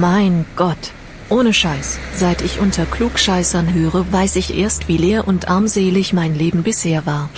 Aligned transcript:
Mein 0.00 0.44
Gott. 0.56 0.92
Ohne 1.28 1.52
Scheiß. 1.52 1.98
Seit 2.14 2.42
ich 2.42 2.60
unter 2.60 2.84
Klugscheißern 2.86 3.72
höre, 3.74 4.12
weiß 4.12 4.36
ich 4.36 4.56
erst, 4.56 4.88
wie 4.88 4.96
leer 4.96 5.26
und 5.26 5.48
armselig 5.48 6.12
mein 6.12 6.34
Leben 6.34 6.62
bisher 6.62 7.06
war. 7.06 7.30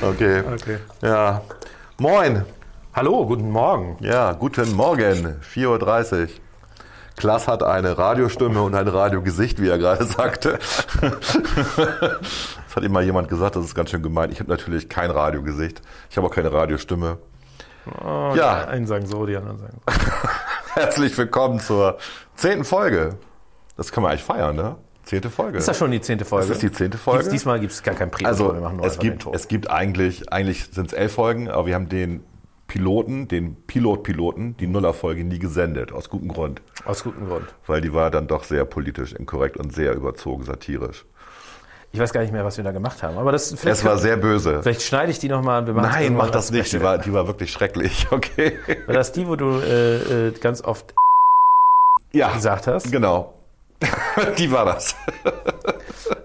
Okay. 0.00 0.42
Okay. 0.54 0.78
Ja. 1.02 1.42
Moin. 1.98 2.44
Hallo, 2.94 3.26
guten 3.26 3.50
Morgen. 3.50 3.96
Ja, 4.00 4.32
guten 4.32 4.72
Morgen. 4.74 5.36
4.30 5.54 6.22
Uhr. 6.22 6.28
Klaas 7.16 7.46
hat 7.46 7.62
eine 7.62 7.96
Radiostimme 7.98 8.62
und 8.62 8.74
ein 8.74 8.88
Radiogesicht, 8.88 9.60
wie 9.60 9.68
er 9.68 9.78
gerade 9.78 10.04
sagte. 10.18 10.58
Das 11.00 12.76
hat 12.76 12.82
ihm 12.82 12.92
mal 12.92 13.04
jemand 13.04 13.28
gesagt, 13.28 13.54
das 13.56 13.64
ist 13.66 13.74
ganz 13.74 13.90
schön 13.90 14.02
gemeint. 14.02 14.32
Ich 14.32 14.40
habe 14.40 14.50
natürlich 14.50 14.88
kein 14.88 15.10
Radiogesicht. 15.10 15.82
Ich 16.10 16.16
habe 16.16 16.26
auch 16.26 16.32
keine 16.34 16.52
Radiostimme. 16.52 17.18
Oh, 18.02 18.32
Ja. 18.34 18.64
Einen 18.64 18.86
sagen 18.86 19.06
so, 19.06 19.26
die 19.26 19.36
anderen 19.36 19.58
sagen 19.58 19.78
so. 19.86 19.92
Herzlich 20.74 21.18
willkommen 21.18 21.60
zur 21.60 21.98
zehnten 22.34 22.64
Folge. 22.64 23.18
Das 23.76 23.92
kann 23.92 24.02
man 24.02 24.12
eigentlich 24.12 24.24
feiern, 24.24 24.56
ne? 24.56 24.76
Zehnte 25.04 25.28
Folge. 25.28 25.58
Ist 25.58 25.68
das 25.68 25.76
schon 25.76 25.90
die 25.90 26.00
zehnte 26.00 26.24
Folge? 26.24 26.48
Das 26.48 26.56
ist 26.56 26.62
die 26.62 26.72
zehnte 26.72 26.96
Folge. 26.96 27.24
Gibt's, 27.24 27.32
diesmal 27.32 27.60
gibt 27.60 27.72
es 27.72 27.82
gar 27.82 27.94
kein 27.94 28.10
Pre 28.10 28.24
Also 28.24 28.54
wir 28.54 28.60
machen 28.60 28.78
nur 28.78 28.86
es 28.86 28.98
gibt, 28.98 29.26
es 29.26 29.48
gibt 29.48 29.70
eigentlich, 29.70 30.32
eigentlich 30.32 30.64
sind 30.72 30.86
es 30.86 30.92
elf 30.94 31.12
Folgen, 31.12 31.50
aber 31.50 31.66
wir 31.66 31.74
haben 31.74 31.90
den 31.90 32.24
Piloten, 32.68 33.28
den 33.28 33.56
Pilot-Piloten, 33.66 34.56
die 34.56 34.66
Nuller-Folge 34.66 35.24
nie 35.24 35.38
gesendet, 35.38 35.92
aus 35.92 36.08
gutem 36.08 36.28
Grund. 36.28 36.62
Aus 36.86 37.04
gutem 37.04 37.28
Grund. 37.28 37.54
Weil 37.66 37.82
die 37.82 37.92
war 37.92 38.10
dann 38.10 38.26
doch 38.26 38.44
sehr 38.44 38.64
politisch 38.64 39.12
inkorrekt 39.12 39.58
und 39.58 39.74
sehr 39.74 39.94
überzogen 39.94 40.44
satirisch. 40.44 41.04
Ich 41.94 42.00
weiß 42.00 42.12
gar 42.12 42.22
nicht 42.22 42.32
mehr, 42.32 42.44
was 42.44 42.56
wir 42.56 42.64
da 42.64 42.70
gemacht 42.72 43.02
haben. 43.02 43.18
Aber 43.18 43.32
das 43.32 43.48
vielleicht 43.50 43.80
Es 43.80 43.84
war 43.84 43.98
sehr 43.98 44.16
böse. 44.16 44.62
Vielleicht 44.62 44.82
schneide 44.82 45.10
ich 45.10 45.18
die 45.18 45.28
nochmal 45.28 45.60
und 45.60 45.66
wir 45.66 45.74
machen 45.74 45.90
Nein, 45.92 46.14
mach 46.14 46.30
das 46.30 46.50
nicht. 46.50 46.72
Die 46.72 46.82
war, 46.82 46.96
die 46.98 47.12
war 47.12 47.26
wirklich 47.26 47.52
schrecklich. 47.52 48.06
Okay. 48.12 48.54
War 48.86 48.94
das 48.94 49.12
die, 49.12 49.26
wo 49.28 49.36
du 49.36 49.58
äh, 49.60 50.28
äh, 50.28 50.30
ganz 50.32 50.62
oft 50.62 50.94
Ja, 52.12 52.32
gesagt 52.32 52.66
hast? 52.66 52.90
genau. 52.90 53.34
die 54.38 54.50
war 54.50 54.64
das. 54.64 54.94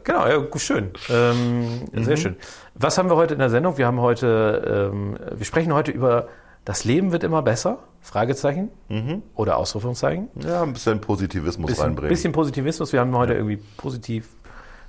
Genau, 0.04 0.28
ja, 0.28 0.42
schön. 0.58 0.92
Ähm, 1.10 1.82
Mhm. 1.92 2.04
Sehr 2.04 2.18
schön. 2.18 2.36
Was 2.76 2.98
haben 2.98 3.10
wir 3.10 3.16
heute 3.16 3.34
in 3.34 3.40
der 3.40 3.50
Sendung? 3.50 3.78
Wir 3.78 3.88
haben 3.88 4.00
heute, 4.00 4.90
ähm, 4.94 5.18
wir 5.36 5.46
sprechen 5.46 5.74
heute 5.74 5.92
über 5.92 6.28
das 6.66 6.84
Leben 6.84 7.12
wird 7.14 7.24
immer 7.24 7.42
besser? 7.42 7.80
Fragezeichen 8.02 8.70
oder 9.36 9.58
Ausrufungszeichen. 9.58 10.28
Ja, 10.46 10.64
ein 10.64 10.74
bisschen 10.74 11.00
Positivismus 11.02 11.68
Bisschen, 11.68 11.84
reinbringen. 11.84 12.10
bisschen 12.10 12.32
Positivismus. 12.34 12.92
Wir 12.94 13.00
haben 13.00 13.16
heute 13.18 13.34
irgendwie 13.34 13.58
positiv, 13.78 14.28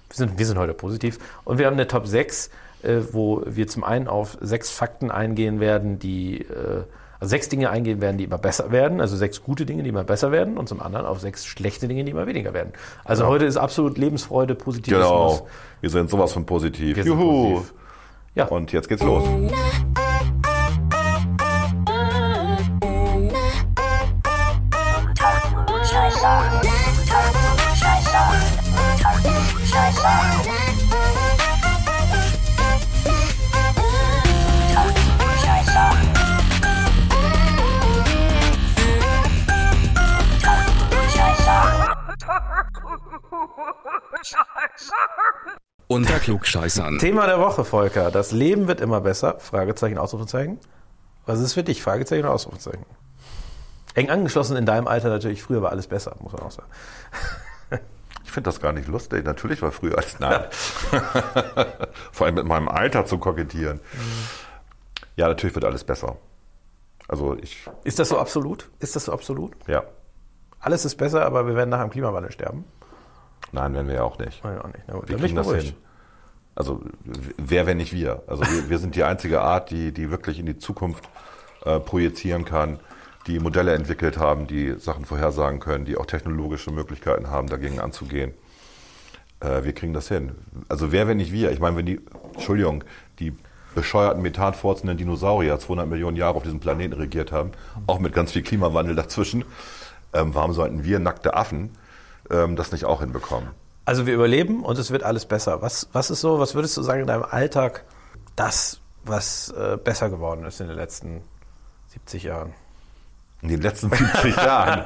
wir 0.08 0.16
sind, 0.16 0.38
wir 0.38 0.46
sind 0.46 0.58
heute 0.58 0.74
positiv. 0.74 1.18
Und 1.44 1.58
wir 1.58 1.66
haben 1.66 1.74
eine 1.74 1.86
Top 1.86 2.06
6, 2.06 2.50
äh, 2.82 2.98
wo 3.12 3.42
wir 3.46 3.68
zum 3.68 3.84
einen 3.84 4.08
auf 4.08 4.38
sechs 4.40 4.70
Fakten 4.70 5.10
eingehen 5.10 5.60
werden, 5.60 5.98
die, 5.98 6.40
äh, 6.42 6.84
also 7.20 7.30
sechs 7.30 7.48
Dinge 7.48 7.70
eingehen 7.70 8.00
werden, 8.00 8.16
die 8.16 8.24
immer 8.24 8.38
besser 8.38 8.70
werden, 8.70 9.00
also 9.00 9.16
sechs 9.16 9.42
gute 9.42 9.66
Dinge, 9.66 9.82
die 9.82 9.88
immer 9.88 10.04
besser 10.04 10.30
werden 10.30 10.56
und 10.56 10.68
zum 10.68 10.80
anderen 10.80 11.04
auf 11.04 11.20
sechs 11.20 11.44
schlechte 11.44 11.88
Dinge, 11.88 12.04
die 12.04 12.12
immer 12.12 12.26
weniger 12.26 12.54
werden. 12.54 12.72
Also 13.04 13.26
heute 13.26 13.44
ist 13.44 13.56
absolut 13.56 13.98
Lebensfreude, 13.98 14.54
Positivismus. 14.54 15.38
Genau. 15.38 15.48
Wir 15.80 15.90
sind 15.90 16.10
sowas 16.10 16.32
von 16.32 16.46
positiv. 16.46 16.96
Wir 16.96 17.02
sind 17.02 17.12
Juhu. 17.12 17.54
positiv. 17.54 17.74
Ja. 18.34 18.44
Und 18.46 18.72
jetzt 18.72 18.88
geht's 18.88 19.02
los. 19.02 19.24
Unter 45.86 46.18
Klugscheißern. 46.18 46.98
Thema 46.98 47.26
der 47.26 47.38
Woche, 47.40 47.64
Volker. 47.64 48.10
Das 48.10 48.32
Leben 48.32 48.68
wird 48.68 48.80
immer 48.80 49.00
besser. 49.00 49.38
Fragezeichen, 49.38 49.96
Ausrufezeichen. 49.98 50.58
Was 51.24 51.40
ist 51.40 51.54
für 51.54 51.62
dich? 51.62 51.82
Fragezeichen 51.82 52.24
oder 52.24 52.34
Ausrufezeichen? 52.34 52.84
Eng 53.94 54.10
angeschlossen 54.10 54.56
in 54.56 54.66
deinem 54.66 54.86
Alter 54.86 55.08
natürlich. 55.08 55.42
Früher 55.42 55.62
war 55.62 55.70
alles 55.70 55.86
besser, 55.86 56.16
muss 56.20 56.32
man 56.32 56.42
auch 56.42 56.50
sagen. 56.50 56.68
Ich 58.24 58.32
finde 58.32 58.48
das 58.48 58.60
gar 58.60 58.74
nicht 58.74 58.88
lustig. 58.88 59.24
Natürlich 59.24 59.62
war 59.62 59.72
früher 59.72 59.96
alles. 59.96 60.20
Nein. 60.20 60.44
Vor 62.12 62.26
allem 62.26 62.34
mit 62.34 62.44
meinem 62.44 62.68
Alter 62.68 63.06
zu 63.06 63.16
kokettieren. 63.16 63.80
Ja, 65.16 65.28
natürlich 65.28 65.54
wird 65.54 65.64
alles 65.64 65.82
besser. 65.82 66.18
Also 67.08 67.38
ich, 67.40 67.66
Ist 67.84 67.98
das 67.98 68.10
so 68.10 68.18
absolut? 68.18 68.68
Ist 68.80 68.96
das 68.96 69.06
so 69.06 69.12
absolut? 69.14 69.52
ja. 69.66 69.82
Alles 70.60 70.84
ist 70.84 70.96
besser, 70.96 71.24
aber 71.24 71.46
wir 71.46 71.54
werden 71.56 71.70
nach 71.70 71.80
dem 71.80 71.88
Klimawandel 71.88 72.30
sterben? 72.30 72.64
Nein, 73.52 73.74
werden 73.74 73.88
wir 73.88 73.96
ja 73.96 74.02
auch 74.02 74.18
nicht. 74.18 74.42
Nein, 74.44 74.58
auch 74.58 74.66
nicht. 74.66 74.84
Na 74.86 74.94
gut, 74.94 75.08
Wir 75.08 75.16
kriegen 75.16 75.36
das 75.36 75.50
hin. 75.50 75.72
Also 76.54 76.82
wer, 77.36 77.66
wenn 77.66 77.76
nicht 77.76 77.92
wir? 77.92 78.22
Also 78.26 78.42
wir, 78.42 78.68
wir 78.68 78.78
sind 78.78 78.96
die 78.96 79.04
einzige 79.04 79.40
Art, 79.40 79.70
die, 79.70 79.92
die 79.92 80.10
wirklich 80.10 80.40
in 80.40 80.46
die 80.46 80.58
Zukunft 80.58 81.08
äh, 81.64 81.78
projizieren 81.78 82.44
kann, 82.44 82.80
die 83.28 83.38
Modelle 83.38 83.74
entwickelt 83.74 84.18
haben, 84.18 84.46
die 84.46 84.74
Sachen 84.78 85.04
vorhersagen 85.04 85.60
können, 85.60 85.84
die 85.84 85.96
auch 85.96 86.06
technologische 86.06 86.72
Möglichkeiten 86.72 87.30
haben, 87.30 87.48
dagegen 87.48 87.78
anzugehen. 87.78 88.34
Äh, 89.40 89.62
wir 89.64 89.72
kriegen 89.72 89.92
das 89.92 90.08
hin. 90.08 90.32
Also 90.68 90.90
wer, 90.90 91.06
wenn 91.06 91.18
nicht 91.18 91.32
wir? 91.32 91.52
Ich 91.52 91.60
meine, 91.60 91.76
wenn 91.76 91.86
die, 91.86 92.00
Entschuldigung, 92.34 92.82
die 93.20 93.36
bescheuerten 93.74 94.22
methanfurzenden 94.22 94.98
Dinosaurier 94.98 95.58
200 95.58 95.86
Millionen 95.86 96.16
Jahre 96.16 96.36
auf 96.36 96.42
diesem 96.42 96.58
Planeten 96.58 96.94
regiert 96.94 97.30
haben, 97.30 97.52
auch 97.86 98.00
mit 98.00 98.12
ganz 98.12 98.32
viel 98.32 98.42
Klimawandel 98.42 98.96
dazwischen, 98.96 99.44
ähm, 100.12 100.34
warum 100.34 100.52
sollten 100.52 100.82
wir 100.82 100.98
nackte 100.98 101.34
Affen 101.34 101.70
ähm, 102.30 102.56
das 102.56 102.72
nicht 102.72 102.84
auch 102.84 103.00
hinbekommen? 103.00 103.50
Also 103.84 104.06
wir 104.06 104.14
überleben 104.14 104.64
und 104.64 104.78
es 104.78 104.90
wird 104.90 105.02
alles 105.02 105.24
besser. 105.26 105.62
Was, 105.62 105.88
was 105.92 106.10
ist 106.10 106.20
so, 106.20 106.38
was 106.38 106.54
würdest 106.54 106.76
du 106.76 106.82
sagen 106.82 107.00
in 107.00 107.06
deinem 107.06 107.24
Alltag, 107.24 107.84
das, 108.36 108.80
was 109.04 109.48
äh, 109.50 109.78
besser 109.82 110.10
geworden 110.10 110.44
ist 110.44 110.60
in 110.60 110.68
den 110.68 110.76
letzten 110.76 111.22
70 111.88 112.24
Jahren? 112.24 112.52
In 113.40 113.48
den 113.48 113.62
letzten 113.62 113.88
70 113.90 114.36
Jahren. 114.44 114.84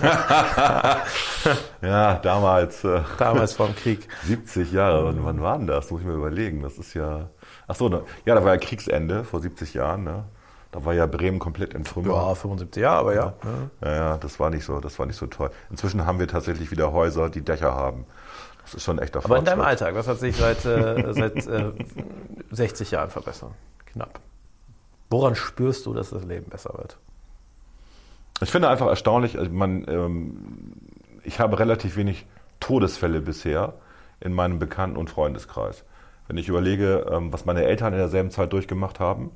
ja, 1.80 2.16
damals 2.16 2.84
äh, 2.84 3.00
Damals 3.18 3.54
vor 3.54 3.66
dem 3.66 3.76
Krieg. 3.76 4.06
70 4.24 4.72
Jahre. 4.72 5.06
Und 5.06 5.24
wann 5.24 5.40
waren 5.40 5.66
das? 5.66 5.90
Muss 5.90 6.02
ich 6.02 6.06
mir 6.06 6.12
überlegen. 6.12 6.62
Das 6.62 6.76
ist 6.76 6.92
ja. 6.92 7.30
Ach 7.66 7.74
so, 7.74 7.88
ja, 8.26 8.34
da 8.34 8.44
war 8.44 8.52
ja 8.52 8.58
Kriegsende 8.58 9.24
vor 9.24 9.40
70 9.40 9.72
Jahren. 9.72 10.04
Ne? 10.04 10.24
Da 10.74 10.84
war 10.84 10.92
ja 10.92 11.06
Bremen 11.06 11.38
komplett 11.38 11.72
in 11.72 11.84
Trümmer. 11.84 12.14
Ja, 12.14 12.34
75 12.34 12.82
Jahre, 12.82 12.98
aber 12.98 13.14
ja. 13.14 13.34
ne? 13.44 13.70
Ja, 13.80 13.94
ja, 13.94 14.16
das 14.18 14.40
war 14.40 14.50
nicht 14.50 14.64
so, 14.64 14.80
das 14.80 14.98
war 14.98 15.06
nicht 15.06 15.14
so 15.14 15.28
toll. 15.28 15.52
Inzwischen 15.70 16.04
haben 16.04 16.18
wir 16.18 16.26
tatsächlich 16.26 16.72
wieder 16.72 16.92
Häuser, 16.92 17.30
die 17.30 17.42
Dächer 17.42 17.76
haben. 17.76 18.06
Das 18.60 18.74
ist 18.74 18.82
schon 18.82 18.98
echt 18.98 19.14
Aber 19.16 19.38
in 19.38 19.44
deinem. 19.44 19.60
Alltag, 19.60 19.94
was 19.94 20.08
hat 20.08 20.18
sich 20.18 20.36
seit, 20.36 20.64
äh, 20.64 21.12
seit 21.12 21.46
äh, 21.46 21.70
60 22.50 22.90
Jahren 22.90 23.08
verbessert? 23.08 23.52
Knapp. 23.86 24.18
Woran 25.10 25.36
spürst 25.36 25.86
du, 25.86 25.94
dass 25.94 26.10
das 26.10 26.24
Leben 26.24 26.50
besser 26.50 26.74
wird? 26.76 26.98
Ich 28.40 28.50
finde 28.50 28.68
einfach 28.68 28.88
erstaunlich, 28.88 29.38
also 29.38 29.52
man, 29.52 29.86
ähm, 29.86 30.72
ich 31.22 31.38
habe 31.38 31.56
relativ 31.60 31.94
wenig 31.94 32.26
Todesfälle 32.58 33.20
bisher 33.20 33.74
in 34.18 34.32
meinem 34.32 34.58
Bekannten- 34.58 34.96
und 34.96 35.08
Freundeskreis. 35.08 35.84
Wenn 36.26 36.36
ich 36.36 36.48
überlege, 36.48 37.06
ähm, 37.12 37.32
was 37.32 37.44
meine 37.44 37.62
Eltern 37.64 37.92
in 37.92 38.00
derselben 38.00 38.32
Zeit 38.32 38.52
durchgemacht 38.52 38.98
haben, 38.98 39.30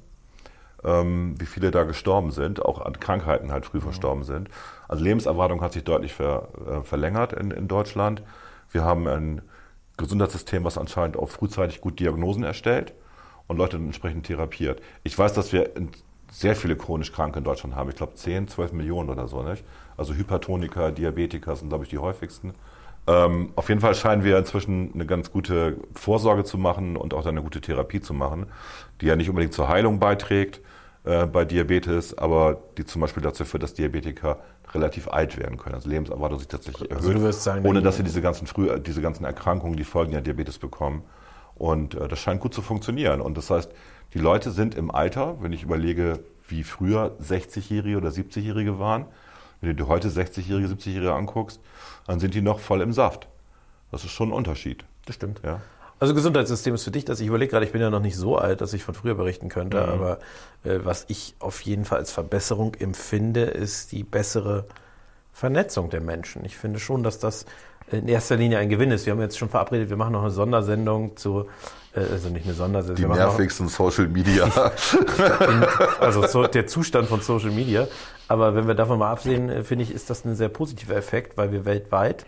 ähm, 0.85 1.35
wie 1.39 1.47
viele 1.47 1.71
da 1.71 1.85
gestorben 1.85 2.31
sind, 2.31 2.65
auch 2.65 2.81
an 2.81 2.99
Krankheiten 3.01 3.53
halt 3.53 3.67
früh 3.67 3.81
verstorben 3.81 4.25
sind. 4.25 4.49
Also 4.87 5.05
Lebenserwartung 5.05 5.61
hat 5.61 5.73
sich 5.73 5.85
deutlich 5.85 6.15
ver, 6.15 6.49
äh, 6.67 6.83
verlängert 6.83 7.33
in, 7.33 7.51
in 7.51 7.69
Deutschland. 7.69 8.23
Wir 8.71 8.85
haben 8.85 9.07
ein 9.09 9.43
Gesundheitssystem, 9.97 10.65
was 10.65 10.79
anscheinend 10.79 11.17
auch 11.17 11.29
frühzeitig 11.29 11.81
gut 11.81 11.99
Diagnosen 11.99 12.45
erstellt 12.45 12.93
und 13.49 13.57
Leute 13.57 13.77
entsprechend 13.77 14.27
therapiert. 14.27 14.81
Ich 15.03 15.19
weiß, 15.19 15.33
dass 15.33 15.53
wir 15.53 15.71
sehr 16.31 16.55
viele 16.55 16.77
chronisch 16.77 17.13
Kranke 17.13 17.39
in 17.39 17.45
Deutschland 17.45 17.75
haben. 17.75 17.89
Ich 17.91 17.97
glaube 17.97 18.15
10, 18.15 18.49
12 18.49 18.73
Millionen 18.73 19.11
oder 19.11 19.27
so. 19.27 19.43
Nicht? 19.43 19.65
Also 19.97 20.15
Hypertoniker, 20.15 20.93
Diabetiker 20.93 21.57
sind, 21.57 21.71
glaube 21.71 21.85
ich, 21.85 21.91
die 21.91 21.99
häufigsten. 21.99 22.55
Ähm, 23.07 23.53
auf 23.57 23.71
jeden 23.71 23.81
Fall 23.81 23.95
scheinen 23.95 24.23
wir 24.23 24.39
inzwischen 24.39 24.93
eine 24.93 25.07
ganz 25.07 25.33
gute 25.33 25.79
Vorsorge 25.95 26.45
zu 26.45 26.59
machen 26.59 26.97
und 26.97 27.15
auch 27.15 27.25
eine 27.25 27.43
gute 27.43 27.61
Therapie 27.61 28.01
zu 28.01 28.13
machen, 28.13 28.47
die 29.01 29.07
ja 29.07 29.17
nicht 29.17 29.31
unbedingt 29.31 29.55
zur 29.55 29.69
Heilung 29.69 29.99
beiträgt 29.99 30.61
äh, 31.05 31.27
bei 31.27 31.45
Diabetes, 31.45 32.17
aber 32.17 32.59
die 32.77 32.85
zum 32.85 33.01
Beispiel 33.01 33.23
dazu 33.23 33.45
führt, 33.45 33.63
dass 33.63 33.75
Diabetiker 33.75 34.39
relativ 34.75 35.09
alt 35.09 35.39
werden 35.39 35.57
können. 35.57 35.75
Also 35.75 35.89
Lebenserwartung 35.89 36.39
sich 36.39 36.49
tatsächlich 36.49 36.91
erhöht, 36.91 37.03
Also 37.03 37.13
du 37.13 37.21
würdest 37.21 37.43
sagen, 37.43 37.67
ohne 37.67 37.83
dass 37.83 37.97
sie 37.97 38.03
diese 38.03 38.21
ganzen, 38.21 38.47
früh, 38.47 38.79
diese 38.81 39.01
ganzen 39.01 39.25
Erkrankungen, 39.25 39.77
die 39.77 39.85
Folgen 39.85 40.13
der 40.13 40.21
Diabetes 40.21 40.59
bekommen. 40.59 41.03
Und 41.55 41.95
äh, 41.95 42.09
das 42.09 42.19
scheint 42.19 42.41
gut 42.41 42.55
zu 42.55 42.63
funktionieren. 42.63 43.21
Und 43.21 43.37
das 43.37 43.51
heißt, 43.51 43.71
die 44.15 44.19
Leute 44.19 44.51
sind 44.51 44.75
im 44.75 44.91
Alter, 44.91 45.37
wenn 45.41 45.53
ich 45.53 45.63
überlege, 45.63 46.21
wie 46.49 46.63
früher 46.63 47.17
60-Jährige 47.23 47.97
oder 47.97 48.09
70-Jährige 48.09 48.79
waren, 48.79 49.07
wenn 49.61 49.71
du 49.71 49.75
dir 49.75 49.89
heute 49.89 50.09
60-Jährige, 50.09 50.69
70-Jährige 50.69 51.15
anguckst, 51.15 51.61
dann 52.07 52.21
sind 52.21 52.35
die 52.35 52.41
noch 52.41 52.61
voll 52.61 52.81
im 52.81 52.93
Saft. 52.93 53.29
Das 53.91 54.05
ist 54.05 54.13
schon 54.13 54.31
ein 54.31 54.33
Unterschied. 54.33 54.85
Das 55.07 55.17
stimmt. 55.17 55.41
Ja. 55.45 55.61
Also 56.01 56.15
Gesundheitssystem 56.15 56.75
ist 56.75 56.85
für 56.85 56.91
dich, 56.91 57.05
dass 57.05 57.19
ich 57.21 57.27
überlege 57.27 57.51
gerade, 57.51 57.67
ich 57.67 57.73
bin 57.73 57.81
ja 57.81 57.91
noch 57.91 58.01
nicht 58.01 58.17
so 58.17 58.37
alt, 58.39 58.61
dass 58.61 58.73
ich 58.73 58.85
von 58.85 58.95
früher 58.95 59.15
berichten 59.15 59.49
könnte, 59.49 59.83
aber 59.87 60.19
äh, 60.65 60.79
was 60.85 61.05
ich 61.09 61.35
auf 61.41 61.61
jeden 61.63 61.85
Fall 61.85 61.99
als 61.99 62.13
Verbesserung 62.13 62.75
empfinde, 62.79 63.43
ist 63.43 63.91
die 63.93 64.05
bessere 64.05 64.65
Vernetzung 65.33 65.91
der 65.91 66.01
Menschen. 66.01 66.45
Ich 66.45 66.57
finde 66.57 66.79
schon, 66.79 67.03
dass 67.03 67.19
das 67.19 67.47
in 67.91 68.07
erster 68.07 68.37
Linie 68.37 68.59
ein 68.59 68.69
Gewinn 68.69 68.91
ist. 68.91 69.07
Wir 69.07 69.13
haben 69.13 69.21
jetzt 69.21 69.39
schon 69.39 69.49
verabredet, 69.49 69.89
wir 69.89 69.97
machen 69.97 70.13
noch 70.13 70.23
eine 70.23 70.31
Sondersendung 70.31 71.17
zu, 71.17 71.47
äh, 71.95 72.01
also 72.01 72.29
nicht 72.29 72.45
eine 72.45 72.55
Sondersendung. 72.55 72.97
Die 72.97 73.07
machen 73.07 73.19
noch- 73.21 73.29
nervigsten 73.31 73.69
Social 73.69 74.09
Media. 74.09 74.45
also 76.01 76.27
so 76.27 76.47
der 76.47 76.67
Zustand 76.67 77.09
von 77.09 77.21
Social 77.23 77.51
Media. 77.51 77.89
Aber 78.29 78.55
wenn 78.55 78.67
wir 78.67 78.75
davon 78.75 78.99
mal 78.99 79.11
absehen, 79.11 79.49
äh, 79.49 79.65
finde 79.65 79.85
ich, 79.85 79.93
ist 79.93 80.11
das 80.11 80.25
ein 80.25 80.35
sehr 80.37 80.49
positiver 80.49 80.97
Effekt, 80.97 81.37
weil 81.37 81.51
wir 81.51 81.65
weltweit 81.65 82.27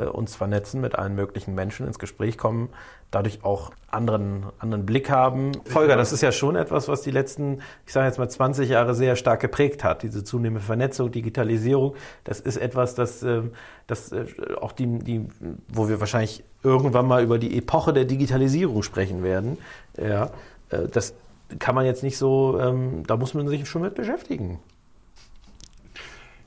uns 0.00 0.36
vernetzen, 0.36 0.80
mit 0.80 0.96
allen 0.96 1.14
möglichen 1.14 1.54
Menschen 1.54 1.86
ins 1.86 1.98
Gespräch 1.98 2.38
kommen, 2.38 2.70
dadurch 3.10 3.44
auch 3.44 3.72
anderen, 3.90 4.46
anderen 4.58 4.86
Blick 4.86 5.10
haben. 5.10 5.52
Volker, 5.66 5.96
das 5.96 6.12
ist 6.12 6.22
ja 6.22 6.32
schon 6.32 6.56
etwas, 6.56 6.88
was 6.88 7.02
die 7.02 7.10
letzten, 7.10 7.60
ich 7.86 7.92
sage 7.92 8.06
jetzt 8.06 8.18
mal 8.18 8.28
20 8.28 8.68
Jahre 8.68 8.94
sehr 8.94 9.16
stark 9.16 9.40
geprägt 9.40 9.84
hat. 9.84 10.02
Diese 10.02 10.24
zunehmende 10.24 10.64
Vernetzung, 10.64 11.12
Digitalisierung, 11.12 11.94
das 12.24 12.40
ist 12.40 12.56
etwas, 12.56 12.94
das, 12.94 13.22
ähm, 13.22 13.52
das 13.86 14.12
äh, 14.12 14.24
auch 14.60 14.72
die, 14.72 14.98
die, 14.98 15.26
wo 15.68 15.88
wir 15.88 16.00
wahrscheinlich 16.00 16.42
irgendwann 16.62 17.06
mal 17.06 17.22
über 17.22 17.38
die 17.38 17.56
Epoche 17.58 17.92
der 17.92 18.06
Digitalisierung 18.06 18.82
sprechen 18.82 19.22
werden. 19.22 19.58
Ja, 19.98 20.30
äh, 20.70 20.88
das 20.90 21.14
kann 21.58 21.74
man 21.74 21.84
jetzt 21.84 22.02
nicht 22.02 22.16
so, 22.16 22.58
ähm, 22.58 23.04
da 23.06 23.16
muss 23.16 23.34
man 23.34 23.46
sich 23.48 23.68
schon 23.68 23.82
mit 23.82 23.94
beschäftigen. 23.94 24.58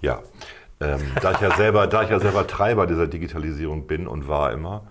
Ja, 0.02 0.22
ähm, 0.80 1.02
da 1.22 1.32
ich 1.32 1.40
ja 1.40 1.56
selber, 1.56 1.88
da 1.88 2.04
ich 2.04 2.10
ja 2.10 2.20
selber 2.20 2.48
Treiber 2.48 2.88
dieser 2.88 3.08
Digitalisierung 3.08 3.88
bin 3.88 4.08
und 4.08 4.28
war 4.28 4.52
immer, 4.52 4.84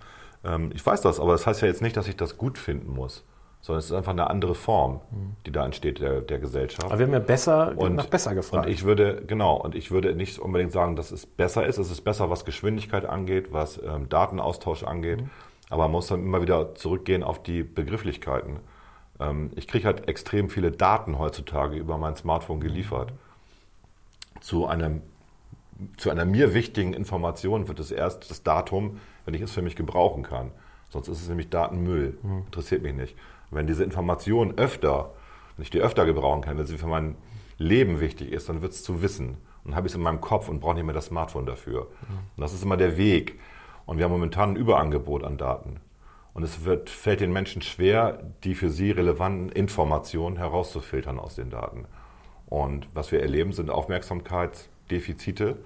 ähm, 0.44 0.70
ich 0.74 0.84
weiß 0.84 1.00
das, 1.02 1.20
aber 1.20 1.32
das 1.32 1.46
heißt 1.46 1.62
ja 1.62 1.68
jetzt 1.68 1.82
nicht, 1.82 1.96
dass 1.96 2.08
ich 2.08 2.16
das 2.16 2.38
gut 2.38 2.58
finden 2.58 2.92
muss, 2.92 3.24
sondern 3.60 3.78
es 3.80 3.86
ist 3.86 3.92
einfach 3.92 4.12
eine 4.12 4.28
andere 4.28 4.54
Form, 4.54 5.00
die 5.46 5.52
da 5.52 5.64
entsteht 5.64 6.00
der, 6.00 6.20
der 6.20 6.38
Gesellschaft. 6.38 6.84
Aber 6.84 6.98
wir 6.98 7.06
haben 7.06 7.12
ja 7.12 7.18
besser, 7.18 7.74
nach 7.74 8.06
besser 8.06 8.34
gefragt. 8.34 8.66
Und 8.66 8.72
ich 8.72 8.84
würde, 8.84 9.22
genau, 9.26 9.56
und 9.56 9.74
ich 9.74 9.90
würde 9.90 10.14
nicht 10.14 10.38
unbedingt 10.38 10.72
sagen, 10.72 10.96
dass 10.96 11.10
es 11.10 11.26
besser 11.26 11.66
ist. 11.66 11.78
Es 11.78 11.90
ist 11.90 12.02
besser, 12.02 12.30
was 12.30 12.44
Geschwindigkeit 12.44 13.06
angeht, 13.06 13.52
was 13.52 13.80
ähm, 13.82 14.08
Datenaustausch 14.08 14.82
angeht. 14.82 15.22
Mhm. 15.22 15.30
Aber 15.70 15.84
man 15.84 15.92
muss 15.92 16.08
dann 16.08 16.20
immer 16.20 16.42
wieder 16.42 16.74
zurückgehen 16.74 17.22
auf 17.22 17.42
die 17.42 17.62
Begrifflichkeiten. 17.62 18.60
Ähm, 19.18 19.50
ich 19.56 19.66
kriege 19.66 19.86
halt 19.86 20.08
extrem 20.08 20.50
viele 20.50 20.70
Daten 20.70 21.18
heutzutage 21.18 21.76
über 21.76 21.96
mein 21.96 22.16
Smartphone 22.16 22.60
geliefert. 22.60 23.12
Zu 24.40 24.66
einem 24.66 25.00
zu 25.96 26.10
einer 26.10 26.24
mir 26.24 26.54
wichtigen 26.54 26.94
Information 26.94 27.68
wird 27.68 27.80
es 27.80 27.90
erst 27.90 28.30
das 28.30 28.42
Datum, 28.42 29.00
wenn 29.24 29.34
ich 29.34 29.42
es 29.42 29.52
für 29.52 29.62
mich 29.62 29.76
gebrauchen 29.76 30.22
kann. 30.22 30.50
Sonst 30.90 31.08
ist 31.08 31.22
es 31.22 31.28
nämlich 31.28 31.50
Datenmüll. 31.50 32.18
Interessiert 32.46 32.82
mich 32.82 32.94
nicht. 32.94 33.16
Und 33.50 33.58
wenn 33.58 33.66
diese 33.66 33.84
Information 33.84 34.56
öfter, 34.56 35.12
wenn 35.56 35.64
ich 35.64 35.70
die 35.70 35.80
öfter 35.80 36.06
gebrauchen 36.06 36.42
kann, 36.42 36.58
wenn 36.58 36.66
sie 36.66 36.78
für 36.78 36.86
mein 36.86 37.16
Leben 37.58 38.00
wichtig 38.00 38.32
ist, 38.32 38.48
dann 38.48 38.62
wird 38.62 38.72
es 38.72 38.82
zu 38.82 39.02
Wissen. 39.02 39.30
Und 39.64 39.70
dann 39.70 39.76
habe 39.76 39.86
ich 39.86 39.92
es 39.92 39.96
in 39.96 40.02
meinem 40.02 40.20
Kopf 40.20 40.48
und 40.48 40.60
brauche 40.60 40.74
nicht 40.74 40.84
mehr 40.84 40.94
das 40.94 41.06
Smartphone 41.06 41.46
dafür. 41.46 41.88
Und 42.36 42.40
das 42.40 42.52
ist 42.52 42.62
immer 42.62 42.76
der 42.76 42.96
Weg. 42.96 43.40
Und 43.86 43.98
wir 43.98 44.04
haben 44.04 44.12
momentan 44.12 44.50
ein 44.50 44.56
Überangebot 44.56 45.24
an 45.24 45.36
Daten. 45.36 45.80
Und 46.32 46.42
es 46.42 46.64
wird, 46.64 46.90
fällt 46.90 47.20
den 47.20 47.32
Menschen 47.32 47.62
schwer, 47.62 48.20
die 48.42 48.54
für 48.54 48.70
sie 48.70 48.90
relevanten 48.90 49.50
Informationen 49.50 50.36
herauszufiltern 50.36 51.18
aus 51.20 51.36
den 51.36 51.50
Daten. 51.50 51.86
Und 52.46 52.88
was 52.94 53.12
wir 53.12 53.20
erleben, 53.20 53.52
sind 53.52 53.70
Aufmerksamkeitsdefizite, 54.84 55.56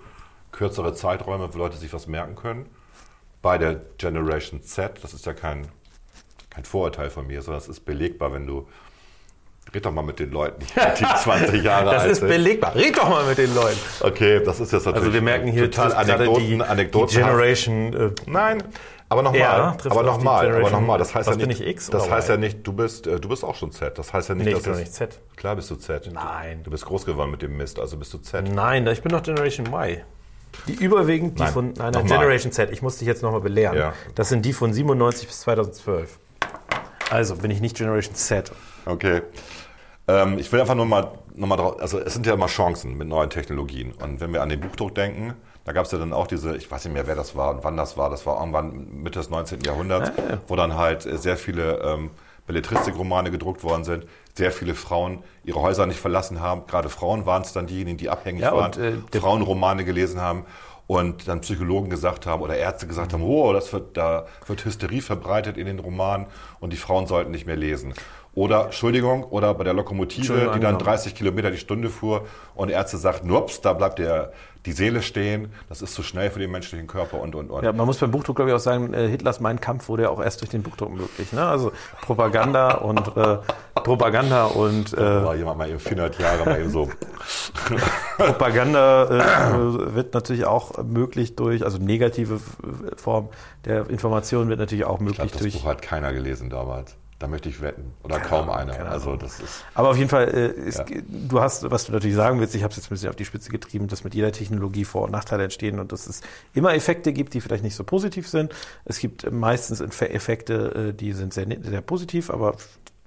kürzere 0.52 0.94
Zeiträume, 0.94 1.52
wo 1.52 1.58
Leute 1.58 1.76
sich 1.76 1.92
was 1.92 2.06
merken 2.06 2.36
können. 2.36 2.66
Bei 3.42 3.58
der 3.58 3.82
Generation 3.98 4.62
Z, 4.62 5.02
das 5.02 5.14
ist 5.14 5.26
ja 5.26 5.32
kein, 5.32 5.68
kein 6.50 6.64
Vorurteil 6.64 7.10
von 7.10 7.26
mir, 7.26 7.42
sondern 7.42 7.62
es 7.62 7.68
ist 7.68 7.80
belegbar, 7.80 8.32
wenn 8.32 8.46
du. 8.46 8.68
Red 9.74 9.84
doch 9.84 9.92
mal 9.92 10.02
mit 10.02 10.18
den 10.18 10.30
Leuten, 10.30 10.64
die 10.98 11.04
20 11.04 11.62
Jahre 11.62 11.84
das 11.90 12.02
alt 12.02 12.10
ist 12.12 12.18
sind. 12.20 12.28
belegbar. 12.28 12.74
Red 12.74 12.96
doch 12.96 13.08
mal 13.08 13.24
mit 13.26 13.36
den 13.38 13.54
Leuten. 13.54 13.78
Okay, 14.00 14.42
das 14.44 14.60
ist 14.60 14.72
jetzt 14.72 14.86
natürlich 14.86 15.04
Also 15.08 15.12
wir 15.14 15.22
merken 15.22 15.48
hier 15.48 15.70
total 15.70 15.92
Anekdoten, 15.94 16.40
die, 16.44 16.54
die 16.56 16.62
Anekdoten. 16.62 17.16
Generation. 17.18 17.92
Äh, 17.94 18.10
Nein, 18.26 18.62
aber 19.10 19.22
nochmal, 19.22 19.40
Ja, 19.40 19.76
aber 19.90 20.00
die 20.02 20.06
nochmal, 20.06 20.54
aber 20.54 20.70
nochmal. 20.70 20.98
Das 20.98 21.14
heißt 21.14 21.28
Was 21.28 21.36
ja 21.36 21.46
nicht, 21.46 21.58
bin 21.58 21.66
ich, 21.66 21.72
X 21.74 21.90
das 21.90 22.10
heißt 22.10 22.28
Y? 22.28 22.34
ja 22.42 22.48
nicht, 22.48 22.66
du 22.66 22.72
bist, 22.72 23.06
äh, 23.06 23.18
du 23.20 23.28
bist 23.28 23.44
auch 23.44 23.54
schon 23.54 23.72
Z. 23.72 23.98
Das 23.98 24.12
heißt 24.12 24.28
ja 24.30 24.34
nicht, 24.34 24.46
Nee, 24.46 24.52
ich 24.52 24.62
bin 24.62 24.72
doch 24.72 24.78
nicht 24.78 24.92
Z. 24.94 25.18
Klar 25.36 25.56
bist 25.56 25.70
du 25.70 25.76
Z. 25.76 26.10
Nein. 26.12 26.62
Du 26.64 26.70
bist 26.70 26.84
groß 26.86 27.04
geworden 27.04 27.30
mit 27.30 27.42
dem 27.42 27.56
Mist, 27.56 27.78
also 27.78 27.96
bist 27.96 28.12
du 28.14 28.18
Z. 28.18 28.48
nein, 28.52 28.86
ich 28.86 29.02
bin 29.02 29.12
doch 29.12 29.22
Generation 29.22 29.66
Y. 29.66 29.98
Die 30.66 30.72
überwiegend 30.82 31.38
die 31.38 31.42
Nein, 31.42 31.52
von 31.52 31.72
nochmal. 31.74 32.02
Generation 32.04 32.52
Z. 32.52 32.70
Ich 32.72 32.80
muss 32.80 32.96
dich 32.96 33.06
jetzt 33.06 33.22
nochmal 33.22 33.40
belehren. 33.42 33.76
Ja. 33.76 33.92
Das 34.14 34.30
sind 34.30 34.44
die 34.46 34.52
von 34.54 34.72
97 34.72 35.26
bis 35.28 35.40
2012. 35.40 36.18
Also 37.10 37.36
bin 37.36 37.50
ich 37.50 37.60
nicht 37.60 37.76
Generation 37.76 38.14
Z. 38.14 38.52
Okay. 38.86 39.22
Ähm, 40.06 40.38
ich 40.38 40.50
will 40.52 40.60
einfach 40.60 40.74
nur 40.74 40.86
mal, 40.86 41.12
noch 41.34 41.46
mal 41.46 41.56
drauf, 41.56 41.80
also 41.80 41.98
es 41.98 42.14
sind 42.14 42.26
ja 42.26 42.34
immer 42.34 42.46
Chancen 42.46 42.96
mit 42.96 43.08
neuen 43.08 43.30
Technologien. 43.30 43.92
Und 43.92 44.20
wenn 44.20 44.32
wir 44.32 44.42
an 44.42 44.48
den 44.48 44.60
Buchdruck 44.60 44.94
denken, 44.94 45.34
da 45.64 45.72
gab 45.72 45.84
es 45.84 45.92
ja 45.92 45.98
dann 45.98 46.12
auch 46.12 46.26
diese, 46.26 46.56
ich 46.56 46.70
weiß 46.70 46.84
nicht 46.84 46.94
mehr, 46.94 47.06
wer 47.06 47.14
das 47.14 47.36
war 47.36 47.50
und 47.50 47.64
wann 47.64 47.76
das 47.76 47.98
war, 47.98 48.08
das 48.08 48.24
war 48.24 48.38
irgendwann 48.40 49.02
Mitte 49.02 49.18
des 49.18 49.28
19. 49.28 49.60
Jahrhunderts, 49.60 50.12
wo 50.46 50.56
dann 50.56 50.76
halt 50.76 51.02
sehr 51.02 51.36
viele 51.36 51.78
ähm, 51.82 52.10
Belletristikromane 52.46 53.30
gedruckt 53.30 53.62
worden 53.62 53.84
sind, 53.84 54.06
sehr 54.34 54.50
viele 54.50 54.74
Frauen 54.74 55.22
ihre 55.44 55.60
Häuser 55.60 55.84
nicht 55.86 56.00
verlassen 56.00 56.40
haben. 56.40 56.66
Gerade 56.66 56.88
Frauen 56.88 57.26
waren 57.26 57.42
es 57.42 57.52
dann 57.52 57.66
diejenigen, 57.66 57.98
die 57.98 58.08
abhängig 58.08 58.42
Ja, 58.42 58.56
waren, 58.56 58.72
und, 58.72 59.14
äh, 59.14 59.20
Frauenromane 59.20 59.84
gelesen 59.84 60.20
haben 60.20 60.46
und 60.88 61.28
dann 61.28 61.42
Psychologen 61.42 61.90
gesagt 61.90 62.26
haben 62.26 62.42
oder 62.42 62.56
Ärzte 62.56 62.86
gesagt 62.86 63.12
haben, 63.12 63.22
oh, 63.22 63.52
das 63.52 63.72
wird, 63.74 63.96
da 63.96 64.26
wird 64.46 64.64
Hysterie 64.64 65.02
verbreitet 65.02 65.58
in 65.58 65.66
den 65.66 65.78
Romanen 65.78 66.26
und 66.60 66.72
die 66.72 66.78
Frauen 66.78 67.06
sollten 67.06 67.30
nicht 67.30 67.46
mehr 67.46 67.56
lesen. 67.56 67.92
Oder, 68.34 68.66
Entschuldigung, 68.66 69.24
oder 69.24 69.52
bei 69.52 69.64
der 69.64 69.74
Lokomotive, 69.74 70.32
die 70.32 70.38
dann 70.38 70.48
angenommen. 70.48 70.78
30 70.78 71.14
Kilometer 71.14 71.50
die 71.50 71.58
Stunde 71.58 71.90
fuhr 71.90 72.24
und 72.54 72.70
Ärzte 72.70 72.96
sagten, 72.96 73.30
ups, 73.30 73.60
da 73.60 73.74
bleibt 73.74 73.98
der, 73.98 74.32
die 74.64 74.72
Seele 74.72 75.02
stehen, 75.02 75.52
das 75.68 75.82
ist 75.82 75.92
zu 75.92 76.02
schnell 76.02 76.30
für 76.30 76.38
den 76.38 76.50
menschlichen 76.50 76.86
Körper 76.86 77.20
und, 77.20 77.34
und, 77.34 77.50
und. 77.50 77.64
Ja, 77.64 77.72
man 77.72 77.84
muss 77.84 77.98
beim 77.98 78.10
Buchdruck, 78.10 78.36
glaube 78.36 78.50
ich, 78.50 78.54
auch 78.54 78.60
sagen, 78.60 78.94
äh, 78.94 79.08
Hitlers 79.08 79.40
Mein 79.40 79.60
Kampf 79.60 79.88
wurde 79.88 80.04
ja 80.04 80.08
auch 80.08 80.22
erst 80.22 80.40
durch 80.40 80.50
den 80.50 80.62
Buchdruck 80.62 80.90
möglich. 80.90 81.32
Ne? 81.32 81.44
Also 81.44 81.72
Propaganda 82.02 82.76
und 82.76 83.16
äh, 83.16 83.38
Propaganda 83.88 84.46
und 84.46 84.92
äh, 84.94 84.96
War 85.24 85.34
jemand 85.34 85.58
mal 85.58 85.68
eben 85.68 85.78
400 85.80 86.18
Jahre 86.18 86.44
mal 86.44 86.60
eben 86.60 86.70
so. 86.70 86.88
Propaganda 88.16 89.04
äh, 89.54 89.94
wird 89.94 90.14
natürlich 90.14 90.44
auch 90.44 90.82
möglich 90.84 91.36
durch, 91.36 91.64
also 91.64 91.78
negative 91.78 92.34
äh, 92.34 92.96
Form 92.96 93.28
der 93.64 93.88
Information 93.90 94.48
wird 94.48 94.58
natürlich 94.58 94.84
auch 94.84 95.00
Ich 95.00 95.06
glaube, 95.06 95.10
möglich 95.22 95.32
das 95.32 95.40
durch. 95.42 95.54
Buch 95.54 95.64
hat 95.66 95.82
keiner 95.82 96.12
gelesen 96.12 96.50
damals. 96.50 96.96
Da 97.20 97.26
möchte 97.26 97.48
ich 97.48 97.60
wetten. 97.60 97.94
Oder 98.04 98.20
kaum 98.20 98.48
einer. 98.48 98.72
keine 98.74 98.90
Also 98.90 99.16
das 99.16 99.40
ist. 99.40 99.64
Aber 99.74 99.90
auf 99.90 99.96
jeden 99.96 100.08
Fall, 100.08 100.28
äh, 100.28 100.50
ist, 100.52 100.78
Ja. 100.78 100.84
du 101.08 101.40
hast, 101.40 101.68
was 101.68 101.86
du 101.86 101.92
natürlich 101.92 102.14
sagen 102.14 102.38
willst, 102.38 102.54
ich 102.54 102.62
habe 102.62 102.70
es 102.70 102.76
jetzt 102.76 102.86
ein 102.86 102.90
bisschen 102.90 103.08
auf 103.08 103.16
die 103.16 103.24
Spitze 103.24 103.50
getrieben, 103.50 103.88
dass 103.88 104.04
mit 104.04 104.14
jeder 104.14 104.30
Technologie 104.30 104.84
Vor- 104.84 105.02
und 105.02 105.10
Nachteile 105.10 105.42
entstehen 105.42 105.80
und 105.80 105.90
dass 105.90 106.06
es 106.06 106.20
immer 106.54 106.74
Effekte 106.74 107.12
gibt, 107.12 107.34
die 107.34 107.40
vielleicht 107.40 107.64
nicht 107.64 107.74
so 107.74 107.82
positiv 107.82 108.28
sind. 108.28 108.52
Es 108.84 109.00
gibt 109.00 109.28
meistens 109.32 109.82
Eff- 109.82 110.06
Effekte, 110.06 110.90
äh, 110.90 110.94
die 110.94 111.12
sind 111.12 111.34
sehr, 111.34 111.46
sehr 111.60 111.80
positiv, 111.80 112.30
aber 112.30 112.54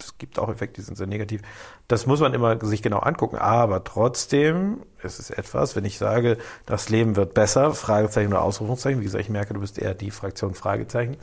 es 0.02 0.18
gibt 0.18 0.40
auch 0.40 0.50
Effekte, 0.50 0.82
die 0.82 0.86
sind 0.86 0.98
sehr 0.98 1.08
negativ. 1.08 1.42
Das 1.88 2.06
muss 2.06 2.20
man 2.20 2.34
immer 2.34 2.64
sich 2.64 2.82
genau 2.82 3.00
angucken. 3.00 3.38
Aber 3.38 3.84
trotzdem, 3.84 4.82
es 5.02 5.20
ist 5.20 5.32
etwas, 5.32 5.76
wenn 5.76 5.86
ich 5.86 5.98
sage, 5.98 6.38
das 6.66 6.90
Leben 6.90 7.16
wird 7.16 7.34
besser, 7.34 7.74
Fragezeichen 7.74 8.30
oder 8.30 8.42
Ausrufungszeichen, 8.42 9.00
wie 9.00 9.06
gesagt, 9.06 9.24
ich 9.24 9.30
merke, 9.30 9.54
du 9.54 9.62
bist 9.62 9.80
eher 9.80 9.94
die 9.94 10.12
Fraktion 10.12 10.54
Fragezeichen, 10.54 11.18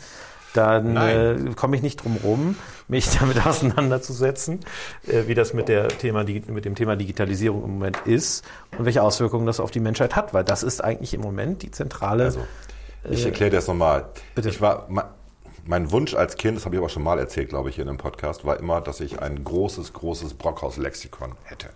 dann 0.54 0.96
äh, 0.96 1.36
komme 1.56 1.76
ich 1.76 1.82
nicht 1.82 2.02
drum 2.02 2.16
rum, 2.22 2.56
mich 2.88 3.08
damit 3.18 3.44
auseinanderzusetzen, 3.46 4.60
äh, 5.06 5.26
wie 5.26 5.34
das 5.34 5.52
mit, 5.52 5.68
der 5.68 5.88
Thema, 5.88 6.24
mit 6.24 6.64
dem 6.64 6.74
Thema 6.74 6.96
Digitalisierung 6.96 7.64
im 7.64 7.70
Moment 7.72 7.98
ist 8.06 8.44
und 8.76 8.84
welche 8.84 9.02
Auswirkungen 9.02 9.46
das 9.46 9.60
auf 9.60 9.70
die 9.70 9.80
Menschheit 9.80 10.16
hat, 10.16 10.34
weil 10.34 10.44
das 10.44 10.62
ist 10.62 10.82
eigentlich 10.82 11.14
im 11.14 11.20
Moment 11.20 11.62
die 11.62 11.70
zentrale. 11.70 12.24
Also, 12.24 12.40
ich 13.08 13.24
erkläre 13.24 13.50
dir 13.50 13.56
das 13.56 13.68
nochmal. 13.68 14.06
bitte. 14.34 14.48
Ich 14.48 14.60
war, 14.60 14.88
mein, 15.68 15.90
Wunsch 15.90 16.14
als 16.14 16.36
Kind, 16.36 16.56
das 16.56 16.64
habe 16.64 16.74
ich 16.74 16.80
aber 16.80 16.88
schon 16.88 17.02
mal 17.02 17.18
erzählt, 17.18 17.50
glaube 17.50 17.68
ich, 17.68 17.76
hier 17.76 17.82
in 17.82 17.88
einem 17.88 17.98
Podcast, 17.98 18.44
war 18.44 18.58
immer, 18.58 18.80
dass 18.80 19.00
ich 19.00 19.20
ein 19.20 19.44
großes, 19.44 19.92
großes 19.92 20.34
Brockhaus-Lexikon 20.34 21.34
hätte. 21.44 21.70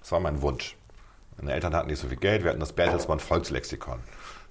Das 0.00 0.12
war 0.12 0.20
mein 0.20 0.42
Wunsch. 0.42 0.76
Meine 1.38 1.52
Eltern 1.52 1.74
hatten 1.74 1.88
nicht 1.88 1.98
so 1.98 2.08
viel 2.08 2.18
Geld, 2.18 2.44
wir 2.44 2.50
hatten 2.50 2.60
das 2.60 2.72
Bertelsmann 2.72 3.20
Volkslexikon. 3.20 3.98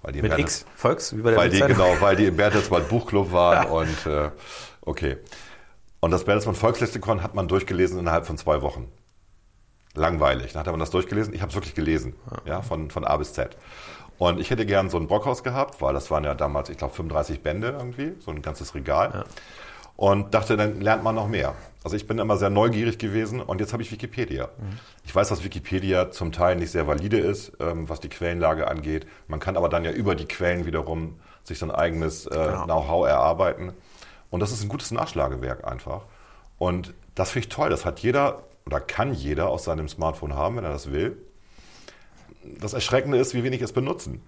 Weil 0.01 0.13
die 0.13 0.21
mit 0.21 0.31
Bertels- 0.31 0.61
X, 0.61 0.65
Volks, 0.75 1.15
wie 1.15 1.21
bei 1.21 1.31
der 1.31 1.39
weil 1.39 1.49
die, 1.49 1.59
genau, 1.59 1.95
weil 1.99 2.15
die 2.15 2.25
im 2.25 2.35
Bertelsmann 2.35 2.83
Buchclub 2.89 3.31
waren 3.31 3.67
und 3.67 4.05
äh, 4.07 4.31
okay. 4.81 5.17
Und 5.99 6.11
das 6.11 6.23
Bertelsmann 6.23 6.55
Volkslexikon 6.55 7.21
hat 7.21 7.35
man 7.35 7.47
durchgelesen 7.47 7.99
innerhalb 7.99 8.25
von 8.25 8.37
zwei 8.37 8.63
Wochen. 8.63 8.91
Langweilig. 9.93 10.53
Dann 10.53 10.61
hat 10.61 10.71
man 10.71 10.79
das 10.79 10.89
durchgelesen. 10.89 11.33
Ich 11.33 11.41
habe 11.41 11.49
es 11.49 11.55
wirklich 11.55 11.75
gelesen, 11.75 12.15
ja, 12.45 12.61
von, 12.61 12.89
von 12.89 13.03
A 13.03 13.17
bis 13.17 13.33
Z. 13.33 13.55
Und 14.21 14.39
ich 14.39 14.51
hätte 14.51 14.67
gern 14.67 14.91
so 14.91 14.99
ein 14.99 15.07
Brockhaus 15.07 15.41
gehabt, 15.41 15.81
weil 15.81 15.95
das 15.95 16.11
waren 16.11 16.23
ja 16.23 16.35
damals, 16.35 16.69
ich 16.69 16.77
glaube, 16.77 16.93
35 16.93 17.41
Bände 17.41 17.69
irgendwie, 17.69 18.13
so 18.19 18.29
ein 18.29 18.43
ganzes 18.43 18.75
Regal. 18.75 19.25
Und 19.95 20.35
dachte, 20.35 20.57
dann 20.57 20.79
lernt 20.79 21.03
man 21.03 21.15
noch 21.15 21.27
mehr. 21.27 21.55
Also 21.83 21.95
ich 21.95 22.05
bin 22.05 22.19
immer 22.19 22.37
sehr 22.37 22.51
neugierig 22.51 22.99
gewesen 22.99 23.41
und 23.41 23.61
jetzt 23.61 23.73
habe 23.73 23.81
ich 23.81 23.91
Wikipedia. 23.91 24.49
Ich 25.05 25.15
weiß, 25.15 25.29
dass 25.29 25.43
Wikipedia 25.43 26.11
zum 26.11 26.31
Teil 26.31 26.55
nicht 26.55 26.69
sehr 26.69 26.85
valide 26.85 27.17
ist, 27.17 27.53
ähm, 27.59 27.89
was 27.89 27.99
die 27.99 28.09
Quellenlage 28.09 28.67
angeht. 28.67 29.07
Man 29.27 29.39
kann 29.39 29.57
aber 29.57 29.69
dann 29.69 29.83
ja 29.85 29.91
über 29.91 30.13
die 30.13 30.27
Quellen 30.27 30.67
wiederum 30.67 31.19
sich 31.43 31.57
so 31.57 31.65
ein 31.65 31.71
eigenes 31.71 32.27
äh, 32.27 32.57
Know-how 32.65 33.07
erarbeiten. 33.07 33.73
Und 34.29 34.39
das 34.39 34.51
ist 34.51 34.61
ein 34.61 34.69
gutes 34.69 34.91
Nachschlagewerk 34.91 35.65
einfach. 35.65 36.03
Und 36.59 36.93
das 37.15 37.31
finde 37.31 37.47
ich 37.47 37.49
toll. 37.55 37.71
Das 37.71 37.85
hat 37.85 38.01
jeder 38.01 38.43
oder 38.67 38.81
kann 38.81 39.15
jeder 39.15 39.49
aus 39.49 39.63
seinem 39.63 39.87
Smartphone 39.87 40.35
haben, 40.35 40.57
wenn 40.57 40.63
er 40.63 40.73
das 40.73 40.91
will. 40.91 41.17
Das 42.43 42.73
Erschreckende 42.73 43.17
ist, 43.17 43.33
wie 43.33 43.43
wenig 43.43 43.61
es 43.61 43.71
benutzen. 43.71 44.21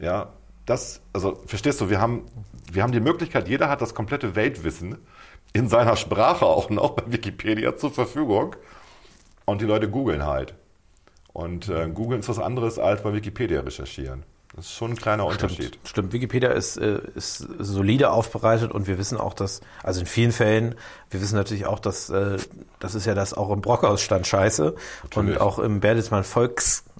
Ja, 0.00 0.32
das, 0.66 1.00
also 1.12 1.40
verstehst 1.46 1.80
du, 1.80 1.90
wir 1.90 2.00
haben, 2.00 2.24
wir 2.70 2.82
haben 2.82 2.92
die 2.92 3.00
Möglichkeit, 3.00 3.48
jeder 3.48 3.68
hat 3.68 3.80
das 3.80 3.94
komplette 3.94 4.34
Weltwissen 4.36 4.98
in 5.52 5.68
seiner 5.68 5.96
Sprache 5.96 6.46
auch 6.46 6.70
noch 6.70 6.90
bei 6.90 7.12
Wikipedia 7.12 7.76
zur 7.76 7.92
Verfügung. 7.92 8.56
Und 9.44 9.60
die 9.60 9.66
Leute 9.66 9.90
googeln 9.90 10.24
halt. 10.24 10.54
Und 11.32 11.68
äh, 11.68 11.88
googeln 11.88 12.20
ist 12.20 12.28
was 12.28 12.38
anderes 12.38 12.78
als 12.78 13.02
bei 13.02 13.12
Wikipedia 13.12 13.60
recherchieren. 13.60 14.24
Das 14.54 14.66
ist 14.66 14.72
schon 14.72 14.90
ein 14.90 14.96
kleiner 14.96 15.24
Unterschied. 15.24 15.66
Stimmt, 15.66 15.88
stimmt. 15.88 16.12
Wikipedia 16.12 16.50
ist, 16.50 16.76
äh, 16.76 17.00
ist 17.14 17.38
solide 17.58 18.10
aufbereitet 18.10 18.70
und 18.70 18.86
wir 18.86 18.98
wissen 18.98 19.16
auch, 19.16 19.32
dass, 19.32 19.62
also 19.82 20.00
in 20.00 20.06
vielen 20.06 20.32
Fällen, 20.32 20.74
wir 21.10 21.22
wissen 21.22 21.36
natürlich 21.36 21.64
auch, 21.64 21.78
dass, 21.78 22.10
äh, 22.10 22.36
das 22.78 22.94
ist 22.94 23.06
ja 23.06 23.14
das 23.14 23.32
auch 23.32 23.50
im 23.50 23.62
Brockhaus 23.62 24.02
stand 24.02 24.26
scheiße 24.26 24.74
Natürlich. 25.04 25.36
und 25.36 25.40
auch 25.40 25.58
im 25.58 25.80
Bertelsmann 25.80 26.22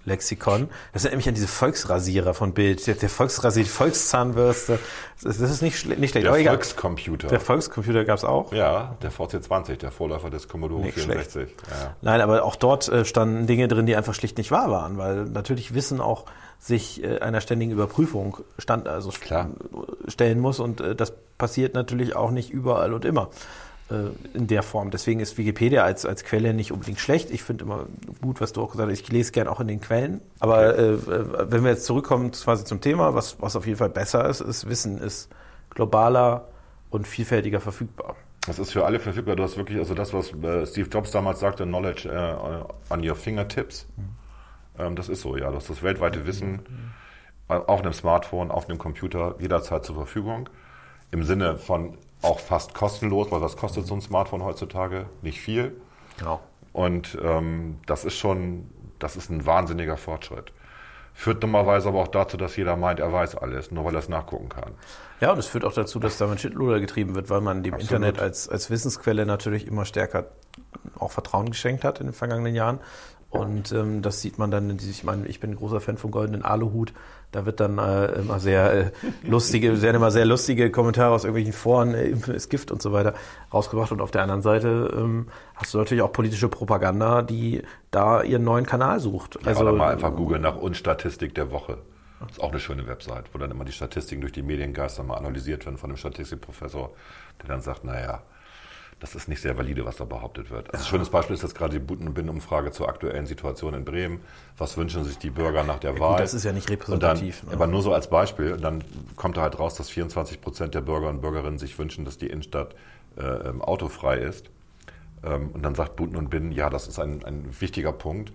Volkslexikon. 0.02 0.68
Das 0.92 1.04
erinnert 1.04 1.18
mich 1.18 1.28
an 1.28 1.34
diese 1.34 1.48
Volksrasierer 1.48 2.34
von 2.34 2.52
Bild. 2.52 2.86
Der, 2.86 2.94
der 2.94 3.08
Volksrasier, 3.08 3.64
die 3.64 3.68
Volkszahnbürste. 3.68 4.78
Das 5.22 5.38
ist 5.38 5.62
nicht, 5.62 5.86
nicht 5.98 6.10
schlecht. 6.10 6.26
Der 6.26 6.32
Aber. 6.32 6.42
Volkscomputer. 6.42 7.28
Der 7.28 7.40
Volkscomputer 7.40 8.04
gab's 8.04 8.24
auch. 8.24 8.52
ja, 8.52 8.96
der 9.02 9.12
VC20, 9.12 9.76
der 9.76 9.90
Vorläufer 9.90 10.30
des 10.30 10.48
Commodore 10.48 10.82
Nicht 10.82 10.94
64. 10.94 11.48
Ja. 11.70 11.96
Nein, 12.02 12.20
aber 12.20 12.44
auch 12.44 12.56
dort 12.56 12.88
äh, 12.88 13.04
standen 13.04 13.46
Dinge 13.46 13.68
drin, 13.68 13.86
die 13.86 13.96
einfach 13.96 14.14
schlicht 14.14 14.38
nicht 14.38 14.50
wahr 14.50 14.70
waren, 14.70 14.98
weil 14.98 15.24
natürlich 15.24 15.74
Wissen 15.74 16.00
auch 16.00 16.24
sich 16.58 17.02
äh, 17.02 17.18
einer 17.18 17.40
ständigen 17.40 17.72
Überprüfung 17.72 18.38
stand, 18.58 18.88
also 18.88 19.10
Klar. 19.10 19.50
stellen 20.08 20.40
muss 20.40 20.60
und 20.60 20.80
äh, 20.80 20.94
das 20.94 21.12
passiert 21.38 21.74
natürlich 21.74 22.14
auch 22.14 22.30
nicht 22.30 22.50
überall 22.50 22.92
und 22.92 23.04
immer 23.04 23.30
in 24.34 24.46
der 24.46 24.62
Form. 24.62 24.90
Deswegen 24.90 25.20
ist 25.20 25.38
Wikipedia 25.38 25.84
als, 25.84 26.06
als 26.06 26.24
Quelle 26.24 26.54
nicht 26.54 26.72
unbedingt 26.72 27.00
schlecht. 27.00 27.30
Ich 27.30 27.42
finde 27.42 27.64
immer 27.64 27.86
gut, 28.20 28.40
was 28.40 28.52
du 28.52 28.62
auch 28.62 28.72
gesagt 28.72 28.90
hast. 28.90 29.00
Ich 29.00 29.08
lese 29.10 29.32
gern 29.32 29.48
auch 29.48 29.60
in 29.60 29.68
den 29.68 29.80
Quellen. 29.80 30.20
Aber 30.40 30.78
äh, 30.78 30.92
äh, 30.92 31.50
wenn 31.50 31.64
wir 31.64 31.70
jetzt 31.70 31.84
zurückkommen 31.84 32.32
quasi 32.32 32.64
zum 32.64 32.80
Thema, 32.80 33.14
was, 33.14 33.40
was 33.40 33.56
auf 33.56 33.66
jeden 33.66 33.78
Fall 33.78 33.90
besser 33.90 34.28
ist, 34.28 34.40
ist 34.40 34.68
Wissen 34.68 34.98
ist 34.98 35.28
globaler 35.70 36.48
und 36.90 37.06
vielfältiger 37.06 37.60
verfügbar. 37.60 38.16
Das 38.46 38.58
ist 38.58 38.72
für 38.72 38.84
alle 38.84 38.98
verfügbar. 38.98 39.36
Du 39.36 39.42
hast 39.42 39.56
wirklich, 39.56 39.78
also 39.78 39.94
das, 39.94 40.12
was 40.12 40.32
äh, 40.32 40.66
Steve 40.66 40.88
Jobs 40.88 41.10
damals 41.12 41.40
sagte, 41.40 41.64
Knowledge 41.64 42.08
äh, 42.08 42.92
on 42.92 43.08
your 43.08 43.14
fingertips. 43.14 43.86
Ähm, 44.78 44.96
das 44.96 45.08
ist 45.08 45.22
so, 45.22 45.36
ja. 45.36 45.50
Du 45.50 45.56
hast 45.56 45.70
das 45.70 45.82
weltweite 45.82 46.26
Wissen 46.26 46.60
äh, 47.48 47.54
auf 47.54 47.80
einem 47.80 47.92
Smartphone, 47.92 48.50
auf 48.50 48.68
einem 48.68 48.78
Computer 48.78 49.36
jederzeit 49.38 49.84
zur 49.84 49.94
Verfügung. 49.94 50.48
Im 51.12 51.22
Sinne 51.22 51.56
von 51.56 51.98
auch 52.22 52.38
fast 52.38 52.74
kostenlos, 52.74 53.30
weil 53.30 53.40
was 53.40 53.56
kostet 53.56 53.86
so 53.86 53.94
ein 53.94 54.00
Smartphone 54.00 54.42
heutzutage? 54.42 55.06
Nicht 55.22 55.40
viel. 55.40 55.76
Genau. 56.18 56.40
Und 56.72 57.18
ähm, 57.22 57.78
das 57.86 58.04
ist 58.04 58.16
schon, 58.16 58.70
das 58.98 59.16
ist 59.16 59.30
ein 59.30 59.44
wahnsinniger 59.44 59.96
Fortschritt. 59.96 60.52
Führt 61.14 61.42
dummerweise 61.42 61.88
aber 61.88 62.00
auch 62.00 62.08
dazu, 62.08 62.38
dass 62.38 62.56
jeder 62.56 62.76
meint, 62.76 62.98
er 62.98 63.12
weiß 63.12 63.36
alles, 63.36 63.70
nur 63.70 63.84
weil 63.84 63.94
er 63.94 63.98
es 63.98 64.08
nachgucken 64.08 64.48
kann. 64.48 64.72
Ja, 65.20 65.32
und 65.32 65.38
es 65.38 65.46
führt 65.46 65.64
auch 65.64 65.74
dazu, 65.74 65.98
dass 65.98 66.16
damit 66.16 66.40
Schindluder 66.40 66.80
getrieben 66.80 67.14
wird, 67.14 67.28
weil 67.28 67.42
man 67.42 67.62
dem 67.62 67.74
Absolut. 67.74 67.92
Internet 67.92 68.18
als, 68.18 68.48
als 68.48 68.70
Wissensquelle 68.70 69.26
natürlich 69.26 69.66
immer 69.66 69.84
stärker 69.84 70.28
auch 70.98 71.10
Vertrauen 71.10 71.50
geschenkt 71.50 71.84
hat 71.84 72.00
in 72.00 72.06
den 72.06 72.14
vergangenen 72.14 72.54
Jahren. 72.54 72.80
Und 73.28 73.72
ähm, 73.72 74.02
das 74.02 74.20
sieht 74.20 74.38
man 74.38 74.50
dann, 74.50 74.78
ich 74.78 75.04
meine, 75.04 75.26
ich 75.26 75.40
bin 75.40 75.50
ein 75.50 75.56
großer 75.56 75.80
Fan 75.80 75.96
vom 75.96 76.10
goldenen 76.10 76.44
Aluhut. 76.44 76.92
Da 77.32 77.46
wird 77.46 77.60
dann 77.60 77.78
äh, 77.78 78.12
immer 78.12 78.38
sehr 78.40 78.72
äh, 78.72 78.90
lustige, 79.22 79.80
werden 79.82 79.96
immer 79.96 80.10
sehr 80.10 80.26
lustige 80.26 80.70
Kommentare 80.70 81.12
aus 81.12 81.24
irgendwelchen 81.24 81.54
Foren, 81.54 81.94
äh, 81.94 82.04
Impfen 82.04 82.34
ist 82.34 82.50
Gift 82.50 82.70
und 82.70 82.82
so 82.82 82.92
weiter 82.92 83.14
rausgebracht. 83.52 83.90
Und 83.90 84.02
auf 84.02 84.10
der 84.10 84.22
anderen 84.22 84.42
Seite 84.42 84.94
ähm, 84.96 85.28
hast 85.54 85.72
du 85.72 85.78
natürlich 85.78 86.02
auch 86.02 86.12
politische 86.12 86.48
Propaganda, 86.48 87.22
die 87.22 87.62
da 87.90 88.22
ihren 88.22 88.44
neuen 88.44 88.66
Kanal 88.66 89.00
sucht. 89.00 89.38
Also, 89.46 89.62
Oder 89.62 89.72
mal 89.72 89.92
einfach 89.92 90.14
googeln 90.14 90.42
nach 90.42 90.56
Unstatistik 90.56 91.34
der 91.34 91.50
Woche. 91.50 91.78
Das 92.20 92.32
ist 92.32 92.40
auch 92.40 92.50
eine 92.50 92.60
schöne 92.60 92.86
Website, 92.86 93.24
wo 93.32 93.38
dann 93.38 93.50
immer 93.50 93.64
die 93.64 93.72
Statistiken 93.72 94.20
durch 94.20 94.32
die 94.32 94.42
Mediengeister 94.42 95.02
mal 95.02 95.16
analysiert 95.16 95.64
werden 95.64 95.78
von 95.78 95.90
einem 95.90 95.96
Statistikprofessor, 95.96 96.90
der 97.40 97.48
dann 97.48 97.62
sagt, 97.62 97.82
naja, 97.84 98.22
das 99.02 99.16
ist 99.16 99.26
nicht 99.26 99.40
sehr 99.40 99.58
valide, 99.58 99.84
was 99.84 99.96
da 99.96 100.04
behauptet 100.04 100.52
wird. 100.52 100.72
Also 100.72 100.84
ein 100.84 100.88
schönes 100.88 101.10
Beispiel 101.10 101.34
ist 101.34 101.42
jetzt 101.42 101.56
gerade 101.56 101.72
die 101.72 101.84
Buten-Bin-Umfrage 101.84 102.70
zur 102.70 102.88
aktuellen 102.88 103.26
Situation 103.26 103.74
in 103.74 103.84
Bremen. 103.84 104.20
Was 104.56 104.76
wünschen 104.76 105.02
sich 105.02 105.18
die 105.18 105.30
Bürger 105.30 105.64
nach 105.64 105.80
der 105.80 105.98
Wahl? 105.98 106.18
das 106.18 106.34
ist 106.34 106.44
ja 106.44 106.52
nicht 106.52 106.70
repräsentativ, 106.70 107.42
Und 107.42 107.48
ne? 107.48 107.50
dann, 107.50 107.60
Aber 107.60 107.66
nur 107.66 107.82
so 107.82 107.92
als 107.92 108.08
Beispiel. 108.08 108.52
Und 108.52 108.62
dann 108.62 108.84
kommt 109.16 109.36
da 109.36 109.40
halt 109.40 109.58
raus, 109.58 109.74
dass 109.74 109.90
24 109.90 110.40
Prozent 110.40 110.76
der 110.76 110.82
Bürger 110.82 111.08
und 111.08 111.20
Bürgerinnen 111.20 111.58
sich 111.58 111.76
wünschen, 111.80 112.04
dass 112.04 112.16
die 112.16 112.28
Innenstadt 112.28 112.76
äh, 113.16 113.22
ähm, 113.22 113.60
autofrei 113.60 114.18
ist. 114.18 114.50
Ähm, 115.24 115.50
und 115.50 115.64
dann 115.64 115.74
sagt 115.74 115.96
Buten 115.96 116.14
und 116.14 116.30
Bin, 116.30 116.52
ja, 116.52 116.70
das 116.70 116.86
ist 116.86 117.00
ein, 117.00 117.24
ein 117.24 117.60
wichtiger 117.60 117.92
Punkt. 117.92 118.32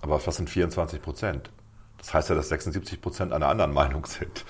Aber 0.00 0.20
was 0.26 0.34
sind 0.34 0.50
24 0.50 1.00
Prozent? 1.00 1.50
Das 1.98 2.12
heißt 2.12 2.28
ja, 2.30 2.34
dass 2.34 2.48
76 2.48 3.00
Prozent 3.00 3.32
einer 3.32 3.46
anderen 3.46 3.72
Meinung 3.72 4.04
sind. 4.04 4.44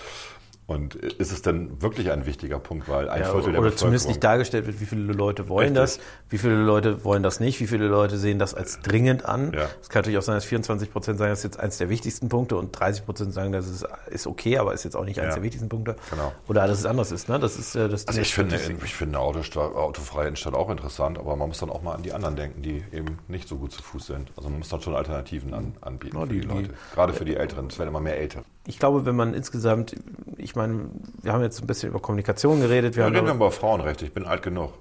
Und 0.68 0.96
ist 0.96 1.32
es 1.32 1.40
denn 1.40 1.80
wirklich 1.80 2.10
ein 2.10 2.26
wichtiger 2.26 2.58
Punkt, 2.58 2.90
weil 2.90 3.08
ein 3.08 3.22
Ja, 3.22 3.30
Viertel 3.32 3.52
der 3.52 3.60
oder 3.62 3.74
zumindest 3.74 4.06
nicht 4.06 4.22
dargestellt 4.22 4.66
wird, 4.66 4.82
wie 4.82 4.84
viele 4.84 5.14
Leute 5.14 5.48
wollen 5.48 5.74
Richtig. 5.78 5.96
das, 5.96 5.98
wie 6.28 6.36
viele 6.36 6.56
Leute 6.56 7.04
wollen 7.04 7.22
das 7.22 7.40
nicht, 7.40 7.58
wie 7.60 7.66
viele 7.66 7.86
Leute 7.88 8.18
sehen 8.18 8.38
das 8.38 8.52
als 8.52 8.78
dringend 8.80 9.24
an. 9.24 9.54
Ja. 9.54 9.66
Es 9.80 9.88
kann 9.88 10.00
natürlich 10.00 10.18
auch 10.18 10.22
sein, 10.22 10.34
dass 10.34 10.44
24 10.44 10.92
Prozent 10.92 11.18
sagen, 11.18 11.30
das 11.30 11.38
ist 11.38 11.44
jetzt 11.44 11.58
eins 11.58 11.78
der 11.78 11.88
wichtigsten 11.88 12.28
Punkte 12.28 12.56
und 12.58 12.70
30 12.78 13.06
Prozent 13.06 13.32
sagen, 13.32 13.50
das 13.52 13.66
ist, 13.66 13.86
ist 14.10 14.26
okay, 14.26 14.58
aber 14.58 14.74
ist 14.74 14.84
jetzt 14.84 14.94
auch 14.94 15.06
nicht 15.06 15.18
eins 15.20 15.28
Ja. 15.30 15.34
der 15.36 15.42
wichtigsten 15.42 15.70
Punkte. 15.70 15.96
Genau. 16.10 16.34
Oder 16.48 16.66
dass 16.66 16.78
es 16.80 16.84
anders 16.84 17.12
ist. 17.12 17.30
Ne? 17.30 17.38
Das 17.38 17.56
ist 17.58 17.74
äh, 17.74 17.88
das. 17.88 18.06
Also 18.06 18.20
ich 18.20 18.34
finde, 18.34 18.56
ich 18.56 18.94
finde 18.94 19.16
eine 19.18 19.26
Autosta- 19.26 19.72
autofreie 19.74 20.26
Innenstadt 20.26 20.52
auch 20.52 20.68
interessant, 20.68 21.18
aber 21.18 21.34
man 21.34 21.48
muss 21.48 21.60
dann 21.60 21.70
auch 21.70 21.80
mal 21.80 21.94
an 21.94 22.02
die 22.02 22.12
anderen 22.12 22.36
denken, 22.36 22.60
die 22.60 22.84
eben 22.92 23.16
nicht 23.28 23.48
so 23.48 23.56
gut 23.56 23.72
zu 23.72 23.82
Fuß 23.82 24.06
sind. 24.08 24.30
Also 24.36 24.50
man 24.50 24.58
muss 24.58 24.68
dann 24.68 24.82
schon 24.82 24.94
Alternativen 24.94 25.54
an, 25.54 25.72
anbieten 25.80 26.14
Ja, 26.18 26.22
für 26.24 26.28
die- 26.28 26.40
die, 26.42 26.46
die- 26.46 26.54
Leute. 26.54 26.70
Gerade 26.94 27.14
für 27.14 27.24
die 27.24 27.36
Älteren. 27.36 27.68
Es 27.68 27.78
werden 27.78 27.88
immer 27.88 28.00
mehr 28.00 28.18
Ältere. 28.18 28.44
Ich 28.68 28.78
glaube, 28.78 29.06
wenn 29.06 29.16
man 29.16 29.32
insgesamt, 29.32 29.94
ich 30.36 30.54
meine, 30.54 30.90
wir 31.22 31.32
haben 31.32 31.42
jetzt 31.42 31.60
ein 31.62 31.66
bisschen 31.66 31.88
über 31.88 32.00
Kommunikation 32.00 32.60
geredet, 32.60 32.96
wir 32.96 33.00
Ja, 33.02 33.06
haben 33.08 33.16
reden 33.16 33.34
über 33.34 33.50
Frauenrechte. 33.50 34.04
Ich 34.04 34.12
bin 34.12 34.26
alt 34.26 34.42
genug. 34.42 34.74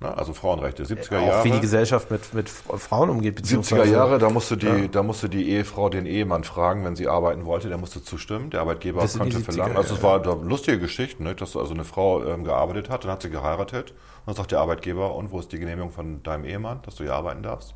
Na, 0.00 0.14
also 0.14 0.32
Frauenrechte. 0.32 0.84
70er 0.84 1.18
auch 1.20 1.26
Jahre. 1.26 1.44
wie 1.44 1.50
die 1.52 1.60
Gesellschaft 1.60 2.10
mit, 2.10 2.34
mit 2.34 2.48
Frauen 2.48 3.10
umgeht. 3.10 3.34
70er 3.38 3.42
beziehungsweise- 3.42 3.92
Jahre, 3.92 4.18
da 4.18 4.30
musste, 4.30 4.56
die, 4.56 4.88
da 4.88 5.02
musste 5.04 5.28
die 5.28 5.50
Ehefrau 5.50 5.88
den 5.88 6.04
Ehemann 6.06 6.42
fragen, 6.42 6.84
wenn 6.84 6.96
sie 6.96 7.06
arbeiten 7.08 7.46
wollte, 7.46 7.68
der 7.68 7.78
musste 7.78 8.02
zustimmen. 8.02 8.50
Der 8.50 8.60
Arbeitgeber 8.60 9.00
Das 9.02 9.16
konnte 9.18 9.36
70er, 9.38 9.44
verlangen. 9.44 9.76
Also 9.76 9.94
es 9.94 10.02
ja, 10.02 10.06
war 10.08 10.20
eine 10.22 10.44
lustige 10.48 10.78
Geschichte, 10.80 11.22
ne, 11.22 11.34
dass 11.36 11.56
also 11.56 11.74
eine 11.74 11.84
Frau 11.84 12.24
ähm, 12.24 12.42
gearbeitet 12.42 12.90
hat, 12.90 13.04
dann 13.04 13.12
hat 13.12 13.22
sie 13.22 13.30
geheiratet 13.30 13.90
und 13.92 14.26
dann 14.26 14.34
sagt 14.34 14.50
der 14.52 14.60
Arbeitgeber, 14.60 15.14
und 15.14 15.30
wo 15.30 15.38
ist 15.40 15.52
die 15.52 15.58
Genehmigung 15.60 15.90
von 15.90 16.22
deinem 16.24 16.44
Ehemann, 16.44 16.80
dass 16.82 16.96
du 16.96 17.04
hier 17.04 17.14
arbeiten 17.14 17.42
darfst? 17.42 17.74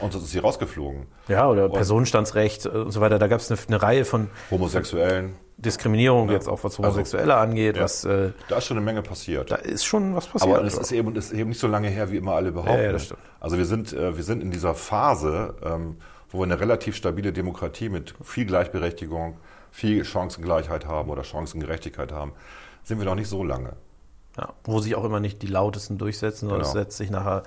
Und 0.00 0.12
sonst 0.12 0.24
ist 0.24 0.32
sie 0.32 0.38
rausgeflogen. 0.38 1.06
Ja, 1.28 1.48
oder 1.48 1.68
Personenstandsrecht 1.68 2.66
äh, 2.66 2.68
und 2.68 2.90
so 2.90 3.00
weiter. 3.00 3.18
Da 3.18 3.28
gab 3.28 3.40
es 3.40 3.50
eine, 3.50 3.58
eine 3.66 3.82
Reihe 3.82 4.04
von 4.04 4.28
Homosexuellen, 4.50 5.34
Diskriminierung 5.56 6.30
jetzt 6.30 6.48
auch 6.48 6.62
was 6.64 6.76
Homosexuelle 6.78 7.34
angeht, 7.36 7.76
ja. 7.76 7.82
was 7.84 8.04
äh, 8.04 8.32
da 8.48 8.58
ist 8.58 8.66
schon 8.66 8.76
eine 8.76 8.84
Menge 8.84 9.00
passiert. 9.02 9.50
da 9.50 9.56
ist 9.56 9.84
schon 9.86 10.14
was 10.14 10.26
passiert. 10.26 10.54
Aber 10.54 10.66
es 10.66 10.76
ist 10.76 10.92
eben, 10.92 11.16
es 11.16 11.32
ist 11.32 11.38
eben 11.38 11.48
nicht 11.48 11.60
so 11.60 11.66
lange 11.66 11.88
her, 11.88 12.10
wie 12.10 12.18
immer 12.18 12.32
alle 12.32 12.52
behaupten. 12.52 12.74
Ja, 12.74 12.82
ja, 12.82 12.92
das 12.92 13.04
stimmt. 13.06 13.20
Also 13.40 13.56
wir 13.56 13.64
sind, 13.64 13.92
äh, 13.94 14.16
wir 14.16 14.24
sind 14.24 14.42
in 14.42 14.50
dieser 14.50 14.74
Phase, 14.74 15.54
ähm, 15.64 15.96
wo 16.30 16.38
wir 16.38 16.44
eine 16.44 16.60
relativ 16.60 16.94
stabile 16.96 17.32
Demokratie 17.32 17.88
mit 17.88 18.14
viel 18.22 18.44
Gleichberechtigung, 18.44 19.38
viel 19.70 20.04
Chancengleichheit 20.04 20.84
haben 20.86 21.08
oder 21.10 21.24
Chancengerechtigkeit 21.24 22.12
haben, 22.12 22.32
sind 22.82 22.98
wir 22.98 23.06
noch 23.06 23.14
nicht 23.14 23.28
so 23.28 23.42
lange. 23.42 23.72
ja, 24.38 24.52
wo 24.64 24.80
sich 24.80 24.94
auch 24.94 25.04
immer 25.04 25.20
nicht 25.20 25.40
die 25.40 25.46
lautesten 25.46 25.96
durchsetzen, 25.96 26.48
sondern 26.48 26.60
es 26.60 26.72
Genau. 26.72 26.82
setzt 26.84 26.98
sich 26.98 27.10
nachher 27.10 27.42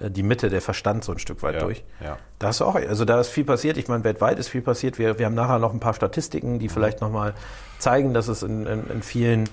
die 0.00 0.22
Mitte, 0.22 0.48
der 0.48 0.60
Verstand 0.62 1.04
so 1.04 1.12
ein 1.12 1.18
Stück 1.18 1.42
weit 1.42 1.54
Ja, 1.56 1.60
durch. 1.60 1.84
ja. 2.02 2.18
Da 2.38 2.48
hast 2.48 2.60
du 2.60 2.64
auch, 2.64 2.74
also 2.76 3.04
da 3.04 3.20
ist 3.20 3.28
viel 3.28 3.44
passiert. 3.44 3.76
Ich 3.76 3.88
meine, 3.88 4.04
weltweit 4.04 4.38
ist 4.38 4.48
viel 4.48 4.62
passiert. 4.62 4.98
Wir, 4.98 5.18
wir 5.18 5.26
haben 5.26 5.34
nachher 5.34 5.58
noch 5.58 5.72
ein 5.72 5.80
paar 5.80 5.94
Statistiken, 5.94 6.54
Mhm. 6.54 6.58
die 6.60 6.68
vielleicht 6.68 7.00
nochmal 7.00 7.34
zeigen, 7.78 8.14
dass 8.14 8.28
es 8.28 8.42
in, 8.42 8.66
in, 8.66 8.88
in 8.90 9.02
vielen 9.02 9.48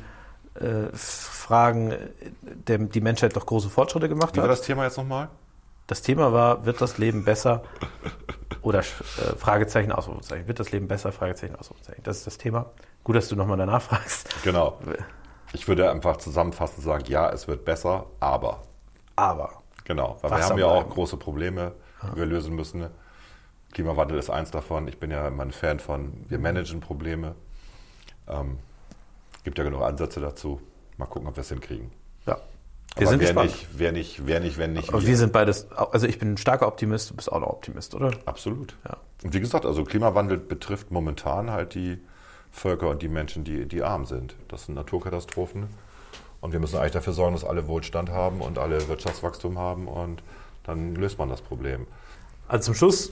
äh, 0.55 0.87
Fragen 0.93 1.91
äh, 1.91 1.97
der, 2.43 2.77
die 2.77 3.01
Menschheit 3.01 3.35
doch 3.35 3.45
große 3.45 3.69
Fortschritte 3.69 4.07
gemacht 4.09 4.33
Wie 4.35 4.37
war 4.37 4.43
hat. 4.45 4.51
das 4.51 4.61
Thema 4.61 4.83
jetzt 4.83 4.97
nochmal? 4.97 5.29
Das 5.87 6.01
Thema 6.01 6.33
war, 6.33 6.65
wird 6.65 6.81
das 6.81 6.97
Leben 6.97 7.23
besser? 7.25 7.63
Oder 8.61 8.79
äh, 8.79 8.83
Fragezeichen, 9.37 9.91
Ausrufezeichen. 9.91 10.47
Wird 10.47 10.59
das 10.59 10.71
Leben 10.71 10.87
besser? 10.87 11.11
Fragezeichen, 11.11 11.55
Ausrufezeichen. 11.55 12.01
Das 12.03 12.17
ist 12.17 12.27
das 12.27 12.37
Thema. 12.39 12.71
Gut, 13.03 13.15
dass 13.15 13.27
du 13.27 13.35
nochmal 13.35 13.57
danach 13.57 13.81
fragst. 13.83 14.29
Genau. 14.43 14.79
Ich 15.53 15.67
würde 15.67 15.91
einfach 15.91 16.17
zusammenfassend 16.17 16.83
sagen, 16.83 17.03
ja, 17.07 17.29
es 17.29 17.47
wird 17.47 17.65
besser, 17.65 18.07
aber. 18.19 18.63
Aber 19.15 19.61
Genau, 19.85 20.17
weil 20.21 20.31
wir 20.31 20.37
Wasser 20.37 20.49
haben 20.49 20.59
ja 20.59 20.67
auch 20.67 20.89
große 20.89 21.17
Probleme, 21.17 21.71
die 22.03 22.17
wir 22.17 22.25
lösen 22.25 22.55
müssen. 22.55 22.85
Klimawandel 23.71 24.17
ist 24.17 24.29
eins 24.29 24.51
davon. 24.51 24.87
Ich 24.87 24.99
bin 24.99 25.11
ja 25.11 25.27
immer 25.27 25.43
ein 25.43 25.51
Fan 25.51 25.79
von, 25.79 26.13
wir 26.27 26.39
managen 26.39 26.79
Probleme. 26.79 27.35
Ähm, 28.27 28.57
gibt 29.43 29.57
ja 29.57 29.63
genug 29.63 29.81
Ansätze 29.83 30.19
dazu. 30.19 30.59
Mal 30.97 31.05
gucken, 31.05 31.27
ob 31.27 31.35
wir 31.37 31.41
es 31.41 31.49
hinkriegen. 31.49 31.91
ja, 32.25 32.37
wir 32.95 33.07
Aber 33.07 33.07
sind 33.07 33.19
wer 33.19 33.27
gespannt. 33.27 33.51
nicht, 33.51 33.67
wer 33.73 33.91
nicht, 33.91 34.25
wer 34.25 34.39
nicht, 34.39 34.57
wenn 34.57 34.73
nicht 34.73 34.89
Aber 34.89 35.05
wir 35.05 35.17
sind 35.17 35.33
beides, 35.33 35.69
also 35.71 36.07
ich 36.07 36.19
bin 36.19 36.33
ein 36.33 36.37
starker 36.37 36.67
Optimist, 36.67 37.09
du 37.11 37.15
bist 37.15 37.31
auch 37.31 37.39
noch 37.39 37.49
Optimist, 37.49 37.93
oder? 37.95 38.11
Absolut. 38.25 38.75
Ja. 38.87 38.97
Und 39.23 39.33
wie 39.33 39.39
gesagt, 39.39 39.65
also 39.65 39.83
Klimawandel 39.83 40.37
betrifft 40.37 40.91
momentan 40.91 41.51
halt 41.51 41.75
die 41.75 41.99
Völker 42.51 42.89
und 42.89 43.01
die 43.01 43.09
Menschen, 43.09 43.43
die, 43.43 43.65
die 43.67 43.83
arm 43.83 44.05
sind. 44.05 44.35
Das 44.47 44.65
sind 44.65 44.75
Naturkatastrophen. 44.75 45.67
Und 46.45 46.51
wir 46.51 46.59
müssen 46.59 46.77
eigentlich 46.77 46.91
dafür 46.91 47.13
sorgen, 47.13 47.33
dass 47.33 47.43
alle 47.43 47.67
Wohlstand 47.67 48.11
haben 48.11 48.39
und 48.39 48.59
alle 48.59 48.87
Wirtschaftswachstum 48.87 49.57
haben 49.57 49.87
und 49.87 50.21
dann 50.63 50.93
löst 50.93 51.17
man 51.17 51.27
das 51.27 51.41
Problem. 51.41 51.87
Also 52.47 52.65
zum 52.65 52.75
Schluss 52.75 53.11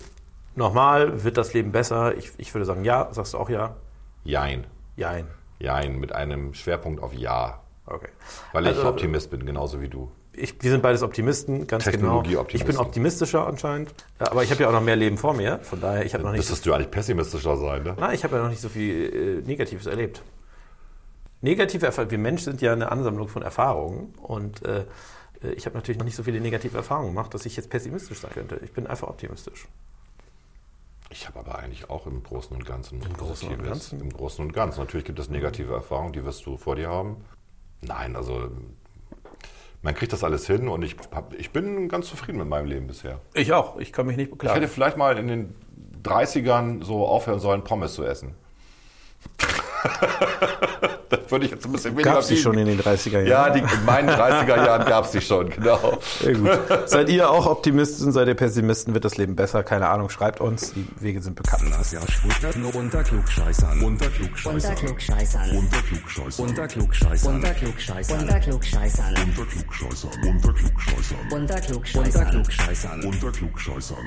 Nochmal, 0.55 1.23
wird 1.23 1.37
das 1.37 1.51
Leben 1.55 1.71
besser? 1.71 2.15
Ich, 2.15 2.31
ich 2.37 2.53
würde 2.53 2.65
sagen 2.65 2.85
ja. 2.85 3.11
Sagst 3.11 3.33
du 3.33 3.39
auch 3.39 3.49
ja? 3.49 3.75
Jein. 4.23 4.65
Jein. 4.95 5.25
Jein, 5.57 5.99
mit 5.99 6.13
einem 6.13 6.53
Schwerpunkt 6.53 7.01
auf 7.01 7.11
Ja. 7.15 7.59
Okay. 7.87 8.09
Weil 8.51 8.67
ich 8.67 8.77
Also- 8.77 8.87
Optimist 8.87 9.31
bin, 9.31 9.47
genauso 9.47 9.81
wie 9.81 9.89
du. 9.89 10.11
Ich, 10.35 10.61
wir 10.61 10.69
sind 10.69 10.83
beides 10.83 11.01
Optimisten, 11.01 11.65
ganz 11.65 11.85
genau. 11.85 12.23
Ich 12.49 12.65
bin 12.65 12.77
optimistischer 12.77 13.47
anscheinend. 13.47 13.95
Ja, 14.19 14.29
Aber 14.31 14.43
ich 14.43 14.51
habe 14.51 14.61
ja 14.61 14.69
auch 14.69 14.73
noch 14.73 14.81
mehr 14.81 14.95
Leben 14.95 15.17
vor 15.17 15.33
mir. 15.33 15.57
Von 15.63 15.81
daher, 15.81 16.05
ich 16.05 16.13
habe 16.13 16.23
noch 16.23 16.31
nicht. 16.31 16.39
Müsstest 16.39 16.65
du 16.67 16.73
eigentlich 16.73 16.91
pessimistischer 16.91 17.57
sein, 17.57 17.81
ne? 17.81 17.95
Nein, 17.99 18.13
ich 18.13 18.23
habe 18.23 18.35
ja 18.35 18.43
noch 18.43 18.49
nicht 18.49 18.61
so 18.61 18.69
viel 18.69 19.41
äh, 19.43 19.47
Negatives 19.47 19.87
erlebt. 19.87 20.21
Negative 21.43 21.85
Erfahrungen, 21.85 22.12
wir 22.12 22.17
Menschen 22.19 22.45
sind 22.45 22.62
ja 22.62 22.71
eine 22.71 22.89
Ansammlung 22.89 23.27
von 23.27 23.43
Erfahrungen 23.43 24.13
und 24.21 24.63
äh, 24.65 24.85
äh, 25.43 25.51
ich 25.51 25.65
habe 25.65 25.75
natürlich 25.75 26.00
noch 26.00 26.05
nicht 26.05 26.15
so 26.15 26.23
viele 26.23 26.39
negative 26.39 26.77
Erfahrungen 26.77 27.09
gemacht, 27.09 27.33
dass 27.33 27.45
ich 27.45 27.57
jetzt 27.57 27.69
pessimistisch 27.69 28.19
sein 28.21 28.31
könnte. 28.31 28.62
Ich 28.63 28.71
bin 28.71 28.88
einfach 28.88 29.09
optimistisch. 29.09 29.67
Ich 31.09 31.27
habe 31.27 31.39
aber 31.39 31.59
eigentlich 31.59 31.89
auch 31.89 32.07
im 32.07 32.23
Großen 32.23 32.55
und 32.55 32.65
Ganzen 32.65 33.01
Im 33.01 33.17
Großen 33.17 33.50
und 33.50 33.62
Ganzen? 33.62 34.00
Im 34.00 34.12
Großen 34.13 34.43
und 34.43 34.53
Ganzen. 34.53 34.79
Natürlich 34.79 35.05
gibt 35.05 35.19
es 35.19 35.29
negative 35.29 35.73
Erfahrungen, 35.73 36.13
die 36.13 36.23
wirst 36.23 36.45
du 36.45 36.55
vor 36.55 36.77
dir 36.77 36.88
haben. 36.88 37.17
Nein, 37.81 38.15
also 38.15 38.50
man 39.81 39.93
kriegt 39.95 40.13
das 40.13 40.23
alles 40.23 40.47
hin 40.47 40.69
und 40.69 40.81
ich, 40.81 40.95
hab, 41.12 41.33
ich 41.33 41.51
bin 41.51 41.89
ganz 41.89 42.07
zufrieden 42.07 42.38
mit 42.38 42.47
meinem 42.47 42.67
Leben 42.67 42.88
bisher. 42.88 43.19
Ich 43.33 43.51
auch, 43.51 43.77
ich 43.79 43.91
kann 43.91 44.05
mich 44.05 44.15
nicht 44.15 44.27
Ich 44.27 44.31
beklagen. 44.31 44.62
hätte 44.62 44.71
vielleicht 44.71 44.95
mal 44.95 45.17
in 45.17 45.27
den 45.27 45.55
30ern 46.03 46.85
so 46.85 47.05
aufhören 47.05 47.41
sollen, 47.41 47.65
Pommes 47.65 47.95
zu 47.95 48.05
essen. 48.05 48.33
das 51.17 51.32
würde 51.32 51.46
ich 51.46 51.51
jetzt 51.51 51.65
ein 51.65 51.72
bisschen 51.72 51.91
weniger 51.93 52.12
Gab 52.12 52.20
es 52.20 52.27
die 52.27 52.38
schon 52.38 52.58
in 52.58 52.65
den 52.65 52.79
30er 52.79 53.22
Jahren? 53.22 53.27
Ja, 53.27 53.50
die, 53.50 53.60
in 53.60 53.86
meinen 53.86 54.10
30er 54.10 54.65
Jahren 54.65 54.86
gab 54.86 55.05
es 55.05 55.12
die 55.12 55.22
schon, 55.22 55.50
genau. 55.50 56.00
Sehr 56.22 56.34
gut. 56.34 56.60
Seid 56.86 57.10
ihr 57.10 57.29
auch 57.29 57.46
Optimisten, 57.46 58.12
seid 58.12 58.27
ihr 58.27 58.36
Pessimisten, 58.36 58.93
wird 58.93 59.05
das 59.05 59.17
Leben 59.17 59.36
besser? 59.36 59.63
Keine 59.63 59.89
Ahnung, 59.89 60.10
schreibt 60.10 60.41
uns, 60.41 60.74
die 60.74 60.86
Wege 61.00 61.22
sind 61.22 61.36
bekannt. 61.36 61.63
Lass 61.70 61.91
ja 61.91 62.01
Schwutter 62.01 62.51
unter 62.75 63.03
Klugscheißern. 63.03 63.82
Unter 63.82 64.05
Unter 64.05 64.10
Klugscheißern. 64.10 64.75
Klugscheißern. 64.75 65.58
Unter 65.58 65.82
Klugscheißern. 65.82 66.46
Unter 66.46 66.67
Klugscheißern. 66.67 67.36
Unter 67.36 67.53
Klugscheißern. 67.53 68.20
Unter 68.20 68.34
Klugscheißern. 68.34 69.00
Unter 69.01 69.29
Klugscheißern. 69.29 70.24
Unter 70.24 70.53
Klugscheißern. 70.53 71.20
Unter 71.32 71.38
Unter 71.38 71.62
Klugscheißern. 71.62 72.29
Klugscheißern. 72.29 73.03
Unter 73.03 73.32
Klugscheißern. 73.32 74.05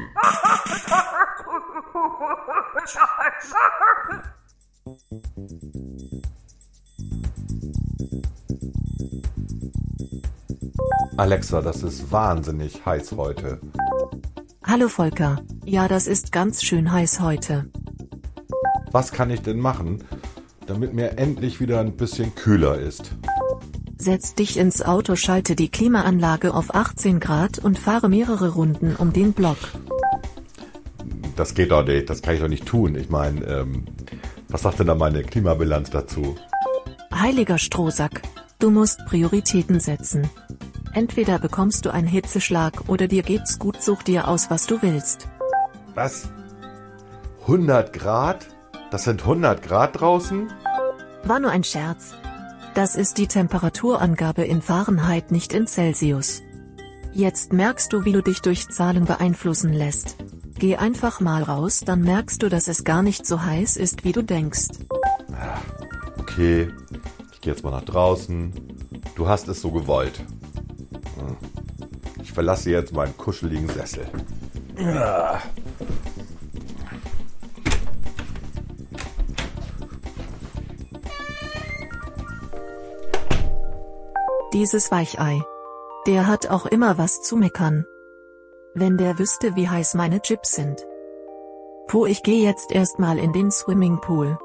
Alexa, 11.17 11.63
das 11.63 11.83
ist 11.83 12.13
wahnsinnig 12.13 12.85
heiß 12.85 13.13
heute. 13.13 13.59
Hallo 14.63 14.89
Volker. 14.89 15.41
Ja, 15.65 15.89
das 15.89 16.07
ist 16.07 16.31
ganz 16.31 16.63
schön 16.63 16.93
heiß 16.93 17.21
heute. 17.21 17.71
Was 18.93 19.13
kann 19.13 19.31
ich 19.31 19.41
denn 19.41 19.59
machen, 19.59 20.05
damit 20.67 20.93
mir 20.93 21.17
endlich 21.17 21.59
wieder 21.59 21.81
ein 21.81 21.97
bisschen 21.97 22.35
kühler 22.35 22.79
ist? 22.79 23.13
Setz 23.97 24.35
dich 24.35 24.59
ins 24.59 24.83
Auto, 24.83 25.17
schalte 25.17 25.57
die 25.57 25.71
Klimaanlage 25.71 26.53
auf 26.53 26.75
18 26.75 27.19
Grad 27.19 27.59
und 27.59 27.79
fahre 27.79 28.11
mehrere 28.11 28.51
Runden 28.51 28.95
um 28.95 29.15
den 29.15 29.33
Block. 29.33 29.57
Das 31.35 31.55
geht 31.55 31.71
doch 31.71 31.87
nicht, 31.87 32.11
das 32.11 32.21
kann 32.21 32.35
ich 32.35 32.41
doch 32.41 32.49
nicht 32.49 32.67
tun. 32.67 32.95
Ich 32.95 33.09
meine, 33.09 33.43
ähm, 33.47 33.87
was 34.49 34.63
sagt 34.63 34.81
denn 34.81 34.87
da 34.87 34.95
meine 34.95 35.23
Klimabilanz 35.23 35.89
dazu? 35.89 36.37
Heiliger 37.15 37.57
Strohsack, 37.59 38.21
du 38.59 38.71
musst 38.71 39.01
Prioritäten 39.07 39.81
setzen. 39.81 40.29
Entweder 40.97 41.39
bekommst 41.39 41.85
du 41.85 41.91
einen 41.91 42.07
Hitzeschlag 42.07 42.89
oder 42.89 43.07
dir 43.07 43.23
geht's 43.23 43.59
gut, 43.59 43.83
such 43.83 44.03
dir 44.03 44.29
aus, 44.29 44.49
was 44.49 44.67
du 44.67 44.81
willst. 44.81 45.29
Was? 45.95 46.31
100 47.43 47.93
Grad? 47.93 48.47
Das 48.91 49.05
sind 49.05 49.21
100 49.21 49.61
Grad 49.63 50.01
draußen? 50.01 50.51
War 51.25 51.39
nur 51.39 51.51
ein 51.51 51.65
Scherz. 51.65 52.15
Das 52.75 52.97
ist 52.97 53.19
die 53.19 53.27
Temperaturangabe 53.27 54.45
in 54.45 54.63
Fahrenheit, 54.63 55.33
nicht 55.33 55.53
in 55.53 55.67
Celsius. 55.67 56.41
Jetzt 57.13 57.53
merkst 57.53 57.93
du, 57.93 58.07
wie 58.07 58.13
du 58.13 58.23
dich 58.23 58.41
durch 58.41 58.67
Zahlen 58.71 59.05
beeinflussen 59.05 59.75
lässt. 59.75 60.17
Geh 60.59 60.77
einfach 60.77 61.21
mal 61.21 61.43
raus, 61.43 61.83
dann 61.85 62.01
merkst 62.01 62.43
du, 62.43 62.49
dass 62.49 62.69
es 62.69 62.85
gar 62.85 63.03
nicht 63.03 63.27
so 63.27 63.43
heiß 63.43 63.77
ist, 63.77 64.05
wie 64.05 64.13
du 64.13 64.23
denkst. 64.23 64.69
Okay, 66.19 66.71
ich 67.35 67.43
gehe 67.43 67.53
jetzt 67.53 67.63
mal 67.63 67.71
nach 67.71 67.85
draußen. 67.85 68.51
Du 69.15 69.29
hast 69.29 69.47
es 69.49 69.61
so 69.61 69.71
gewollt. 69.71 70.25
Verlasse 72.37 72.69
jetzt 72.69 72.93
meinen 72.93 73.17
kuscheligen 73.17 73.67
Sessel. 73.71 74.07
Dieses 84.53 84.91
Weichei. 84.91 85.41
Der 86.07 86.27
hat 86.27 86.51
auch 86.51 86.67
immer 86.67 86.99
was 86.99 87.23
zu 87.23 87.39
meckern. 87.39 87.87
Wenn 88.75 88.99
der 88.99 89.19
wüsste, 89.19 89.57
wie 89.57 89.71
heiß 89.71 89.95
meine 89.95 90.21
Chips 90.21 90.51
sind. 90.51 90.87
Puh, 91.87 92.05
ich 92.05 92.23
gehe 92.23 92.45
jetzt 92.45 92.71
erstmal 92.71 93.19
in 93.19 93.33
den 93.33 93.51
Swimmingpool. 93.51 94.37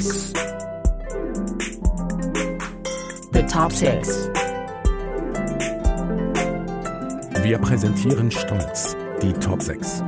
Six. 0.00 0.32
The 3.32 3.42
top 3.50 3.72
six. 3.72 4.28
Wir 7.42 7.58
präsentieren 7.58 8.30
stolz 8.30 8.96
die 9.22 9.32
Top 9.34 9.62
6. 9.62 10.02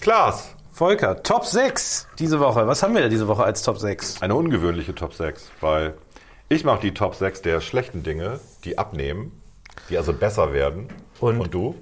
Klaas, 0.00 0.54
Volker, 0.72 1.22
Top 1.22 1.44
6 1.44 2.08
diese 2.18 2.40
Woche. 2.40 2.66
Was 2.66 2.82
haben 2.82 2.94
wir 2.94 3.02
da 3.02 3.08
diese 3.08 3.28
Woche 3.28 3.44
als 3.44 3.62
Top 3.62 3.78
6? 3.78 4.20
eine 4.22 4.34
ungewöhnliche 4.34 4.94
Top 4.94 5.14
6, 5.14 5.50
weil 5.60 5.94
ich 6.48 6.64
mache 6.64 6.80
die 6.80 6.94
Top 6.94 7.14
6 7.14 7.42
der 7.42 7.60
schlechten 7.60 8.02
Dinge, 8.02 8.40
die 8.64 8.78
abnehmen, 8.78 9.40
die 9.90 9.96
also 9.98 10.12
besser 10.12 10.52
werden. 10.52 10.88
Und- 11.20 11.40
Und 11.40 11.54
du? 11.54 11.74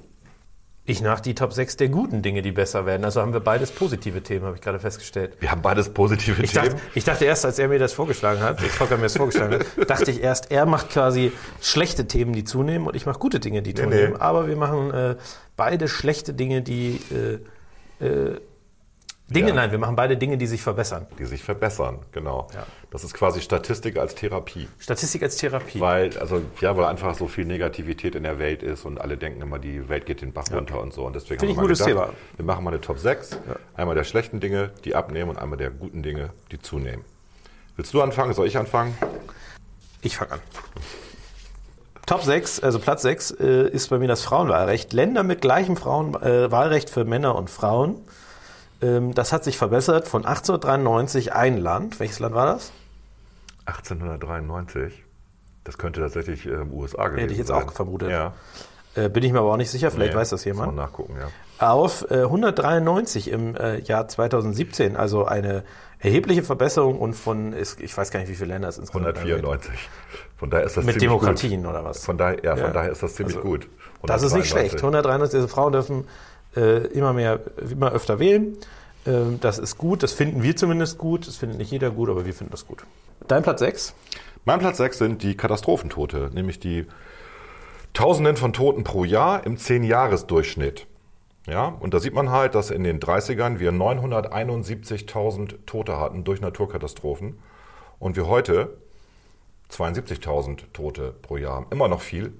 Ich 0.88 1.03
nach 1.03 1.18
die 1.18 1.35
Top 1.35 1.53
6 1.53 1.77
der 1.79 1.88
guten 1.88 2.22
Dinge, 2.22 2.42
die 2.42 2.53
besser 2.53 2.87
werden. 2.87 3.05
Also 3.05 3.20
haben 3.20 3.33
wir 3.33 3.40
beides 3.40 3.72
positive 3.72 4.22
Themen, 4.22 4.46
habe 4.46 4.55
ich 4.55 4.62
gerade 4.62 4.79
festgestellt. 4.79 5.37
Wir 5.40 5.51
haben 5.51 5.61
beides 5.61 5.88
positive 5.88 6.40
Ich 6.44 6.53
Themen. 6.53 6.66
dachte, 6.70 6.81
ich 6.94 7.03
dachte 7.05 7.25
erst, 7.25 7.44
als 7.44 7.59
er 7.59 7.66
mir 7.68 7.81
das 7.81 7.92
vorgeschlagen 7.92 8.40
hat, 8.40 8.62
als 8.62 8.72
Volker 8.72 8.96
mir 8.96 9.03
das 9.05 9.16
vorgeschlagen 9.16 9.55
hat, 9.61 9.66
dachte 9.90 10.12
ich 10.12 10.22
erst, 10.22 10.53
er 10.53 10.64
macht 10.64 10.90
quasi 10.90 11.33
schlechte 11.61 12.07
Themen, 12.07 12.33
die 12.35 12.44
zunehmen 12.44 12.87
und 12.87 12.94
ich 12.94 13.05
mache 13.05 13.18
gute 13.18 13.40
Dinge, 13.40 13.62
die 13.62 13.75
zunehmen. 13.75 14.12
nee. 14.12 14.18
Aber 14.20 14.46
wir 14.46 14.57
machen 14.57 14.92
äh, 14.94 15.16
beide 15.57 15.88
schlechte 15.88 16.35
Dinge, 16.35 16.62
die 16.62 17.01
äh, 18.01 18.05
äh, 18.07 18.40
Dinge, 19.29 19.49
Ja. 19.49 19.55
nein, 19.57 19.73
wir 19.73 19.79
machen 19.79 19.97
beide 19.97 20.17
Dinge, 20.17 20.39
die 20.39 20.47
sich 20.47 20.62
verbessern. 20.62 21.07
die 21.19 21.25
sich 21.25 21.43
verbessern, 21.43 21.99
genau. 22.12 22.47
Ja. 22.55 22.65
Das 22.93 23.03
ist 23.03 23.12
quasi 23.12 23.41
Statistik 23.41 23.97
als 23.99 24.15
Therapie. 24.15 24.69
Statistik 24.79 25.23
als 25.25 25.37
Therapie. 25.37 25.81
Weil, 25.81 26.17
also, 26.19 26.43
ja, 26.61 26.77
weil 26.77 26.85
einfach 26.85 27.15
so 27.17 27.27
viel 27.27 27.45
Negativität 27.45 28.15
in 28.15 28.23
der 28.23 28.39
Welt 28.39 28.62
ist 28.62 28.85
und 28.85 29.01
alle 29.01 29.17
denken 29.17 29.43
immer, 29.43 29.59
die 29.59 29.89
Welt 29.89 30.07
geht 30.07 30.23
den 30.23 30.33
Bach 30.33 30.45
runter 30.53 30.81
und 30.81 30.93
so. 30.93 31.05
Und 31.05 31.17
deswegen 31.17 31.41
Finde 31.41 31.53
ich 31.53 31.59
haben 31.59 31.65
wir 31.65 31.67
ein 31.67 31.69
gutes 31.69 31.81
mal 31.81 31.87
gedacht, 31.87 32.07
Thema. 32.11 32.37
wir 32.37 32.45
machen 32.45 32.65
mal 32.65 32.71
eine 32.71 32.81
Top 32.81 32.99
6. 33.01 33.39
Einmal 33.75 33.97
der 33.97 34.05
schlechten 34.05 34.39
Dinge, 34.39 34.71
die 34.85 34.95
abnehmen 34.95 35.31
und 35.31 35.39
einmal 35.39 35.59
der 35.59 35.71
guten 35.71 36.05
Dinge, 36.05 36.31
die 36.53 36.61
zunehmen. 36.61 37.05
Willst 37.75 37.93
du 37.93 38.03
anfangen? 38.03 38.33
Soll 38.33 38.47
ich 38.47 38.57
anfangen? 38.57 38.97
Ich 40.03 40.17
fange 40.17 40.33
an. 40.33 40.41
Top 42.07 42.23
6, 42.23 42.61
also 42.61 42.79
Platz 42.79 43.03
6, 43.03 43.33
äh, 43.33 43.69
ist 43.71 43.91
bei 43.91 43.99
mir 43.99 44.07
das 44.07 44.23
Frauenwahlrecht. 44.23 44.93
Länder 44.93 45.25
mit 45.25 45.41
gleichem 45.41 45.77
Frauen, 45.77 46.15
äh, 46.15 46.81
für 46.89 47.05
Männer 47.05 47.35
und 47.35 47.51
Frauen. 47.51 47.97
Ähm, 48.83 49.15
das 49.15 49.33
hat 49.33 49.45
sich 49.45 49.57
verbessert 49.59 50.07
von 50.09 50.25
1893 50.25 51.33
ein 51.33 51.57
Land. 51.59 51.99
Welches 52.01 52.19
Land 52.19 52.35
war 52.35 52.47
das? 52.47 52.73
1893. 53.67 55.03
Das 55.65 55.79
könnte 55.79 56.01
tatsächlich 56.01 56.47
ähm, 56.47 56.73
USA 56.73 57.09
gewesen 57.09 57.15
sein. 57.15 57.21
Hätte 57.23 57.33
ich 57.33 57.39
jetzt 57.39 57.51
auch 57.53 57.73
vermutet. 57.73 58.11
Ja. 58.11 58.35
Äh, 58.95 59.09
bin 59.09 59.23
ich 59.25 59.33
mir 59.33 59.41
aber 59.41 59.53
auch 59.53 59.57
nicht 59.57 59.71
sicher, 59.71 59.91
vielleicht 59.91 60.12
Nee, 60.15 60.19
weiß 60.21 60.31
das 60.31 60.45
jemand. 60.45 60.75
nachgucken, 60.77 61.17
ja. 61.21 61.29
auf 61.67 62.07
äh, 62.11 62.23
193 62.23 63.31
im 63.31 63.55
äh, 63.57 63.81
Jahr 63.81 64.09
2017. 64.09 64.97
Also 64.97 65.27
eine 65.27 65.65
erhebliche 65.99 66.43
Verbesserung 66.43 66.99
und 66.99 67.15
von, 67.15 67.53
ist, 67.53 67.81
ich 67.81 67.97
weiß 67.97 68.11
gar 68.11 68.21
nicht, 68.21 68.29
wie 68.31 68.35
viele 68.37 68.53
Länder 68.55 68.69
es 68.69 68.79
insgesamt 68.79 69.07
194. 69.19 69.73
Von 70.37 70.51
daher 70.51 70.65
ist 70.67 70.77
das 70.77 70.85
Mit 70.85 71.01
Demokratien 71.03 71.62
gut. 71.62 71.71
oder 71.71 71.85
was? 71.85 72.05
Von 72.05 72.17
daher, 72.17 72.43
ja, 72.45 72.55
von 72.57 72.67
Ja. 72.67 72.71
daher 72.73 72.93
ist 72.93 73.03
das 73.03 73.15
ziemlich 73.15 73.37
Also, 73.37 73.49
gut. 73.49 73.69
Das 74.05 74.23
ist 74.23 74.35
nicht 74.35 74.45
193. 74.53 74.71
schlecht. 74.71 74.77
193 74.85 75.37
also 75.37 75.49
Frauen 75.49 75.73
dürfen 75.73 76.05
äh, 76.57 76.87
immer 76.88 77.12
mehr, 77.12 77.40
immer 77.71 77.92
öfter 77.92 78.19
wählen. 78.19 78.57
Ähm, 79.07 79.38
das 79.40 79.59
ist 79.59 79.79
gut. 79.79 80.03
Das 80.03 80.12
finden 80.12 80.42
wir 80.42 80.57
zumindest 80.57 80.99
gut. 80.99 81.27
Das 81.27 81.37
findet 81.37 81.59
nicht 81.59 81.71
jeder 81.71 81.90
gut, 81.90 82.09
aber 82.09 82.27
wir 82.27 82.35
finden 82.35 82.51
das 82.51 82.66
gut. 82.66 82.85
Dein 83.29 83.42
Platz 83.42 83.61
6? 83.61 83.95
Mein 84.45 84.61
Platz 84.61 84.77
6 84.79 84.99
sind 84.99 85.23
die 85.23 85.37
Katastrophentote, 85.37 86.31
nämlich 86.33 86.61
die 86.61 86.87
Tausenden 87.95 88.37
von 88.37 88.53
Toten 88.53 88.85
pro 88.85 89.05
Jahr 89.05 89.45
im 89.47 89.57
10-Jahres-Durchschnitt. 89.57 90.87
Ja, 91.47 91.69
und 91.69 91.95
da 91.95 92.01
sieht 92.01 92.12
man 92.12 92.31
halt, 92.31 92.55
dass 92.55 92.71
in 92.71 92.85
den 92.85 93.01
30ern 93.01 93.59
wir 93.59 93.73
971.000 93.73 95.64
Tote 95.64 95.99
hatten 95.99 96.25
durch 96.25 96.40
Naturkatastrophen 96.40 97.38
und 97.99 98.16
wir 98.16 98.27
heute 98.27 98.77
72.000 99.71 100.73
Tote 100.73 101.14
pro 101.23 101.37
Jahr 101.37 101.55
haben. 101.55 101.66
Immer 101.71 101.88
noch 101.88 102.01
viel, 102.01 102.33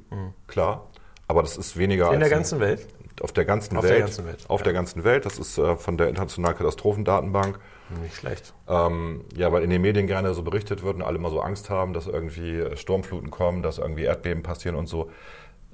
klar, 0.48 0.88
aber 1.29 1.42
das 1.42 1.57
ist 1.57 1.76
weniger 1.76 2.09
Mhm. 2.09 2.14
In 2.14 2.20
der 2.20 2.26
als 2.29 2.37
ganzen 2.37 2.61
Welt? 2.61 2.87
Auf 3.22 3.33
der 3.33 3.44
ganzen 3.44 3.76
Auf 3.76 3.83
der 3.83 3.92
Welt. 3.92 4.00
ganzen 4.05 4.26
Welt, 4.26 4.44
Auf 4.48 4.61
ja. 4.61 4.64
der 4.64 4.72
ganzen 4.72 5.05
Welt. 5.05 5.26
Das 5.26 5.38
ist 5.38 5.59
äh, 5.59 5.76
von 5.76 5.96
der 5.96 6.09
Internationalen 6.09 6.57
Katastrophendatenbank. 6.57 7.59
Nicht 8.02 8.16
schlecht. 8.16 8.52
Ähm, 8.68 9.24
ja, 9.35 9.52
weil 9.52 9.62
in 9.62 9.70
den 9.70 9.83
Medien 9.83 10.07
gerne 10.07 10.35
so 10.35 10.42
berichtet 10.42 10.83
wird 10.83 10.96
und 10.96 11.02
alle 11.02 11.16
immer 11.16 11.31
so 11.31 11.40
Angst 11.40 11.70
haben, 11.70 11.92
dass 11.92 12.07
irgendwie 12.07 12.59
äh, 12.59 12.76
Sturmfluten 12.76 13.31
kommen, 13.31 13.62
dass 13.62 13.79
irgendwie 13.79 14.05
Erdbeben 14.05 14.42
passieren 14.42 14.76
und 14.76 14.87
so. 14.87 15.11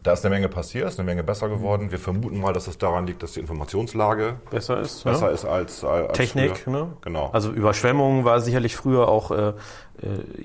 Da 0.03 0.15
ist 0.15 0.25
eine 0.25 0.35
Menge 0.35 0.49
passiert, 0.49 0.89
ist 0.89 0.99
eine 0.99 1.07
Menge 1.07 1.23
besser 1.23 1.49
geworden. 1.49 1.93
Wir 1.93 1.99
vermuten 2.01 2.41
mal, 2.41 2.53
dass 2.53 2.67
es 2.67 2.77
daran 2.77 3.07
liegt, 3.07 3.23
dass 3.23 3.33
die 3.33 3.41
Informationslage 3.41 4.35
Besser 4.51 4.81
ist. 4.81 5.05
besser 5.05 5.27
ja. 5.29 5.33
ist 5.33 5.45
als, 5.45 5.85
als 5.85 6.17
Technik, 6.17 6.57
früher. 6.57 6.73
ne? 6.73 6.93
Genau. 7.03 7.31
Also 7.33 7.53
Überschwemmungen 7.53 8.25
war 8.25 8.41
sicherlich 8.41 8.75
früher 8.75 9.07
auch, 9.07 9.31
äh, 9.31 9.49
äh, 9.49 9.55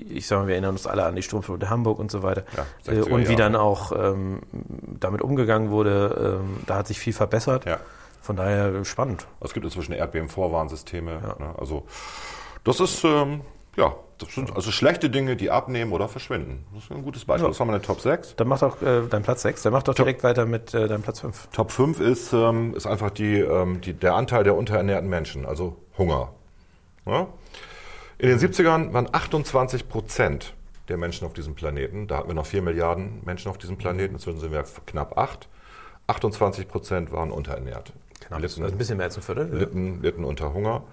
ich 0.10 0.28
sage 0.28 0.42
mal, 0.42 0.48
wir 0.48 0.54
erinnern 0.54 0.72
uns 0.72 0.86
alle 0.86 1.06
an 1.06 1.16
die 1.16 1.24
Sturmflut 1.24 1.64
in 1.64 1.70
Hamburg 1.72 1.98
und 1.98 2.12
so 2.12 2.22
weiter. 2.22 2.44
Ja, 2.56 2.94
äh, 2.94 2.98
60er 2.98 3.10
und 3.10 3.22
wie 3.22 3.24
Jahre. 3.24 3.36
dann 3.36 3.56
auch 3.56 3.92
ähm, 3.92 4.42
damit 5.00 5.22
umgegangen 5.24 5.72
wurde, 5.72 6.40
ähm, 6.40 6.58
da 6.68 6.76
hat 6.76 6.88
sich 6.88 7.00
viel 7.00 7.14
verbessert. 7.14 7.66
Ja. 7.66 7.80
Von 8.22 8.36
daher 8.36 8.86
spannend. 8.86 9.26
es 9.42 9.54
gibt 9.54 9.66
inzwischen 9.66 9.94
Erdbeben-Vorwarnsysteme. 9.94 11.36
Ne? 11.40 11.56
Also 11.58 11.88
das 12.64 12.80
ist 12.80 13.04
ähm, 13.06 13.42
ja, 13.78 13.96
das 14.18 14.34
sind 14.34 14.56
also 14.56 14.72
schlechte 14.72 15.10
Dinge, 15.10 15.36
die 15.36 15.52
abnehmen 15.52 15.94
oder 15.94 16.10
verschwinden. 16.10 16.66
Das 16.74 16.86
ist 16.86 16.92
ein 16.92 17.04
gutes 17.04 17.26
Beispiel. 17.26 17.48
Das 17.48 17.60
haben 17.60 17.68
wir 17.68 17.76
in 17.76 17.82
der 17.82 17.88
Top 17.88 18.02
6. 18.02 18.36
Dann 18.36 18.48
macht 18.48 18.64
auch 18.64 18.82
äh, 18.82 19.04
dein 19.08 19.22
Platz 19.22 19.44
6, 19.44 19.62
dann 19.62 19.74
mach 19.74 19.84
doch 19.84 19.94
direkt 19.94 20.24
weiter 20.24 20.46
mit 20.48 20.74
äh, 20.74 20.88
deinem 20.88 21.04
Platz 21.04 21.20
5. 21.20 21.50
Top 21.54 21.72
5 21.72 22.00
ist, 22.00 22.34
ähm, 22.34 22.74
ist 22.76 22.88
einfach 22.88 23.12
die, 23.12 23.40
ähm, 23.40 23.80
die, 23.82 23.94
der 23.94 24.16
Anteil 24.16 24.44
der 24.44 24.56
unterernährten 24.56 25.08
Menschen, 25.08 25.46
also 25.46 25.78
Hunger. 25.98 26.34
Ja? 27.06 27.28
In 28.18 28.30
den 28.30 28.40
70ern 28.40 28.94
waren 28.94 29.08
28 29.12 29.88
Prozent 29.88 30.56
der 30.90 30.98
Menschen 30.98 31.28
auf 31.28 31.34
diesem 31.34 31.54
Planeten, 31.54 32.08
da 32.08 32.18
hatten 32.18 32.30
wir 32.30 32.34
noch 32.34 32.48
4 32.48 32.64
Milliarden 32.64 33.22
Menschen 33.26 33.50
auf 33.50 33.60
diesem 33.60 33.78
Planeten, 33.78 34.16
inzwischen 34.16 34.40
sind 34.40 34.52
wir 34.52 34.64
knapp 34.88 35.18
8, 35.18 35.48
28 36.08 36.68
Prozent 36.68 37.12
waren 37.12 37.32
unterernährt. 37.32 37.94
Genau, 38.28 38.40
Litten, 38.40 38.64
ein 38.64 38.78
bisschen 38.78 38.98
mehr 38.98 39.06
als 39.06 39.18
ein 39.18 39.22
Viertel. 39.22 39.54
litten, 39.54 40.02
litten 40.02 40.24
unter 40.24 40.54
Hunger. 40.54 40.84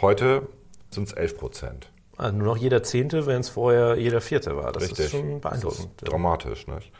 Heute 0.00 0.46
sind 0.90 1.08
es 1.08 1.12
11 1.12 1.36
Prozent. 1.36 1.90
Also 2.18 2.36
nur 2.36 2.48
noch 2.48 2.56
jeder 2.56 2.82
Zehnte, 2.82 3.26
während 3.26 3.44
es 3.44 3.50
vorher 3.50 3.96
jeder 3.96 4.20
Vierte 4.20 4.56
war. 4.56 4.72
Das 4.72 4.90
ist 4.90 5.10
schon 5.10 5.40
Das 5.40 5.50
beeindruckend. 5.50 6.02
ist 6.02 6.10
dramatisch. 6.12 6.66
Nicht? 6.66 6.92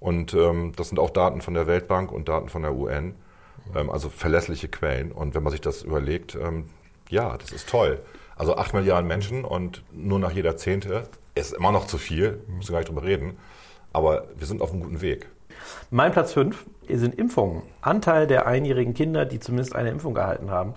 Und 0.00 0.34
ähm, 0.34 0.72
das 0.76 0.88
sind 0.88 0.98
auch 0.98 1.10
Daten 1.10 1.40
von 1.40 1.54
der 1.54 1.66
Weltbank 1.66 2.12
und 2.12 2.28
Daten 2.28 2.48
von 2.48 2.62
der 2.62 2.74
UN, 2.74 3.14
ähm, 3.74 3.88
also 3.88 4.08
verlässliche 4.10 4.68
Quellen. 4.68 5.12
Und 5.12 5.34
wenn 5.34 5.42
man 5.42 5.52
sich 5.52 5.60
das 5.60 5.82
überlegt, 5.82 6.34
ähm, 6.34 6.66
ja, 7.08 7.36
das 7.38 7.52
ist 7.52 7.68
toll. 7.68 8.00
Also 8.36 8.56
8 8.56 8.74
Milliarden 8.74 9.06
Menschen 9.06 9.44
und 9.44 9.84
nur 9.92 10.18
nach 10.18 10.32
jeder 10.32 10.56
Zehnte 10.56 11.04
ist 11.36 11.52
immer 11.54 11.70
noch 11.70 11.86
zu 11.86 11.96
viel, 11.98 12.40
müssen 12.48 12.70
wir 12.70 12.72
gar 12.72 12.78
nicht 12.80 12.88
drüber 12.88 13.04
reden. 13.04 13.38
Aber 13.92 14.24
wir 14.36 14.46
sind 14.46 14.60
auf 14.60 14.72
einem 14.72 14.82
guten 14.82 15.00
Weg. 15.00 15.28
Mein 15.90 16.10
Platz 16.10 16.32
5 16.32 16.66
sind 16.88 17.16
Impfungen. 17.16 17.62
Anteil 17.80 18.26
der 18.26 18.46
einjährigen 18.46 18.92
Kinder, 18.92 19.24
die 19.24 19.38
zumindest 19.38 19.74
eine 19.76 19.90
Impfung 19.90 20.14
gehalten 20.14 20.50
haben. 20.50 20.74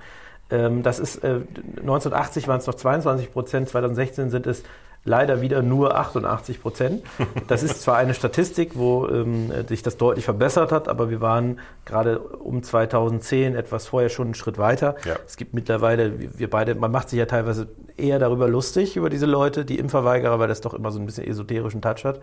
Ähm, 0.49 0.83
Das 0.83 0.99
ist, 0.99 1.23
äh, 1.23 1.41
1980 1.81 2.47
waren 2.47 2.59
es 2.59 2.67
noch 2.67 2.75
22 2.75 3.31
Prozent, 3.31 3.69
2016 3.69 4.29
sind 4.29 4.47
es 4.47 4.63
leider 5.05 5.39
wieder 5.41 5.61
nur 5.61 5.95
88 5.97 6.61
Prozent. 6.61 7.01
Das 7.47 7.63
ist 7.63 7.81
zwar 7.81 7.95
eine 7.95 8.13
Statistik, 8.13 8.71
wo 8.75 9.07
ähm, 9.07 9.51
sich 9.69 9.81
das 9.81 9.95
deutlich 9.95 10.25
verbessert 10.25 10.71
hat, 10.73 10.89
aber 10.89 11.09
wir 11.09 11.21
waren 11.21 11.59
gerade 11.85 12.19
um 12.19 12.61
2010 12.61 13.55
etwas 13.55 13.87
vorher 13.87 14.09
schon 14.09 14.27
einen 14.27 14.33
Schritt 14.33 14.57
weiter. 14.57 14.95
Ja. 15.05 15.15
Es 15.25 15.37
gibt 15.37 15.53
mittlerweile, 15.53 16.11
wir- 16.37 16.49
beide, 16.49 16.75
man 16.75 16.91
macht 16.91 17.09
sich 17.09 17.19
ja 17.19 17.25
teilweise 17.25 17.67
eher 17.95 18.19
darüber 18.19 18.49
lustig, 18.49 18.97
über 18.97 19.09
diese 19.09 19.25
Leute, 19.27 19.63
die 19.63 19.79
Impfverweigerer, 19.79 20.39
weil 20.39 20.49
das 20.49 20.59
doch 20.59 20.73
immer 20.73 20.91
so 20.91 20.99
ein 20.99 21.05
bisschen 21.05 21.25
esoterischen 21.25 21.81
Touch 21.81 22.03
hat. 22.03 22.19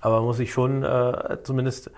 Aber 0.00 0.16
man 0.16 0.24
muss 0.24 0.38
sich 0.38 0.52
schon 0.52 0.82
äh, 0.82 1.38
zumindest 1.44 1.90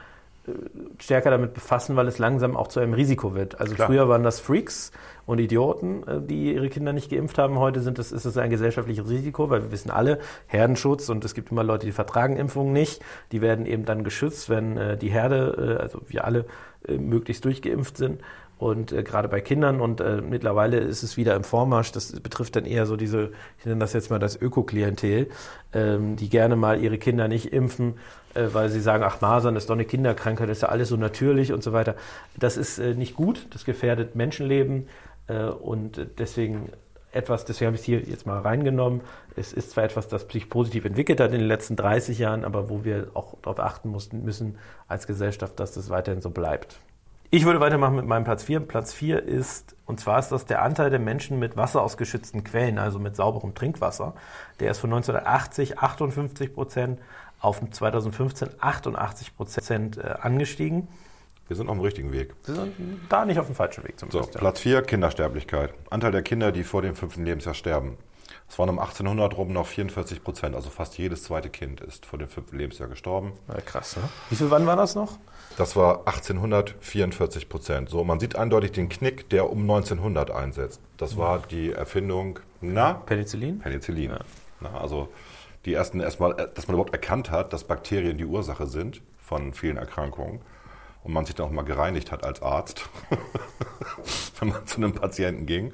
stärker 1.00 1.30
damit 1.30 1.54
befassen, 1.54 1.96
weil 1.96 2.06
es 2.06 2.18
langsam 2.18 2.56
auch 2.56 2.68
zu 2.68 2.78
einem 2.78 2.92
Risiko 2.94 3.34
wird. 3.34 3.60
Also 3.60 3.74
Klar. 3.74 3.88
früher 3.88 4.08
waren 4.08 4.22
das 4.22 4.38
Freaks 4.38 4.92
und 5.26 5.38
Idioten, 5.38 6.06
äh, 6.06 6.20
die 6.22 6.54
ihre 6.54 6.68
Kinder 6.68 6.92
nicht 6.92 7.10
geimpft 7.10 7.36
haben. 7.38 7.58
Heute 7.58 7.80
sind 7.80 7.98
es, 7.98 8.12
ist 8.12 8.24
es 8.24 8.38
ein 8.38 8.50
gesellschaftliches 8.50 9.08
Risiko, 9.08 9.50
weil 9.50 9.64
wir 9.64 9.72
wissen 9.72 9.90
alle, 9.90 10.18
Herdenschutz 10.46 11.08
und 11.08 11.24
es 11.24 11.34
gibt 11.34 11.50
immer 11.50 11.64
Leute, 11.64 11.86
die 11.86 11.92
vertragen 11.92 12.36
Impfungen 12.36 12.72
nicht. 12.72 13.02
Die 13.32 13.40
werden 13.40 13.66
eben 13.66 13.84
dann 13.84 14.04
geschützt, 14.04 14.48
wenn 14.48 14.76
äh, 14.76 14.96
die 14.96 15.10
Herde, 15.10 15.76
äh, 15.78 15.82
also 15.82 16.00
wir 16.08 16.24
alle, 16.24 16.46
möglichst 16.88 17.44
durchgeimpft 17.44 17.96
sind. 17.96 18.20
Und 18.58 18.90
äh, 18.92 19.02
gerade 19.02 19.28
bei 19.28 19.40
Kindern 19.40 19.80
und 19.80 20.00
äh, 20.00 20.22
mittlerweile 20.22 20.78
ist 20.78 21.02
es 21.02 21.18
wieder 21.18 21.36
im 21.36 21.44
Vormarsch. 21.44 21.92
Das 21.92 22.12
betrifft 22.20 22.56
dann 22.56 22.64
eher 22.64 22.86
so 22.86 22.96
diese, 22.96 23.32
ich 23.58 23.66
nenne 23.66 23.80
das 23.80 23.92
jetzt 23.92 24.10
mal 24.10 24.18
das 24.18 24.40
Öko-Klientel, 24.40 25.28
ähm, 25.74 26.16
die 26.16 26.30
gerne 26.30 26.56
mal 26.56 26.80
ihre 26.80 26.96
Kinder 26.96 27.28
nicht 27.28 27.52
impfen, 27.52 27.94
äh, 28.34 28.46
weil 28.52 28.70
sie 28.70 28.80
sagen, 28.80 29.04
ach 29.06 29.20
Masern 29.20 29.56
ist 29.56 29.68
doch 29.68 29.74
eine 29.74 29.84
Kinderkrankheit, 29.84 30.48
das 30.48 30.58
ist 30.58 30.62
ja 30.62 30.70
alles 30.70 30.88
so 30.88 30.96
natürlich 30.96 31.52
und 31.52 31.62
so 31.62 31.74
weiter. 31.74 31.96
Das 32.38 32.56
ist 32.56 32.78
äh, 32.78 32.94
nicht 32.94 33.14
gut, 33.14 33.46
das 33.50 33.66
gefährdet 33.66 34.16
Menschenleben 34.16 34.86
und 35.34 35.98
äh, 35.98 36.06
deswegen 36.18 36.70
etwas, 37.12 37.44
deswegen 37.44 37.68
habe 37.68 37.76
ich 37.76 37.80
es 37.80 37.86
hier 37.86 38.00
jetzt 38.00 38.26
mal 38.26 38.40
reingenommen. 38.40 39.00
Es 39.36 39.52
ist 39.52 39.70
zwar 39.70 39.84
etwas, 39.84 40.08
das 40.08 40.26
sich 40.30 40.50
positiv 40.50 40.84
entwickelt 40.84 41.18
hat 41.20 41.32
in 41.32 41.38
den 41.38 41.48
letzten 41.48 41.76
30 41.76 42.18
Jahren, 42.18 42.44
aber 42.44 42.68
wo 42.68 42.84
wir 42.84 43.08
auch 43.14 43.36
darauf 43.42 43.58
achten 43.58 43.88
mussten, 43.88 44.24
müssen 44.24 44.58
als 44.86 45.06
Gesellschaft, 45.06 45.58
dass 45.58 45.72
das 45.72 45.88
weiterhin 45.88 46.20
so 46.20 46.30
bleibt. 46.30 46.78
Ich 47.30 47.44
würde 47.44 47.58
weitermachen 47.58 47.96
mit 47.96 48.06
meinem 48.06 48.24
Platz 48.24 48.44
4. 48.44 48.60
Platz 48.60 48.92
4 48.92 49.22
ist, 49.22 49.74
und 49.84 49.98
zwar 49.98 50.18
ist 50.20 50.30
das 50.30 50.44
der 50.44 50.62
Anteil 50.62 50.90
der 50.90 51.00
Menschen 51.00 51.38
mit 51.38 51.56
Wasser 51.56 51.82
aus 51.82 51.96
geschützten 51.96 52.44
Quellen, 52.44 52.78
also 52.78 53.00
mit 53.00 53.16
sauberem 53.16 53.54
Trinkwasser. 53.54 54.14
Der 54.60 54.70
ist 54.70 54.78
von 54.78 54.92
1980 54.92 55.78
58 55.78 56.54
Prozent 56.54 57.00
auf 57.40 57.60
2015 57.68 58.48
88 58.60 59.36
Prozent 59.36 59.98
äh, 59.98 60.14
angestiegen. 60.20 60.86
Wir 61.48 61.56
sind 61.56 61.68
auf 61.68 61.76
dem 61.76 61.80
richtigen 61.82 62.12
Weg. 62.12 62.34
Wir 62.44 62.54
sind 62.56 62.74
da 63.08 63.24
nicht 63.24 63.38
auf 63.38 63.46
dem 63.46 63.54
falschen 63.54 63.84
Weg 63.84 63.94
So, 63.98 64.06
zumindest. 64.06 64.34
ja. 64.34 64.40
Platz 64.40 64.60
4, 64.60 64.82
Kindersterblichkeit. 64.82 65.72
Anteil 65.90 66.12
der 66.12 66.22
Kinder, 66.22 66.50
die 66.52 66.64
vor 66.64 66.82
dem 66.82 66.96
fünften 66.96 67.24
Lebensjahr 67.24 67.54
sterben. 67.54 67.96
Es 68.48 68.58
waren 68.58 68.68
um 68.68 68.78
1800 68.78 69.36
rum 69.36 69.52
noch 69.52 69.66
44 69.66 70.22
Prozent, 70.22 70.54
also 70.54 70.70
fast 70.70 70.98
jedes 70.98 71.24
zweite 71.24 71.48
Kind 71.50 71.80
ist 71.80 72.06
vor 72.06 72.18
dem 72.18 72.28
fünften 72.28 72.56
Lebensjahr 72.58 72.88
gestorben. 72.88 73.32
Ja, 73.48 73.60
krass, 73.60 73.96
ne? 73.96 74.02
Wie 74.30 74.36
viel, 74.36 74.50
wann 74.50 74.66
war 74.66 74.76
das 74.76 74.94
noch? 74.94 75.18
Das 75.56 75.74
war 75.76 76.06
1844 76.06 77.48
Prozent. 77.48 77.88
So, 77.88 78.04
man 78.04 78.20
sieht 78.20 78.36
eindeutig 78.36 78.72
den 78.72 78.88
Knick, 78.88 79.28
der 79.30 79.50
um 79.50 79.60
1900 79.62 80.30
einsetzt. 80.30 80.80
Das 80.96 81.16
war 81.16 81.40
die 81.40 81.72
Erfindung, 81.72 82.38
na, 82.60 82.94
Penicillin? 82.94 83.58
Penicillin. 83.60 84.12
Na, 84.60 84.78
also 84.80 85.08
die 85.64 85.74
ersten 85.74 86.00
erstmal, 86.00 86.34
dass 86.34 86.66
man 86.68 86.74
überhaupt 86.74 86.92
erkannt 86.92 87.30
hat, 87.30 87.52
dass 87.52 87.64
Bakterien 87.64 88.16
die 88.18 88.24
Ursache 88.26 88.66
sind 88.66 89.02
von 89.18 89.52
vielen 89.52 89.76
Erkrankungen. 89.76 90.40
Und 91.06 91.12
man 91.12 91.24
sich 91.24 91.36
dann 91.36 91.46
auch 91.46 91.52
mal 91.52 91.62
gereinigt 91.62 92.10
hat 92.10 92.24
als 92.24 92.42
Arzt, 92.42 92.88
wenn 94.40 94.48
man 94.48 94.66
zu 94.66 94.78
einem 94.78 94.92
Patienten 94.92 95.46
ging 95.46 95.72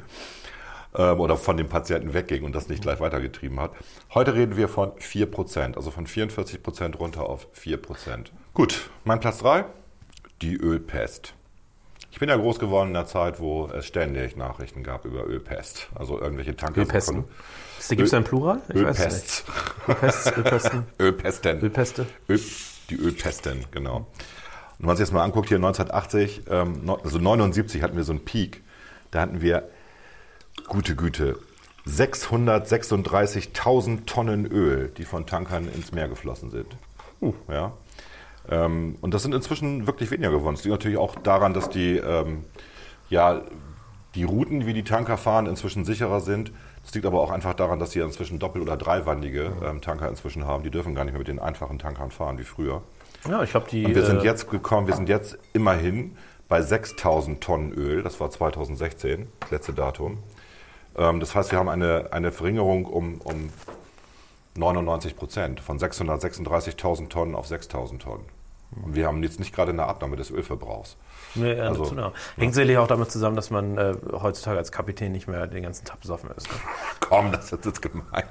ähm, 0.95 1.21
oder 1.21 1.39
von 1.39 1.57
dem 1.57 1.71
Patienten 1.71 2.13
wegging 2.13 2.45
und 2.45 2.55
das 2.55 2.69
nicht 2.69 2.83
gleich 2.83 3.01
weitergetrieben 3.01 3.59
hat. 3.59 3.73
Heute 4.13 4.35
reden 4.35 4.59
wir 4.59 4.69
von 4.69 4.93
4%, 4.93 5.75
also 5.75 5.91
von 5.91 6.07
44% 6.07 6.97
runter 6.97 7.23
auf 7.23 7.47
4%. 7.57 8.27
Gut, 8.53 8.91
mein 9.05 9.21
Platz 9.21 9.39
3, 9.39 9.65
die 10.43 10.57
Ölpest. 10.57 11.33
Ich 12.11 12.19
bin 12.19 12.29
ja 12.29 12.37
groß 12.37 12.59
geworden 12.59 12.89
in 12.89 12.95
der 12.95 13.07
Zeit, 13.07 13.41
wo 13.41 13.69
es 13.69 13.87
ständig 13.87 14.37
Nachrichten 14.37 14.83
gab 14.83 15.07
über 15.07 15.27
Ölpest. 15.27 15.89
Also 15.95 16.21
irgendwelche 16.21 16.55
Tanker. 16.55 16.83
Ölpesten. 16.83 17.25
Gibt 17.89 18.03
es 18.03 18.11
da 18.11 18.19
einen 18.19 18.27
Plural? 18.27 18.61
Ich 18.69 18.77
Ölpest. 18.77 19.47
nicht. 19.49 19.89
Ölpest, 19.89 20.37
Ölpesten, 20.37 20.87
Ölpesten. 21.01 21.63
Ölpeste. 21.63 22.07
Öl, 22.29 22.41
die 22.91 22.97
Ölpesten, 22.97 23.65
genau. 23.71 24.07
Und 24.83 24.83
wenn 24.83 24.89
man 24.89 24.97
sich 24.97 25.07
jetzt 25.07 25.15
mal 25.15 25.23
anguckt, 25.23 25.47
hier 25.47 25.59
1980, 25.59 26.43
ähm, 26.51 26.91
also 27.05 27.21
79 27.21 27.85
hatten 27.85 27.97
wir 27.97 28.03
so 28.03 28.11
einen 28.11 28.25
Peak. 28.25 28.65
Da 29.13 29.21
hatten 29.21 29.41
wir, 29.41 29.69
gute 30.67 30.97
Güte, 30.97 31.39
636.000 31.87 34.07
Tonnen 34.07 34.45
Öl, 34.45 34.91
die 34.97 35.05
von 35.05 35.25
Tankern 35.25 35.69
ins 35.73 35.93
Meer 35.93 36.09
geflossen 36.09 36.51
sind. 36.51 36.67
Ja. 37.49 37.75
Ähm, 38.49 38.97
und 39.01 39.15
das 39.15 39.23
sind 39.23 39.37
inzwischen 39.37 39.87
wirklich 39.87 40.11
weniger 40.11 40.33
geworden. 40.33 40.57
Das 40.57 40.65
liegt 40.65 40.73
natürlich 40.73 40.99
auch 40.99 41.15
daran, 41.15 41.55
dass 41.55 41.71
die, 41.71 41.99
ähm, 41.99 42.45
Ja, 43.09 43.43
die 44.17 44.25
Routen, 44.25 44.67
wie 44.67 44.75
die 44.75 44.83
Tanker 44.83 45.17
fahren, 45.17 45.47
inzwischen 45.47 45.85
sicherer 45.85 46.21
sind. 46.21 46.51
Das 46.83 46.93
liegt 46.93 47.07
aber 47.07 47.21
auch 47.21 47.31
einfach 47.31 47.55
daran, 47.55 47.79
dass 47.79 47.93
sie 47.93 48.01
inzwischen 48.01 48.41
doppel- 48.41 48.63
oder 48.63 48.77
dreiwandige 48.77 49.53
ähm, 49.65 49.81
Tanker 49.81 50.09
inzwischen 50.09 50.45
haben. 50.45 50.65
Die 50.65 50.71
dürfen 50.71 50.97
gar 50.97 51.05
nicht 51.05 51.13
mehr 51.13 51.21
mit 51.21 51.29
den 51.29 51.39
einfachen 51.39 51.79
Tankern 51.79 52.11
fahren 52.11 52.37
wie 52.39 52.45
früher. 52.45 52.83
Ja, 53.29 53.43
ich 53.43 53.51
glaube, 53.51 53.69
die. 53.71 53.87
Und 53.87 53.95
wir 53.95 54.05
sind 54.05 54.23
äh, 54.23 54.25
jetzt 54.25 54.51
gekommen, 54.51 54.87
wir 54.87 54.95
sind 54.95 55.09
jetzt 55.09 55.39
immerhin 55.53 56.17
bei 56.49 56.61
6000 56.61 57.41
Tonnen 57.41 57.73
Öl. 57.73 58.03
Das 58.03 58.21
war 58.21 58.31
2016, 58.31 59.29
das 59.41 59.51
letzte 59.51 59.73
Datum. 59.73 60.19
Ähm, 60.97 61.21
das 61.21 61.35
heißt, 61.35 61.53
wir 61.53 61.59
haben 61.59 61.69
eine, 61.69 62.09
eine 62.13 62.33
Verringerung 62.33 62.85
um, 62.85 63.21
um 63.21 63.51
99 64.57 65.17
Prozent, 65.17 65.61
von 65.61 65.79
636.000 65.79 67.09
Tonnen 67.09 67.35
auf 67.35 67.47
6000 67.47 68.03
Tonnen. 68.03 68.25
Und 68.83 68.95
wir 68.95 69.07
haben 69.07 69.23
jetzt 69.23 69.39
nicht 69.39 69.55
gerade 69.55 69.71
eine 69.71 69.85
Abnahme 69.85 70.17
des 70.17 70.31
Ölverbrauchs. 70.31 70.97
Nee, 71.35 71.55
ja, 71.57 71.65
Also, 71.69 71.83
also, 71.83 71.95
genau. 71.95 72.13
Hängt 72.37 72.55
sicherlich 72.55 72.79
auch 72.79 72.87
damit 72.87 73.11
zusammen, 73.11 73.37
dass 73.37 73.51
man 73.51 73.79
äh, 73.79 73.95
heutzutage 74.13 74.59
als 74.59 74.71
Kapitän 74.73 75.13
nicht 75.13 75.29
mehr 75.29 75.47
den 75.47 75.63
ganzen 75.63 75.85
Tag 75.85 76.01
besoffen 76.01 76.31
ist. 76.37 76.47
Ne? 76.51 76.57
Komm, 77.01 77.33
das 77.33 77.53
ist 77.53 77.65
jetzt 77.65 77.81
gemein. 77.83 78.25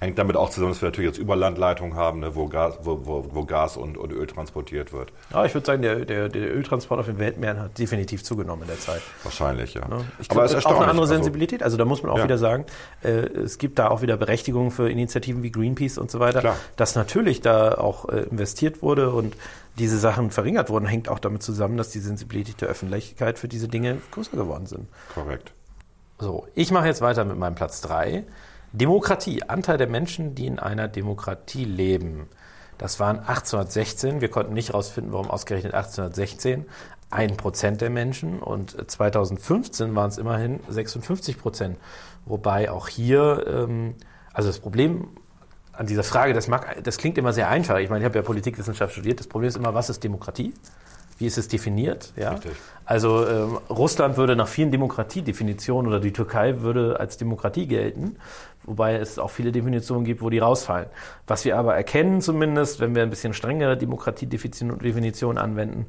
Hängt 0.00 0.18
damit 0.18 0.36
auch 0.36 0.50
zusammen, 0.50 0.72
dass 0.72 0.82
wir 0.82 0.88
natürlich 0.88 1.08
jetzt 1.10 1.18
Überlandleitungen 1.18 1.96
haben, 1.96 2.20
ne, 2.20 2.34
wo, 2.34 2.46
Gas, 2.48 2.78
wo, 2.82 3.00
wo, 3.04 3.26
wo 3.32 3.44
Gas 3.44 3.76
und, 3.76 3.96
und 3.98 4.12
Öl 4.12 4.26
transportiert 4.26 4.92
wird. 4.92 5.12
Ja, 5.32 5.44
ich 5.44 5.54
würde 5.54 5.66
sagen, 5.66 5.82
der, 5.82 6.04
der, 6.04 6.28
der 6.28 6.54
Öltransport 6.54 7.00
auf 7.00 7.06
den 7.06 7.18
Weltmeeren 7.18 7.60
hat 7.60 7.78
definitiv 7.78 8.22
zugenommen 8.24 8.62
in 8.62 8.68
der 8.68 8.78
Zeit. 8.78 9.02
Wahrscheinlich, 9.22 9.74
ja. 9.74 9.82
Ich 10.18 10.30
Aber 10.30 10.40
glaube, 10.40 10.44
es 10.46 10.54
ist 10.54 10.66
auch 10.66 10.76
eine 10.76 10.88
andere 10.88 11.02
Also, 11.02 11.14
Sensibilität. 11.14 11.62
Also 11.62 11.76
da 11.76 11.84
muss 11.84 12.02
man 12.02 12.12
auch 12.12 12.18
Ja. 12.18 12.24
wieder 12.24 12.38
sagen, 12.38 12.66
äh, 13.02 13.08
es 13.10 13.58
gibt 13.58 13.78
da 13.78 13.88
auch 13.88 14.02
wieder 14.02 14.16
Berechtigungen 14.16 14.70
für 14.70 14.88
Initiativen 14.90 15.42
wie 15.42 15.50
Greenpeace 15.50 15.98
und 15.98 16.10
so 16.10 16.20
weiter. 16.20 16.40
Klar. 16.40 16.56
Dass 16.76 16.94
natürlich 16.94 17.40
da 17.40 17.74
auch 17.78 18.08
äh, 18.08 18.22
investiert 18.30 18.82
wurde 18.82 19.10
und 19.10 19.34
diese 19.78 19.98
Sachen 19.98 20.30
verringert 20.30 20.70
wurden, 20.70 20.86
hängt 20.86 21.08
auch 21.08 21.18
damit 21.18 21.42
zusammen, 21.42 21.76
dass 21.76 21.90
die 21.90 21.98
Sensibilität 21.98 22.60
der 22.60 22.68
Öffentlichkeit 22.68 23.38
für 23.38 23.48
diese 23.48 23.68
Dinge 23.68 23.98
größer 24.10 24.36
geworden 24.36 24.66
sind. 24.66 24.88
korrekt. 25.14 25.52
So, 26.18 26.46
ich 26.54 26.70
mache 26.70 26.86
jetzt 26.86 27.00
weiter 27.00 27.24
mit 27.24 27.36
meinem 27.36 27.56
Platz 27.56 27.80
3. 27.80 28.24
Demokratie, 28.72 29.42
Anteil 29.42 29.78
der 29.78 29.88
Menschen, 29.88 30.34
die 30.34 30.46
in 30.46 30.58
einer 30.58 30.88
Demokratie 30.88 31.64
leben. 31.64 32.28
Das 32.78 33.00
waren 33.00 33.18
1816. 33.18 34.20
Wir 34.20 34.30
konnten 34.30 34.54
nicht 34.54 34.68
herausfinden, 34.68 35.12
warum 35.12 35.30
ausgerechnet 35.30 35.74
1816. 35.74 36.66
Ein 37.10 37.36
Prozent 37.36 37.80
der 37.80 37.90
Menschen 37.90 38.40
und 38.40 38.90
2015 38.90 39.94
waren 39.94 40.08
es 40.08 40.18
immerhin 40.18 40.60
56 40.68 41.38
Prozent. 41.38 41.78
Wobei 42.24 42.70
auch 42.70 42.88
hier, 42.88 43.44
ähm, 43.46 43.94
also 44.32 44.48
das 44.48 44.58
Problem 44.58 45.08
an 45.76 45.86
dieser 45.86 46.02
Frage, 46.04 46.34
das, 46.34 46.48
mag, 46.48 46.82
das 46.82 46.98
klingt 46.98 47.18
immer 47.18 47.32
sehr 47.32 47.48
einfach. 47.48 47.78
Ich 47.78 47.90
meine, 47.90 48.00
ich 48.00 48.04
habe 48.04 48.16
ja 48.16 48.22
Politikwissenschaft 48.22 48.92
studiert. 48.92 49.20
Das 49.20 49.26
Problem 49.26 49.48
ist 49.48 49.56
immer, 49.56 49.74
was 49.74 49.90
ist 49.90 50.04
Demokratie? 50.04 50.52
Wie 51.18 51.26
ist 51.26 51.38
es 51.38 51.48
definiert? 51.48 52.12
Ja? 52.16 52.32
Richtig. 52.32 52.52
Also 52.84 53.26
ähm, 53.26 53.58
Russland 53.70 54.16
würde 54.16 54.36
nach 54.36 54.48
vielen 54.48 54.70
Demokratiedefinitionen 54.70 55.88
oder 55.88 56.00
die 56.00 56.12
Türkei 56.12 56.60
würde 56.60 56.98
als 56.98 57.16
Demokratie 57.16 57.66
gelten, 57.66 58.16
wobei 58.64 58.96
es 58.96 59.18
auch 59.18 59.30
viele 59.30 59.52
Definitionen 59.52 60.04
gibt, 60.04 60.22
wo 60.22 60.30
die 60.30 60.38
rausfallen. 60.38 60.88
Was 61.26 61.44
wir 61.44 61.56
aber 61.56 61.76
erkennen 61.76 62.20
zumindest, 62.20 62.80
wenn 62.80 62.94
wir 62.94 63.02
ein 63.02 63.10
bisschen 63.10 63.32
strengere 63.32 63.76
Demokratiedefinitionen 63.76 65.38
anwenden, 65.38 65.86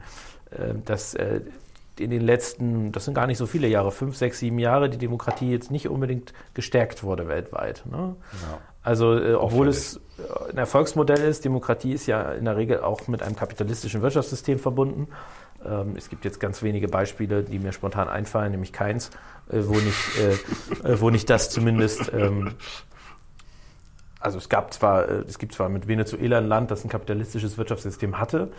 äh, 0.52 0.76
dass 0.86 1.16
äh, 1.16 1.42
in 2.00 2.10
den 2.10 2.22
letzten, 2.22 2.92
das 2.92 3.06
sind 3.06 3.14
gar 3.14 3.28
nicht 3.28 3.38
so 3.38 3.46
viele 3.46 3.68
Jahre, 3.68 3.92
fünf, 3.92 4.18
sechs, 4.18 4.40
sieben 4.40 4.60
Jahre, 4.60 4.90
die 4.90 4.98
Demokratie 4.98 5.50
jetzt 5.52 5.72
nicht 5.72 5.88
unbedingt 5.88 6.34
gestärkt 6.54 7.04
wurde 7.04 7.28
weltweit. 7.28 7.84
Ne? 7.90 8.16
Also 8.86 9.18
äh, 9.18 9.34
obwohl 9.34 9.68
es 9.68 9.98
äh, 9.98 10.52
ein 10.52 10.58
Erfolgsmodell 10.58 11.20
ist, 11.20 11.44
Demokratie 11.44 11.92
ist 11.94 12.06
ja 12.06 12.32
in 12.32 12.46
der 12.46 12.56
Regel 12.56 12.82
auch 12.82 13.08
mit 13.08 13.24
einem 13.24 13.36
kapitalistischen 13.36 14.02
Wirtschaftssystem 14.04 14.60
verbunden. 14.60 15.08
Ähm, 15.66 15.96
es 15.98 16.10
gibt 16.10 16.24
jetzt 16.24 16.40
ganz 16.40 16.62
wenige 16.62 16.88
Beispiele, 16.88 17.44
die 17.44 17.58
mir 17.58 17.72
spontan 17.74 18.08
einfallen, 18.08 18.52
nämlich 18.52 18.72
keins, 18.72 19.10
äh, 19.50 19.58
wo, 19.64 19.74
nicht, 19.74 20.20
äh, 20.86 20.94
äh, 20.94 21.02
wo 21.02 21.10
nicht 21.10 21.30
das 21.30 21.50
zumindest. 21.50 22.14
Ähm, 22.14 22.52
also 24.20 24.38
es 24.38 24.50
gab 24.50 24.72
zwar, 24.72 25.10
äh, 25.10 25.24
es 25.28 25.40
gibt 25.40 25.54
zwar 25.54 25.70
mit 25.70 25.88
Venezuela 25.88 26.38
ein 26.38 26.48
Land, 26.48 26.70
das 26.70 26.84
ein 26.84 26.90
kapitalistisches 26.90 27.58
Wirtschaftssystem 27.58 28.20
hatte, 28.20 28.52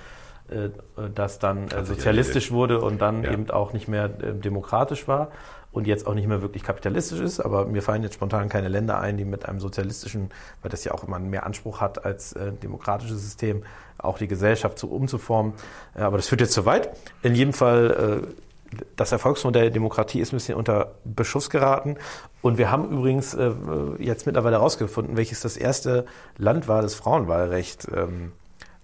äh, 0.49 0.71
das 1.15 1.39
dann 1.39 1.69
äh, 1.69 1.85
sozialistisch 1.85 2.51
wurde 2.51 2.81
und 2.81 3.01
dann 3.01 3.23
Ja. 3.23 3.33
eben 3.33 3.49
auch 3.51 3.73
nicht 3.73 3.87
mehr 3.87 4.09
demokratisch 4.09 5.07
war 5.07 5.29
und 5.77 5.87
jetzt 5.87 6.07
auch 6.07 6.15
nicht 6.15 6.27
mehr 6.27 6.41
wirklich 6.41 6.63
kapitalistisch 6.63 7.21
ist. 7.21 7.39
Aber 7.39 7.67
mir 7.67 7.83
fallen 7.83 8.03
jetzt 8.03 8.15
spontan 8.15 8.49
keine 8.49 8.69
Länder 8.69 8.99
ein, 8.99 9.19
die 9.19 9.27
mit 9.27 9.47
einem 9.47 9.61
sozialistischen, 9.61 10.31
weil 10.63 10.71
das 10.71 10.85
ja 10.85 10.93
auch 10.93 11.05
immer 11.05 11.19
mehr 11.19 11.45
Anspruch 11.45 11.83
hat 11.83 12.03
als 12.07 12.33
äh, 12.33 12.51
demokratisches 12.51 13.23
System, 13.23 13.63
auch 13.99 14.17
die 14.17 14.27
Gesellschaft 14.27 14.79
so 14.79 14.87
umzuformen. 14.87 15.53
Äh, 15.95 16.01
aber 16.01 16.17
das 16.17 16.29
führt 16.29 16.41
jetzt 16.41 16.55
zu 16.55 16.65
weit. 16.65 16.89
In 17.21 17.35
jedem 17.35 17.53
Fall, 17.53 18.25
äh, 18.25 18.77
das 18.97 19.13
Erfolgsmodell 19.13 19.71
Demokratie 19.71 20.21
ist 20.21 20.33
ein 20.33 20.37
bisschen 20.37 20.57
unter 20.57 20.93
Beschuss 21.05 21.51
geraten. 21.51 21.99
Und 22.41 22.57
wir 22.57 22.71
haben 22.71 22.91
übrigens 22.91 23.35
äh, 23.35 23.53
jetzt 23.99 24.25
mittlerweile 24.25 24.57
herausgefunden, 24.57 25.19
welches 25.19 25.41
das 25.41 25.59
erste 25.59 26.07
Land 26.39 26.69
war, 26.69 26.81
das 26.81 26.95
Frauenwahlrecht 26.95 27.87
ähm, 27.95 28.33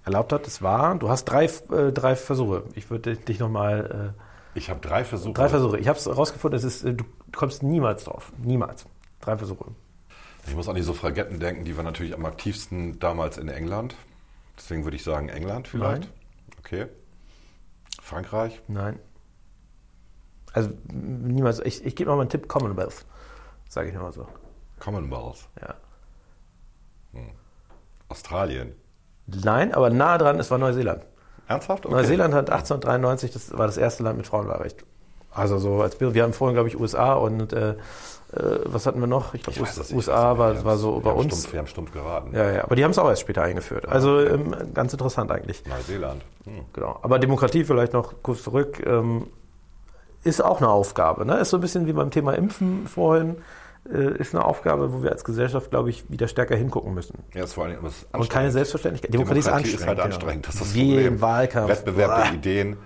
erlaubt 0.05 0.35
hat. 0.35 0.47
Es 0.47 0.61
war, 0.61 0.95
du 0.97 1.09
hast 1.09 1.25
drei, 1.25 1.47
äh, 1.47 1.91
drei 1.91 2.17
Versuche. 2.17 2.65
Ich 2.75 2.91
würde 2.91 3.17
dich 3.17 3.39
nochmal, 3.39 4.13
Ich 4.55 4.69
habe 4.69 4.81
drei 4.81 5.05
Versuche. 5.05 5.35
drei 5.35 5.49
Versuche. 5.49 5.79
Ich 5.79 5.89
habe 5.89 5.99
es 5.99 6.65
ist, 6.65 6.85
äh, 6.85 6.95
du 6.95 7.05
kommst 7.35 7.63
niemals 7.63 8.05
drauf. 8.05 8.33
Niemals. 8.39 8.87
Drei 9.21 9.37
Versuche. 9.37 9.67
Ich 10.47 10.55
muss 10.55 10.69
an 10.69 10.75
die 10.75 10.83
Suffragetten 10.83 11.41
denken, 11.41 11.65
die 11.65 11.77
waren 11.77 11.85
natürlich 11.85 12.15
am 12.15 12.27
aktivsten 12.27 12.99
damals 12.99 13.39
in 13.39 13.49
England. 13.49 13.95
Deswegen 14.57 14.85
würde 14.85 14.97
ich 14.97 15.05
sagen 15.05 15.29
England 15.29 15.69
vielleicht. 15.69 16.03
Nein. 16.03 16.13
Okay. 16.59 16.87
Frankreich. 18.03 18.61
Nein. 18.69 18.99
Also 20.53 20.71
niemals. 20.93 21.61
Ich, 21.61 21.85
ich 21.85 21.97
gebe 21.97 22.11
mal 22.11 22.21
einen 22.21 22.29
Tipp, 22.29 22.49
Commonwealth. 22.49 23.07
Sage 23.69 23.89
ich 23.89 23.95
nochmal 23.95 24.13
so. 24.13 24.27
Commonwealth. 24.81 25.49
Ja. 25.61 25.75
Australien. 28.09 28.75
Nein, 29.27 29.73
aber 29.73 29.89
nah 29.91 30.19
dran, 30.19 30.39
es 30.39 30.51
war 30.51 30.59
Neuseeland. 30.59 31.07
Ernsthaft? 31.49 31.87
Okay. 31.87 31.95
Neuseeland 31.95 32.35
hat 32.35 32.51
1893, 32.51 33.33
das 33.33 33.57
war 33.57 33.67
das 33.67 33.77
erste 33.77 34.03
Land 34.03 34.17
mit 34.17 34.27
Frauenwahlrecht. 34.27 34.85
Also 35.35 35.59
so 35.59 35.81
als 35.81 35.97
Bild, 35.97 36.15
wir 36.15 36.23
haben 36.23 36.33
vorhin, 36.33 36.55
glaube 36.55 36.69
ich, 36.69 36.79
USA 36.79 37.15
und 37.15 37.53
äh, 37.53 37.71
äh, 37.71 38.61
was 38.65 38.87
hatten 38.87 39.01
wir 39.01 39.07
noch? 39.07 39.35
Ich 39.35 39.43
glaube, 39.43 39.61
nicht. 39.61 39.93
USA 39.93 40.39
war, 40.39 40.65
war 40.65 40.77
so 40.77 41.01
bei 41.01 41.11
uns. 41.11 41.35
Stumpf, 41.35 41.53
wir 41.53 41.59
haben 41.59 41.67
stumpf 41.67 41.93
geraten. 41.93 42.35
Ja, 42.35 42.51
ja, 42.51 42.65
aber 42.65 42.77
die 42.77 42.85
haben 42.85 42.91
es 42.91 42.99
auch 42.99 43.09
erst 43.09 43.23
später 43.23 43.43
eingeführt. 43.43 43.89
Also 43.89 44.21
ähm, 44.21 44.55
ganz 44.75 44.93
interessant 44.93 45.31
eigentlich. 45.31 45.65
Neuseeland. 45.67 46.23
Hm. 46.45 46.65
Genau. 46.73 46.99
Aber 47.03 47.19
Demokratie 47.19 47.65
vielleicht 47.65 47.93
noch 47.93 48.15
kurz 48.23 48.43
zurück, 48.43 48.83
ähm, 48.87 49.27
ist 50.25 50.43
auch 50.43 50.59
eine 50.59 50.69
Aufgabe. 50.69 51.27
Ne? 51.27 51.39
Ist 51.39 51.51
so 51.51 51.59
ein 51.59 51.61
bisschen 51.61 51.87
wie 51.87 51.93
beim 51.93 52.11
Thema 52.11 52.33
Impfen 52.35 52.87
vorhin, 52.87 53.37
ist 53.85 54.35
eine 54.35 54.45
Aufgabe, 54.45 54.93
wo 54.93 55.03
wir 55.03 55.11
als 55.11 55.25
Gesellschaft, 55.25 55.71
glaube 55.71 55.91
ich, 55.91 56.09
wieder 56.11 56.29
stärker 56.29 56.55
hingucken 56.57 56.95
müssen. 56.95 57.19
Ja, 57.35 57.43
ist 57.45 57.55
vor 57.55 57.65
allem 57.65 57.79
was 57.83 58.07
Und 58.13 58.31
keine 58.31 58.51
Selbstverständlichkeit. 58.53 59.13
Demokratie, 59.13 59.41
ist 59.41 59.49
anstrengend. 59.49 59.81
ist 59.81 59.87
halt 59.89 60.01
anstrengend. 60.01 60.47
Das 60.49 60.55
ist 60.55 60.61
das 60.63 60.75
Wie 60.75 60.97
im 61.05 61.21
Wahlkampf. 61.21 61.69
Wettbewerb 61.71 62.25
der 62.25 62.35
Ideen. 62.35 62.77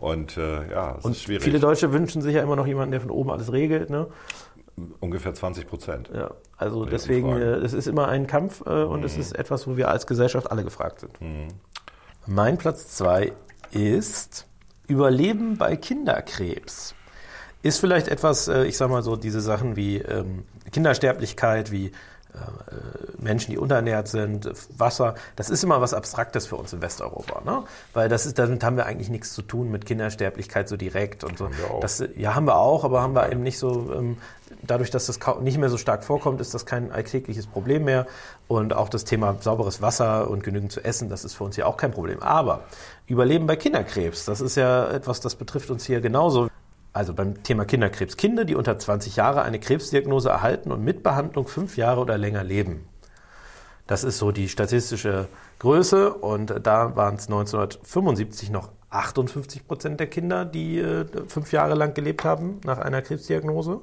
Und 0.00 0.36
äh, 0.36 0.70
ja, 0.70 0.96
es 0.98 1.04
Und 1.04 1.12
ist 1.12 1.22
schwierig. 1.22 1.42
viele 1.42 1.60
Deutsche 1.60 1.92
wünschen 1.92 2.20
sich 2.20 2.34
ja 2.34 2.42
immer 2.42 2.56
noch 2.56 2.66
jemanden, 2.66 2.90
der 2.92 3.00
von 3.00 3.10
oben 3.10 3.30
alles 3.30 3.52
regelt. 3.52 3.88
Ne? 3.88 4.06
Ungefähr 5.00 5.32
20 5.32 5.66
Prozent. 5.66 6.10
Ja, 6.12 6.32
also 6.58 6.84
deswegen, 6.84 7.32
äh, 7.32 7.54
es 7.56 7.72
ist 7.72 7.86
immer 7.86 8.08
ein 8.08 8.26
Kampf 8.26 8.62
äh, 8.66 8.82
und 8.82 9.00
Mhm. 9.00 9.06
es 9.06 9.16
ist 9.16 9.38
etwas, 9.38 9.66
wo 9.66 9.76
wir 9.78 9.88
als 9.88 10.06
Gesellschaft 10.06 10.50
alle 10.50 10.62
gefragt 10.64 11.00
sind. 11.00 11.12
Mein 12.26 12.58
Platz 12.58 12.88
zwei 12.96 13.32
ist 13.70 14.46
Überleben 14.88 15.56
bei 15.56 15.76
Kinderkrebs. 15.76 16.94
Ist 17.64 17.78
vielleicht 17.78 18.08
etwas, 18.08 18.46
äh, 18.46 18.64
ich 18.64 18.76
sag 18.76 18.90
mal 18.90 19.02
so, 19.02 19.16
diese 19.16 19.40
Sachen 19.40 19.74
wie 19.74 19.96
ähm, 19.96 20.44
Kindersterblichkeit, 20.70 21.70
wie 21.72 21.86
äh, 21.86 21.92
Menschen, 23.16 23.52
die 23.52 23.56
unterernährt 23.56 24.06
sind, 24.06 24.50
Wasser, 24.76 25.14
das 25.34 25.48
ist 25.48 25.64
immer 25.64 25.80
was 25.80 25.94
Abstraktes 25.94 26.46
für 26.46 26.56
uns 26.56 26.74
in 26.74 26.82
Westeuropa, 26.82 27.40
ne? 27.42 27.62
Weil 27.94 28.10
das 28.10 28.26
ist, 28.26 28.38
damit 28.38 28.62
haben 28.62 28.76
wir 28.76 28.84
eigentlich 28.84 29.08
nichts 29.08 29.32
zu 29.32 29.40
tun 29.40 29.70
mit 29.70 29.86
Kindersterblichkeit 29.86 30.68
so 30.68 30.76
direkt 30.76 31.24
und 31.24 31.38
so. 31.38 31.48
wir 31.56 31.70
auch. 31.70 31.80
Das, 31.80 32.04
ja, 32.16 32.34
haben 32.34 32.46
wir 32.46 32.56
auch, 32.56 32.84
aber 32.84 33.00
haben 33.00 33.14
wir 33.14 33.32
eben 33.32 33.42
nicht 33.42 33.58
so, 33.58 33.90
ähm, 33.94 34.18
dadurch, 34.60 34.90
dass 34.90 35.06
das 35.06 35.18
nicht 35.40 35.56
mehr 35.56 35.70
so 35.70 35.78
stark 35.78 36.04
vorkommt, 36.04 36.42
ist 36.42 36.52
das 36.52 36.66
kein 36.66 36.92
alltägliches 36.92 37.46
Problem 37.46 37.84
mehr. 37.84 38.06
Und 38.46 38.74
auch 38.74 38.90
das 38.90 39.04
Thema 39.04 39.38
sauberes 39.40 39.80
Wasser 39.80 40.28
und 40.28 40.44
genügend 40.44 40.70
zu 40.70 40.84
essen, 40.84 41.08
das 41.08 41.24
ist 41.24 41.32
für 41.32 41.44
uns 41.44 41.56
ja 41.56 41.64
auch 41.64 41.78
kein 41.78 41.92
Problem. 41.92 42.22
Aber 42.22 42.64
Überleben 43.06 43.46
bei 43.46 43.56
Kinderkrebs, 43.56 44.26
das 44.26 44.42
ist 44.42 44.56
ja 44.56 44.90
etwas, 44.90 45.20
das 45.20 45.34
betrifft 45.34 45.70
uns 45.70 45.86
hier 45.86 46.02
genauso. 46.02 46.50
Also 46.94 47.12
beim 47.12 47.42
Thema 47.42 47.64
Kinderkrebs. 47.64 48.16
Kinder, 48.16 48.44
die 48.44 48.54
unter 48.54 48.78
20 48.78 49.16
Jahre 49.16 49.42
eine 49.42 49.58
Krebsdiagnose 49.58 50.28
erhalten 50.28 50.70
und 50.70 50.82
mit 50.82 51.02
Behandlung 51.02 51.48
fünf 51.48 51.76
Jahre 51.76 52.00
oder 52.00 52.16
länger 52.16 52.44
leben. 52.44 52.86
Das 53.88 54.04
ist 54.04 54.18
so 54.18 54.30
die 54.30 54.48
statistische 54.48 55.26
Größe 55.58 56.14
und 56.14 56.54
da 56.62 56.94
waren 56.94 57.16
es 57.16 57.26
1975 57.26 58.50
noch 58.50 58.70
58 58.90 59.66
Prozent 59.66 59.98
der 59.98 60.06
Kinder, 60.06 60.44
die 60.44 60.78
äh, 60.78 61.04
fünf 61.26 61.50
Jahre 61.50 61.74
lang 61.74 61.94
gelebt 61.94 62.24
haben 62.24 62.60
nach 62.64 62.78
einer 62.78 63.02
Krebsdiagnose. 63.02 63.80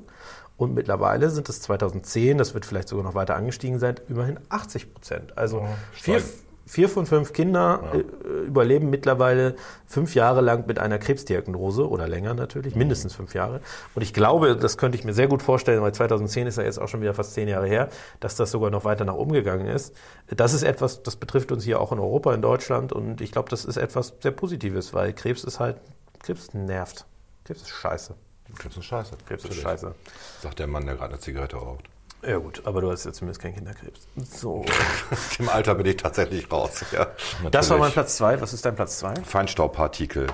Und 0.56 0.74
mittlerweile 0.74 1.30
sind 1.30 1.50
es 1.50 1.62
2010, 1.62 2.38
das 2.38 2.54
wird 2.54 2.66
vielleicht 2.66 2.88
sogar 2.88 3.04
noch 3.04 3.16
weiter 3.16 3.36
angestiegen 3.36 3.78
sein, 3.78 3.96
immerhin 4.08 4.40
80 4.48 4.94
Prozent. 4.94 5.38
Also 5.38 5.68
vier, 5.92 6.20
steigt. 6.20 6.34
Vier 6.66 6.90
von 6.90 7.06
fünf 7.06 7.34
Kinder 7.34 7.82
äh, 7.94 7.98
überleben 8.46 8.90
mittlerweile 8.90 9.56
fünf 9.88 10.16
Jahre 10.16 10.42
lang 10.42 10.68
mit 10.68 10.80
einer 10.80 11.00
Krebsdiagnose 11.00 11.90
oder 11.90 12.08
länger 12.08 12.34
natürlich, 12.34 12.76
mindestens 12.76 13.14
fünf 13.14 13.34
Jahre. 13.34 13.62
Und 13.96 14.02
ich 14.02 14.14
glaube, 14.14 14.56
das 14.56 14.78
könnte 14.78 14.98
ich 14.98 15.04
mir 15.04 15.14
sehr 15.14 15.28
gut 15.28 15.42
vorstellen, 15.42 15.82
weil 15.82 15.94
2010 15.94 16.48
ist 16.48 16.58
ja 16.58 16.64
jetzt 16.64 16.80
auch 16.80 16.88
schon 16.88 17.02
wieder 17.02 17.14
fast 17.14 17.34
zehn 17.34 17.48
Jahre 17.48 17.68
her, 17.68 17.90
dass 18.20 18.36
das 18.36 18.52
sogar 18.52 18.70
noch 18.70 18.86
weiter 18.86 19.06
nach 19.06 19.16
oben 19.16 19.34
gegangen 19.34 19.68
ist. 19.68 19.96
Das 20.28 20.54
ist 20.54 20.64
etwas, 20.64 21.04
das 21.04 21.16
betrifft 21.16 21.52
uns 21.52 21.64
hier 21.64 21.80
auch 21.80 21.92
in 21.92 22.00
Europa, 22.00 22.34
in 22.34 22.42
Deutschland. 22.42 22.94
Und 22.94 23.22
ich 23.22 23.32
glaube, 23.32 23.50
das 23.50 23.66
ist 23.66 23.78
etwas 23.78 24.14
sehr 24.22 24.32
Positives, 24.32 24.94
weil 24.94 25.14
Krebs 25.14 25.44
ist 25.44 25.60
halt, 25.60 25.78
Krebs 26.20 26.54
nervt. 26.54 27.06
Krebs 27.44 27.62
ist 27.62 27.70
scheiße. 27.70 28.16
Krebs 28.58 28.78
ist 28.78 28.86
scheiße. 28.86 29.12
Krebs 29.28 29.46
ist 29.46 29.56
scheiße. 29.56 29.96
Sagt 30.42 30.60
der 30.60 30.68
Mann, 30.68 30.86
der 30.86 30.96
gerade 30.96 31.14
eine 31.14 31.20
Zigarette 31.20 31.58
raucht. 31.58 31.86
Ja 32.24 32.38
gut, 32.38 32.62
aber 32.66 32.82
du 32.82 32.92
hast 32.92 33.06
ja 33.06 33.12
zumindest 33.12 33.42
keinen 33.42 33.56
Kinderkrebs. 33.56 34.08
So. 34.16 34.64
Im 35.40 35.50
Alter 35.50 35.76
bin 35.76 35.86
ich 35.88 35.98
tatsächlich 35.98 36.52
raus. 36.52 36.86
Ja, 36.92 37.08
Das 37.50 37.70
war 37.70 37.78
mein. 37.78 37.92
Platz 37.92 38.18
zwei. 38.18 38.40
Was 38.40 38.54
ist 38.54 38.64
dein 38.66 38.76
Platz 38.76 39.00
zwei? 39.00 39.16
Feinstaubpartikel. 39.16 40.28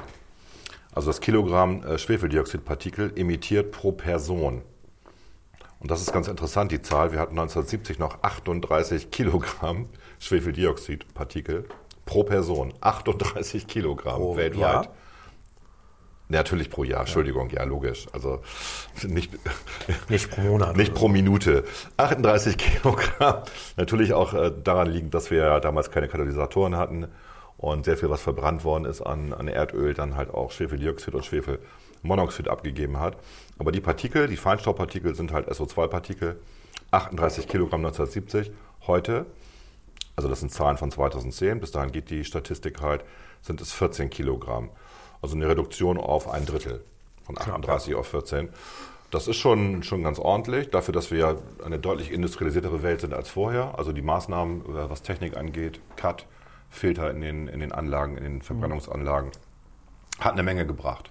Also 0.94 1.08
das 1.10 1.22
Kilogramm 1.22 1.84
äh, 1.84 1.98
Schwefeldioxidpartikel 1.98 3.14
emittiert 3.16 3.72
pro 3.72 3.92
Person. 3.92 4.64
Und 5.80 5.92
das 5.92 6.02
ist 6.02 6.12
ganz 6.12 6.28
interessant, 6.28 6.72
die 6.72 6.82
Zahl. 6.82 7.12
Wir 7.12 7.20
hatten 7.20 7.38
1970 7.38 8.00
noch 8.00 8.24
38 8.24 9.12
Kilogramm 9.12 9.88
Schwefeldioxidpartikel 10.20 11.66
pro 12.06 12.24
Person. 12.24 12.74
38 12.82 13.68
Kilogramm 13.68 14.16
Pro 14.20 14.36
weltweit. 14.36 14.60
Jahr? 14.60 14.88
Natürlich 16.30 16.70
pro 16.70 16.84
Jahr, 16.84 17.02
Entschuldigung, 17.02 17.50
ja, 17.52 17.64
logisch. 17.64 18.06
Also 18.12 18.42
nicht, 19.04 19.32
Nicht 20.10 20.30
pro 20.30 20.42
Monat. 20.42 20.76
nicht 20.76 20.92
oder 20.92 21.00
pro 21.00 21.08
Minute. 21.08 21.64
38 21.96 22.58
Kilogramm. 22.58 23.44
Natürlich 23.78 24.14
auch 24.14 24.34
äh, 24.34 24.52
daran 24.64 24.90
liegend, 24.90 25.14
dass 25.14 25.32
wir 25.32 25.38
ja 25.38 25.60
damals 25.60 25.90
keine 25.90 26.10
Katalysatoren 26.10 26.76
hatten 26.76 27.08
und 27.58 27.86
sehr 27.86 27.98
viel, 27.98 28.10
was 28.10 28.22
verbrannt 28.22 28.64
worden 28.66 28.86
ist 28.86 29.02
an, 29.02 29.34
an 29.34 29.48
Erdöl, 29.48 29.94
dann 29.94 30.16
halt 30.16 30.30
auch 30.34 30.52
Schwefeldioxid 30.52 31.16
und 31.16 31.26
Schwefelmonoxid 31.26 32.50
abgegeben 32.50 33.00
hat. 33.00 33.16
Aber 33.58 33.72
die 33.72 33.82
Partikel, 33.82 34.28
die 34.28 34.38
Feinstaubpartikel 34.38 35.16
sind 35.16 35.32
halt 35.32 35.50
SO2-Partikel. 35.50 36.38
38 36.92 37.48
Kilogramm 37.48 37.86
1970. 37.86 38.52
Heute, 38.86 39.26
also 40.16 40.30
das 40.30 40.42
sind 40.42 40.52
Zahlen 40.52 40.78
von 40.78 40.92
2010, 40.92 41.60
bis 41.60 41.72
dahin 41.72 41.92
geht 41.92 42.10
die 42.10 42.24
Statistik 42.24 42.82
halt, 42.82 43.04
sind 43.42 43.60
es 43.62 43.74
14 43.74 44.10
Kilogramm. 44.10 44.70
Also 45.22 45.36
eine 45.36 45.48
Reduktion 45.48 45.98
auf 45.98 46.30
ein 46.30 46.46
Drittel 46.46 46.84
von 47.26 47.38
38 47.38 47.96
auf 47.96 48.08
14. 48.08 48.50
Das 49.10 49.28
ist 49.28 49.38
schon, 49.38 49.84
schon 49.84 50.04
ganz 50.04 50.20
ordentlich, 50.20 50.70
dafür, 50.70 50.94
dass 50.94 51.12
wir 51.12 51.18
ja 51.18 51.36
eine 51.64 51.80
deutlich 51.80 52.12
industrialisiertere 52.12 52.84
Welt 52.84 53.02
sind 53.02 53.14
als 53.14 53.30
vorher. 53.30 53.76
Also 53.78 53.94
die 53.94 54.02
Maßnahmen, 54.02 54.62
äh, 54.62 54.90
was 54.90 55.02
Technik 55.02 55.38
angeht, 55.38 55.80
Cut, 55.96 56.26
Filter 56.70 57.10
in 57.12 57.22
den, 57.22 57.48
in 57.48 57.62
den 57.62 57.72
Anlagen, 57.72 58.18
in 58.18 58.24
den 58.24 58.42
Verbrennungsanlagen, 58.42 59.32
hat 60.20 60.34
eine 60.34 60.44
Menge 60.44 60.66
gebracht. 60.66 61.10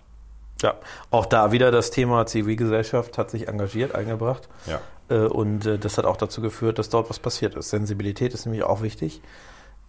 Ja, 0.63 0.75
auch 1.11 1.27
da 1.27 1.53
wieder 1.53 1.71
das 1.71 1.91
Thema 1.91 2.27
Zivilgesellschaft 2.27 3.19
hat 3.19 3.31
sich 3.31 3.49
engagiert, 3.49 3.95
eingebracht. 3.95 4.49
Ja. 4.67 4.81
Äh, 5.09 5.27
Und 5.27 5.67
äh, 5.67 5.79
das 5.79 5.99
hat 5.99 6.05
auch 6.05 6.17
dazu 6.17 6.41
geführt, 6.41 6.79
dass 6.79 6.89
dort 6.89 7.09
was 7.11 7.19
passiert 7.19 7.55
ist. 7.55 7.71
Sensibilität 7.71 8.35
ist 8.35 8.47
nämlich 8.47 8.65
auch 8.65 8.83
wichtig. 8.83 9.21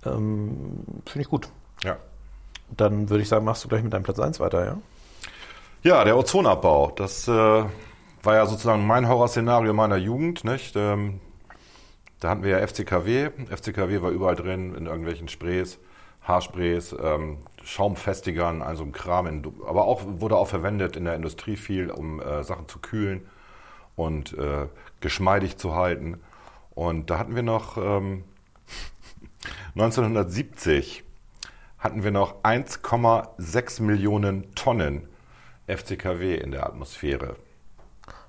Ähm, 0.06 0.84
Finde 1.06 1.22
ich 1.22 1.30
gut. 1.30 1.50
Ja. 1.84 1.98
Dann 2.70 3.10
würde 3.10 3.24
ich 3.24 3.30
sagen, 3.30 3.46
machst 3.46 3.64
du 3.64 3.68
gleich 3.68 3.84
mit 3.84 3.94
deinem 3.94 4.04
Platz 4.04 4.20
1 4.20 4.40
weiter, 4.40 4.66
ja? 4.66 4.78
Ja, 5.84 6.04
der 6.04 6.18
Ozonabbau, 6.18 6.92
das 6.96 7.28
äh, 7.28 7.32
war 7.32 8.36
ja 8.36 8.46
sozusagen 8.46 8.86
mein 8.86 9.08
Horrorszenario 9.08 9.74
meiner 9.74 9.96
Jugend. 9.96 10.44
Nicht? 10.44 10.76
Ähm, 10.76 11.22
da 12.20 12.30
hatten 12.30 12.44
wir 12.44 12.60
ja 12.60 12.68
FCKW. 12.68 13.30
FCKW 13.50 14.02
war 14.02 14.10
überall 14.10 14.36
drin, 14.36 14.76
in 14.76 14.88
irgendwelchen 14.88 15.28
Sprays, 15.28 15.80
Haarsprays, 16.24 16.96
ähm, 17.02 17.38
Schaumfestigern, 17.64 18.62
also 18.62 18.84
im 18.84 18.92
Kram. 18.92 19.28
In, 19.28 19.44
aber 19.66 19.86
auch 19.86 20.02
wurde 20.04 20.36
auch 20.36 20.48
verwendet 20.48 20.96
in 20.98 21.06
der 21.06 21.16
Industrie 21.16 21.56
viel, 21.56 21.90
um 21.90 22.20
äh, 22.20 22.44
Sachen 22.44 22.68
zu 22.68 22.80
kühlen 22.80 23.28
und 23.96 24.38
äh, 24.38 24.68
geschmeidig 25.00 25.58
zu 25.58 25.76
halten. 25.76 26.20
Und 26.72 27.10
da 27.10 27.20
hatten 27.20 27.36
wir 27.36 27.44
noch 27.44 27.78
ähm, 27.78 28.24
1970 29.76 31.04
hatten 31.78 32.04
wir 32.04 32.12
noch 32.12 32.44
1,6 32.44 33.82
Millionen 33.82 34.54
Tonnen 34.56 35.08
FCKW 35.68 36.36
in 36.36 36.52
der 36.52 36.66
Atmosphäre. 36.66 37.36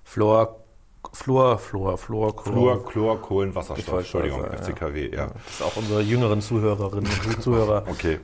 Fluor, 0.04 0.64
Fluor, 1.12 1.58
Fluor, 1.58 1.96
Fluor, 1.98 2.34
Fluor, 2.42 2.84
Chlor, 2.86 3.20
Kohlen, 3.22 3.54
Wasserstoff. 3.54 3.92
wollte 3.92 4.08
schon 4.08 4.20
Entschuldigung, 4.22 4.50
sagen, 4.52 4.62
FCKW, 4.64 5.10
ja. 5.14 5.26
Das 5.26 5.54
ist 5.54 5.62
auch 5.62 5.76
unsere 5.76 6.00
jüngeren 6.02 6.40
Zuhörerinnen 6.40 7.10
und 7.26 7.42
Zuhörer. 7.42 7.84
Okay. 7.88 8.18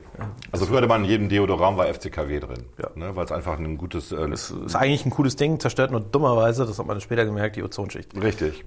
Also 0.51 0.65
früher 0.65 0.77
hatte 0.77 0.87
man 0.87 1.03
in 1.03 1.09
jedem 1.09 1.29
Deodorant 1.29 1.77
war 1.77 1.87
FCKW 1.87 2.39
drin, 2.39 2.65
Ja. 2.81 2.89
ne, 2.95 3.15
weil 3.15 3.25
es 3.25 3.31
einfach 3.31 3.57
ein 3.57 3.77
gutes... 3.77 4.11
Äh, 4.11 4.29
Das 4.29 4.51
ist 4.51 4.75
eigentlich 4.75 5.05
ein 5.05 5.09
cooles 5.09 5.35
Ding, 5.35 5.59
zerstört 5.59 5.91
nur 5.91 5.99
dummerweise, 5.99 6.65
das 6.65 6.77
hat 6.79 6.85
man 6.85 7.01
später 7.01 7.25
gemerkt, 7.25 7.55
die 7.55 7.63
Ozonschicht. 7.63 8.15
Richtig. 8.21 8.63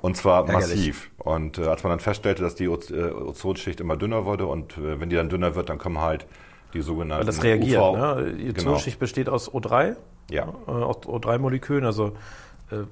Und 0.00 0.16
zwar 0.16 0.48
Ärgerlich. 0.48 0.68
massiv. 0.76 1.10
Und 1.18 1.58
äh, 1.58 1.66
als 1.66 1.82
man 1.82 1.90
dann 1.90 2.00
feststellte, 2.00 2.42
dass 2.42 2.54
die 2.54 2.68
Oz 2.68 2.90
äh, 2.90 3.10
Ozonschicht 3.10 3.80
immer 3.80 3.96
dünner 3.96 4.24
wurde 4.24 4.46
und 4.46 4.78
äh, 4.78 4.98
wenn 5.00 5.10
die 5.10 5.16
dann 5.16 5.28
dünner 5.28 5.54
wird, 5.54 5.68
dann 5.68 5.78
kommen 5.78 6.00
halt 6.00 6.26
die 6.72 6.80
sogenannten 6.82 7.26
Weil 7.26 7.34
das 7.34 7.42
reagiert. 7.42 7.82
UV 7.82 7.96
Ne? 7.96 8.34
Die 8.38 8.52
Genau. 8.54 8.70
Ozonschicht 8.70 8.98
besteht 8.98 9.28
aus 9.28 9.50
O3, 9.52 9.96
Ja. 10.30 10.44
äh, 10.66 10.70
aus 10.70 10.96
O3-Molekülen, 11.04 11.84
also 11.84 12.12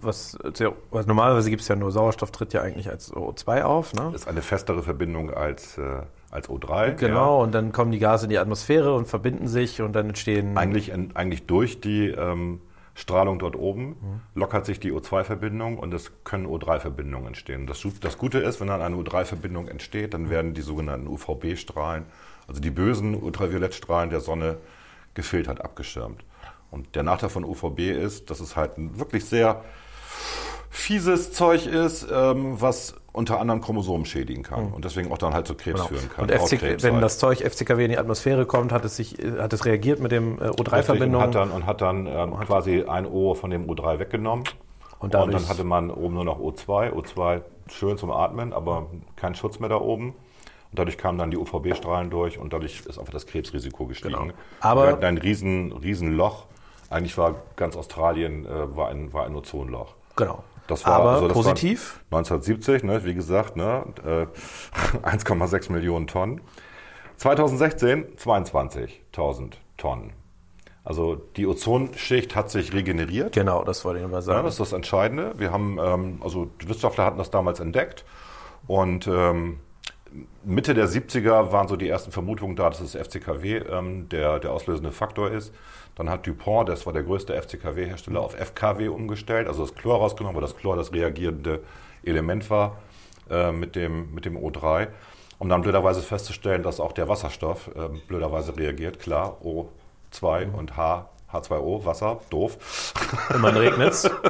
was, 0.00 0.36
sehr, 0.54 0.72
was 0.90 1.06
normalerweise 1.06 1.50
gibt 1.50 1.62
es 1.62 1.68
ja 1.68 1.76
nur 1.76 1.92
Sauerstoff, 1.92 2.30
tritt 2.30 2.52
ja 2.52 2.62
eigentlich 2.62 2.88
als 2.88 3.12
O2 3.12 3.62
auf. 3.62 3.94
Ne? 3.94 4.12
ist 4.14 4.26
eine 4.28 4.42
festere 4.42 4.82
Verbindung 4.82 5.30
als, 5.32 5.78
äh, 5.78 6.02
als 6.30 6.48
O3. 6.48 6.92
Genau, 6.94 7.38
Ja. 7.38 7.44
und 7.44 7.52
dann 7.54 7.72
kommen 7.72 7.90
die 7.92 7.98
Gase 7.98 8.26
in 8.26 8.30
die 8.30 8.38
Atmosphäre 8.38 8.94
und 8.94 9.06
verbinden 9.06 9.48
sich 9.48 9.80
und 9.80 9.92
dann 9.94 10.08
entstehen. 10.08 10.56
Eigentlich, 10.58 10.90
en- 10.90 11.14
eigentlich 11.16 11.46
durch 11.46 11.80
die 11.80 12.08
ähm, 12.08 12.60
Strahlung 12.94 13.38
dort 13.38 13.54
oben 13.54 13.94
lockert 14.34 14.66
sich 14.66 14.80
die 14.80 14.92
O2-Verbindung 14.92 15.78
und 15.78 15.94
es 15.94 16.10
können 16.24 16.46
O3-Verbindungen 16.46 17.28
entstehen. 17.28 17.66
Das, 17.68 17.86
das 18.00 18.18
Gute 18.18 18.38
ist, 18.38 18.60
wenn 18.60 18.66
dann 18.66 18.82
eine 18.82 18.96
O3-Verbindung 18.96 19.68
entsteht, 19.68 20.14
dann 20.14 20.30
werden 20.30 20.52
die 20.54 20.62
sogenannten 20.62 21.06
UVB-Strahlen, 21.06 22.06
also 22.48 22.60
die 22.60 22.70
bösen 22.70 23.14
Ultraviolettstrahlen 23.14 24.10
der 24.10 24.18
Sonne, 24.20 24.56
gefiltert, 25.14 25.60
abgeschirmt. 25.64 26.24
Und 26.70 26.94
der 26.94 27.02
Nachteil 27.02 27.30
von 27.30 27.44
UVB 27.44 27.90
ist, 27.90 28.30
dass 28.30 28.40
es 28.40 28.56
halt 28.56 28.76
ein 28.78 28.98
wirklich 28.98 29.24
sehr 29.24 29.62
fieses 30.70 31.32
Zeug 31.32 31.66
ist, 31.66 32.06
ähm, 32.12 32.60
was 32.60 32.94
unter 33.12 33.40
anderem 33.40 33.60
Chromosomen 33.60 34.04
schädigen 34.06 34.42
kann 34.42 34.70
und 34.72 34.84
deswegen 34.84 35.10
auch 35.10 35.18
dann 35.18 35.34
halt 35.34 35.46
zu 35.46 35.54
Krebs 35.54 35.82
führen 35.86 36.08
kann. 36.14 36.26
Genau. 36.26 36.40
und 36.40 36.48
FCK, 36.48 36.60
Hautkrebs 36.62 36.82
wenn 36.84 36.94
halt. 36.94 37.04
das 37.04 37.18
Zeug 37.18 37.40
FCKW 37.40 37.84
in 37.84 37.90
die 37.90 37.98
Atmosphäre 37.98 38.46
kommt, 38.46 38.70
hat 38.70 38.84
es 38.84 38.96
sich, 38.96 39.16
hat 39.38 39.52
es 39.52 39.64
reagiert 39.64 39.98
mit 40.00 40.12
dem 40.12 40.38
äh, 40.38 40.44
Richtig, 40.44 40.60
und 40.60 40.68
O3-Verbindung. 40.68 41.22
hat 41.22 41.34
dann, 41.34 41.50
und 41.50 41.66
hat 41.66 41.80
dann 41.80 42.06
ähm, 42.06 42.34
quasi 42.46 42.84
ein 42.84 43.06
O 43.06 43.34
von 43.34 43.50
dem 43.50 43.66
O3 43.66 43.98
weggenommen. 43.98 44.44
Und 45.00 45.14
Und, 45.14 45.32
dann 45.32 45.48
hatte 45.48 45.64
man 45.64 45.90
oben 45.90 46.14
nur 46.14 46.24
noch 46.24 46.38
O2. 46.38 46.92
O2 46.92 47.42
schön 47.68 47.98
zum 47.98 48.10
Atmen, 48.10 48.52
aber 48.52 48.86
kein 49.16 49.34
Schutz 49.34 49.58
mehr 49.58 49.68
da 49.68 49.76
oben. 49.80 50.08
Und 50.70 50.78
dadurch 50.78 50.98
kamen 50.98 51.18
dann 51.18 51.30
die 51.30 51.38
UVB-Strahlen 51.38 52.10
durch 52.10 52.38
und 52.38 52.52
dadurch 52.52 52.80
ist 52.86 52.98
einfach 52.98 53.12
das 53.12 53.26
Krebsrisiko 53.26 53.86
gestiegen. 53.86 54.14
Genau. 54.14 54.32
Aber- 54.60 54.86
wir 54.86 54.92
hatten 54.92 55.04
ein 55.04 55.18
riesen, 55.18 55.72
riesen 55.72 56.12
Loch. 56.16 56.46
Eigentlich 56.90 57.16
war 57.18 57.34
ganz 57.56 57.76
Australien 57.76 58.46
äh, 58.46 58.76
war, 58.76 58.88
ein, 58.88 59.12
war 59.12 59.24
ein 59.26 59.34
Ozonloch. 59.34 59.94
Genau. 60.16 60.42
Das 60.66 60.84
war, 60.86 60.94
Aber 60.94 61.10
also 61.12 61.28
das 61.28 61.34
positiv. 61.36 62.00
War 62.10 62.18
1970, 62.18 62.82
ne, 62.84 63.04
wie 63.04 63.14
gesagt, 63.14 63.56
ne, 63.56 63.84
äh, 64.04 64.26
1,6 65.06 65.72
Millionen 65.72 66.06
Tonnen. 66.06 66.40
2016 67.16 68.16
22.000 68.16 69.52
Tonnen. 69.76 70.12
Also 70.84 71.16
die 71.36 71.46
Ozonschicht 71.46 72.34
hat 72.34 72.50
sich 72.50 72.72
regeneriert. 72.72 73.34
Genau, 73.34 73.64
das 73.64 73.84
wollte 73.84 74.00
ich 74.02 74.10
Ja, 74.10 74.20
sagen. 74.22 74.44
das 74.44 74.54
ist 74.54 74.60
das 74.60 74.72
Entscheidende. 74.72 75.34
Wir 75.38 75.52
haben, 75.52 75.78
ähm, 75.82 76.20
also 76.22 76.46
die 76.62 76.68
Wissenschaftler 76.68 77.04
hatten 77.04 77.18
das 77.18 77.30
damals 77.30 77.60
entdeckt 77.60 78.04
und 78.66 79.06
ähm, 79.06 79.60
Mitte 80.48 80.72
der 80.72 80.88
70er 80.88 81.52
waren 81.52 81.68
so 81.68 81.76
die 81.76 81.88
ersten 81.88 82.10
Vermutungen 82.10 82.56
da, 82.56 82.70
dass 82.70 82.78
das 82.78 82.94
FCKW 82.94 83.58
ähm, 83.58 84.08
der, 84.08 84.38
der 84.38 84.52
auslösende 84.52 84.92
Faktor 84.92 85.30
ist. 85.30 85.52
Dann 85.94 86.08
hat 86.08 86.26
Dupont, 86.26 86.68
das 86.68 86.86
war 86.86 86.94
der 86.94 87.02
größte 87.02 87.34
FCKW-Hersteller, 87.34 88.20
auf 88.20 88.34
FKW 88.34 88.88
umgestellt, 88.88 89.46
also 89.46 89.62
das 89.66 89.74
Chlor 89.74 89.98
rausgenommen, 89.98 90.36
weil 90.36 90.42
das 90.42 90.56
Chlor 90.56 90.76
das 90.76 90.92
reagierende 90.92 91.60
Element 92.02 92.48
war 92.48 92.78
äh, 93.28 93.52
mit, 93.52 93.76
dem, 93.76 94.14
mit 94.14 94.24
dem 94.24 94.38
O3. 94.38 94.88
Um 95.38 95.50
dann 95.50 95.60
blöderweise 95.60 96.00
festzustellen, 96.00 96.62
dass 96.62 96.80
auch 96.80 96.92
der 96.92 97.08
Wasserstoff 97.08 97.70
ähm, 97.76 98.00
blöderweise 98.08 98.56
reagiert. 98.56 98.98
Klar, 99.00 99.38
O2 99.44 100.50
und 100.52 100.76
H, 100.76 101.10
H2O, 101.30 101.84
Wasser, 101.84 102.20
doof. 102.30 102.56
Immerhin 103.34 103.58
regnet's. 103.58 104.10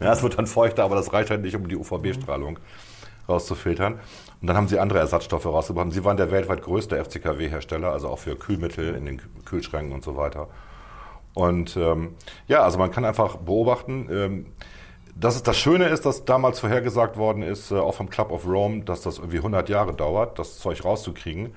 Ja, 0.00 0.12
es 0.12 0.22
wird 0.22 0.36
dann 0.36 0.48
feuchter, 0.48 0.82
aber 0.82 0.96
das 0.96 1.12
reicht 1.12 1.30
halt 1.30 1.42
nicht, 1.42 1.54
um 1.54 1.68
die 1.68 1.76
UVB-Strahlung 1.76 2.58
rauszufiltern. 3.28 4.00
Und 4.40 4.46
dann 4.48 4.56
haben 4.56 4.68
sie 4.68 4.78
andere 4.78 4.98
Ersatzstoffe 4.98 5.46
rausgebracht. 5.46 5.86
Und 5.86 5.92
sie 5.92 6.04
waren 6.04 6.16
der 6.16 6.30
weltweit 6.30 6.62
größte 6.62 7.02
FCKW-Hersteller, 7.02 7.92
also 7.92 8.08
auch 8.08 8.18
für 8.18 8.36
Kühlmittel 8.36 8.94
in 8.94 9.04
den 9.06 9.22
Kühlschränken 9.44 9.92
und 9.92 10.02
so 10.04 10.16
weiter. 10.16 10.48
Und 11.34 11.76
ähm, 11.76 12.14
ja, 12.48 12.62
also 12.62 12.78
man 12.78 12.90
kann 12.90 13.04
einfach 13.04 13.36
beobachten, 13.36 14.08
ähm, 14.10 14.46
Das, 15.14 15.36
ist, 15.36 15.46
das 15.46 15.58
Schöne 15.58 15.88
ist, 15.88 16.06
dass 16.06 16.24
damals 16.24 16.60
vorhergesagt 16.60 17.16
worden 17.16 17.42
ist, 17.42 17.70
äh, 17.70 17.74
auch 17.76 17.94
vom 17.94 18.08
Club 18.08 18.30
of 18.32 18.46
Rome, 18.46 18.84
dass 18.84 19.02
das 19.02 19.18
irgendwie 19.18 19.38
100 19.38 19.68
Jahre 19.68 19.94
dauert, 19.94 20.38
das 20.38 20.58
Zeug 20.58 20.84
rauszukriegen. 20.84 21.54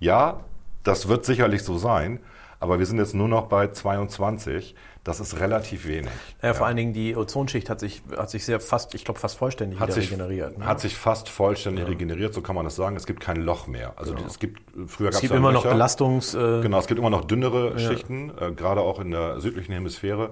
Ja, 0.00 0.40
das 0.82 1.06
wird 1.08 1.24
sicherlich 1.24 1.62
so 1.62 1.78
sein, 1.78 2.20
aber 2.60 2.78
wir 2.78 2.86
sind 2.86 2.98
jetzt 2.98 3.14
nur 3.14 3.28
noch 3.28 3.46
bei 3.48 3.68
22. 3.68 4.74
Das 5.06 5.20
ist 5.20 5.38
relativ 5.38 5.86
wenig. 5.86 6.10
Ja, 6.42 6.52
vor 6.52 6.66
allen 6.66 6.76
Dingen 6.76 6.92
die 6.92 7.14
Ozonschicht 7.14 7.70
hat 7.70 7.78
sich, 7.78 8.02
hat 8.16 8.28
sich 8.28 8.44
sehr 8.44 8.58
fast, 8.58 8.92
ich 8.94 9.04
glaube, 9.04 9.20
fast 9.20 9.38
vollständig 9.38 9.78
hat 9.78 9.92
sich, 9.92 10.06
regeneriert. 10.10 10.58
Ne? 10.58 10.66
Hat 10.66 10.80
sich 10.80 10.96
fast 10.96 11.28
vollständig 11.28 11.86
regeneriert, 11.86 12.34
so 12.34 12.42
kann 12.42 12.56
man 12.56 12.64
das 12.64 12.74
sagen. 12.74 12.96
Es 12.96 13.06
gibt 13.06 13.20
kein 13.20 13.36
Loch 13.36 13.68
mehr. 13.68 13.92
Also 13.96 14.16
es 14.26 14.40
gibt 14.40 14.60
früher 14.88 15.10
es 15.10 15.20
gibt 15.20 15.30
ja 15.30 15.36
immer 15.38 15.52
noch. 15.52 15.62
Belastungs... 15.62 16.34
Äh, 16.34 16.60
Genau, 16.60 16.78
es 16.80 16.88
gibt 16.88 16.98
immer 16.98 17.10
noch 17.10 17.24
dünnere 17.24 17.78
Schichten, 17.78 18.32
äh, 18.40 18.50
gerade 18.50 18.80
auch 18.80 18.98
in 18.98 19.12
der 19.12 19.40
südlichen 19.40 19.72
Hemisphäre. 19.72 20.30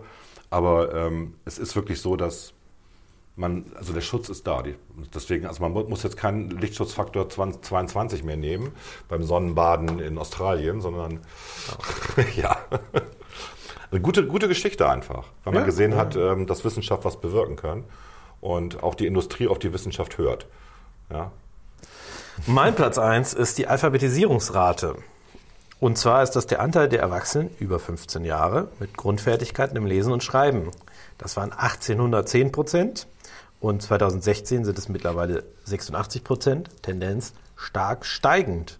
Aber 0.50 0.92
ähm, 0.92 1.34
es 1.44 1.58
ist 1.58 1.76
wirklich 1.76 2.00
so, 2.00 2.16
dass 2.16 2.52
man, 3.36 3.66
also 3.76 3.92
der 3.92 4.00
Schutz 4.00 4.28
ist 4.28 4.44
da. 4.46 4.62
Die, 4.62 4.74
deswegen, 5.14 5.46
also 5.46 5.62
man 5.62 5.72
mu- 5.72 5.84
muss 5.84 6.02
jetzt 6.02 6.16
keinen 6.16 6.50
Lichtschutzfaktor 6.50 7.28
20, 7.28 7.62
22 7.62 8.24
mehr 8.24 8.36
nehmen 8.36 8.72
beim 9.08 9.22
Sonnenbaden 9.22 10.00
in 10.00 10.18
Australien, 10.18 10.80
sondern 10.80 11.20
ja. 12.36 12.58
Eine 13.94 14.02
gute, 14.02 14.26
gute 14.26 14.48
Geschichte 14.48 14.88
einfach, 14.88 15.28
weil 15.44 15.52
man 15.52 15.62
Ja, 15.62 15.66
gesehen 15.66 15.94
hat, 15.94 16.16
ähm, 16.16 16.48
dass 16.48 16.64
Wissenschaft 16.64 17.04
was 17.04 17.20
bewirken 17.20 17.54
kann 17.54 17.84
und 18.40 18.82
auch 18.82 18.96
die 18.96 19.06
Industrie 19.06 19.46
auf 19.46 19.60
die 19.60 19.72
Wissenschaft 19.72 20.18
hört. 20.18 20.48
Ja. 21.10 21.30
Mein 22.48 22.74
Platz 22.74 22.98
1 22.98 23.34
ist 23.34 23.56
die 23.56 23.68
Alphabetisierungsrate. 23.68 24.96
Und 25.78 25.96
zwar 25.96 26.24
ist 26.24 26.32
das 26.32 26.48
der 26.48 26.60
Anteil 26.60 26.88
der 26.88 27.02
Erwachsenen 27.02 27.50
über 27.60 27.78
15 27.78 28.24
Jahre 28.24 28.66
mit 28.80 28.96
Grundfertigkeiten 28.96 29.76
im 29.76 29.86
Lesen 29.86 30.12
und 30.12 30.24
Schreiben. 30.24 30.72
Das 31.16 31.36
waren 31.36 31.52
1810 31.52 32.50
Prozent 32.50 33.06
und 33.60 33.80
2016 33.80 34.64
sind 34.64 34.76
es 34.76 34.88
mittlerweile 34.88 35.44
86 35.66 36.24
Prozent, 36.24 36.68
Tendenz 36.82 37.32
stark 37.64 38.04
steigend. 38.06 38.78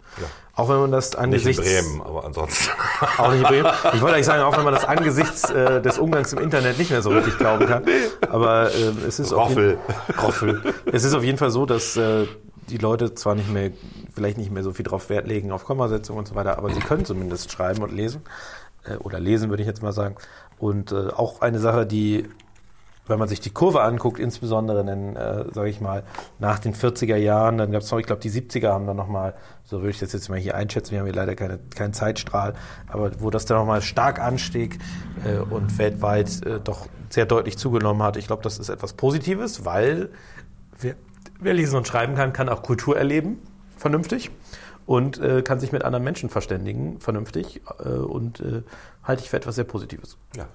Auch 0.55 0.69
wenn 0.69 0.77
man 0.77 0.91
das 0.91 1.09
Nicht 1.09 1.17
in 1.17 1.23
angesichts... 1.23 1.63
Bremen, 1.63 2.01
aber 2.01 2.23
ansonsten. 2.23 2.69
Auch 3.17 3.31
nicht 3.31 3.41
in 3.41 3.47
Bremen. 3.47 3.69
Ich 3.93 4.01
wollte 4.01 4.15
eigentlich 4.15 4.25
sagen, 4.25 4.43
auch 4.43 4.55
wenn 4.55 4.63
man 4.63 4.73
das 4.73 4.85
angesichts 4.85 5.49
äh, 5.49 5.81
des 5.81 5.99
Umgangs 5.99 6.31
im 6.31 6.39
Internet 6.39 6.77
nicht 6.77 6.91
mehr 6.91 7.01
so 7.01 7.09
richtig 7.09 7.37
glauben 7.37 7.65
kann. 7.65 7.83
Aber 8.29 8.71
äh, 8.73 8.93
es 9.05 9.19
ist 9.19 9.33
auf 9.33 9.49
Roffel. 9.49 9.77
jeden, 10.07 10.19
Roffel. 10.19 10.73
Es 10.85 11.03
ist 11.03 11.13
auf 11.13 11.23
jeden 11.25 11.37
Fall 11.37 11.51
so, 11.51 11.65
dass 11.65 11.97
äh, 11.97 12.25
die 12.69 12.77
Leute 12.77 13.13
zwar 13.15 13.35
nicht 13.35 13.51
mehr, 13.51 13.71
vielleicht 14.13 14.37
nicht 14.37 14.49
mehr 14.49 14.63
so 14.63 14.71
viel 14.71 14.85
drauf 14.85 15.09
Wert 15.09 15.27
legen 15.27 15.51
auf 15.51 15.65
Kommasetzung 15.65 16.15
und 16.17 16.27
so 16.27 16.35
weiter, 16.35 16.57
aber 16.57 16.73
sie 16.73 16.79
können 16.79 17.03
zumindest 17.03 17.51
schreiben 17.51 17.83
und 17.83 17.91
lesen. 17.91 18.21
Äh, 18.85 18.95
oder 18.97 19.19
lesen, 19.19 19.49
würde 19.49 19.61
ich 19.61 19.67
jetzt 19.67 19.83
mal 19.83 19.91
sagen. 19.91 20.15
Und 20.57 20.93
äh, 20.93 21.09
auch 21.09 21.41
eine 21.41 21.59
Sache, 21.59 21.85
die 21.85 22.29
wenn 23.07 23.19
man 23.19 23.27
sich 23.27 23.39
die 23.39 23.51
Kurve 23.51 23.81
anguckt, 23.81 24.19
insbesondere 24.19 24.83
dann, 24.83 25.15
äh, 25.15 25.45
sage 25.53 25.69
ich 25.69 25.79
mal, 25.81 26.03
nach 26.39 26.59
den 26.59 26.73
40er 26.73 27.15
Jahren, 27.15 27.57
dann 27.57 27.71
gab 27.71 27.81
es 27.81 27.91
noch, 27.91 27.99
ich 27.99 28.05
glaube, 28.05 28.21
die 28.21 28.31
70er 28.31 28.69
haben 28.69 28.87
dann 28.87 28.97
nochmal, 28.97 29.35
so 29.63 29.79
würde 29.79 29.91
ich 29.91 29.99
das 29.99 30.13
jetzt 30.13 30.29
mal 30.29 30.39
hier 30.39 30.55
einschätzen, 30.55 30.91
wir 30.91 30.99
haben 30.99 31.05
hier 31.05 31.15
leider 31.15 31.35
keine, 31.35 31.59
keinen 31.75 31.93
Zeitstrahl, 31.93 32.55
aber 32.87 33.11
wo 33.21 33.29
das 33.29 33.45
dann 33.45 33.57
nochmal 33.57 33.81
stark 33.81 34.19
anstieg 34.19 34.79
äh, 35.23 35.37
und 35.37 35.77
weltweit 35.77 36.45
äh, 36.45 36.59
doch 36.59 36.87
sehr 37.09 37.25
deutlich 37.25 37.57
zugenommen 37.57 38.01
hat. 38.03 38.17
Ich 38.17 38.27
glaube, 38.27 38.43
das 38.43 38.57
ist 38.57 38.69
etwas 38.69 38.93
Positives, 38.93 39.65
weil 39.65 40.09
wer, 40.79 40.95
wer 41.39 41.53
lesen 41.53 41.77
und 41.77 41.87
schreiben 41.87 42.15
kann, 42.15 42.33
kann 42.33 42.49
auch 42.49 42.63
Kultur 42.63 42.97
erleben, 42.97 43.41
vernünftig. 43.77 44.31
Und 44.87 45.17
äh, 45.17 45.41
kann 45.41 45.59
sich 45.59 45.71
mit 45.71 45.83
anderen 45.83 46.03
Menschen 46.03 46.29
verständigen, 46.29 46.99
vernünftig. 46.99 47.61
Äh, 47.79 47.89
und 47.89 48.39
äh, 48.39 48.61
halte 49.03 49.23
ich 49.23 49.31
für 49.31 49.37
etwas 49.37 49.55
sehr 49.55 49.63
Positives. 49.63 50.15
Ja. 50.35 50.47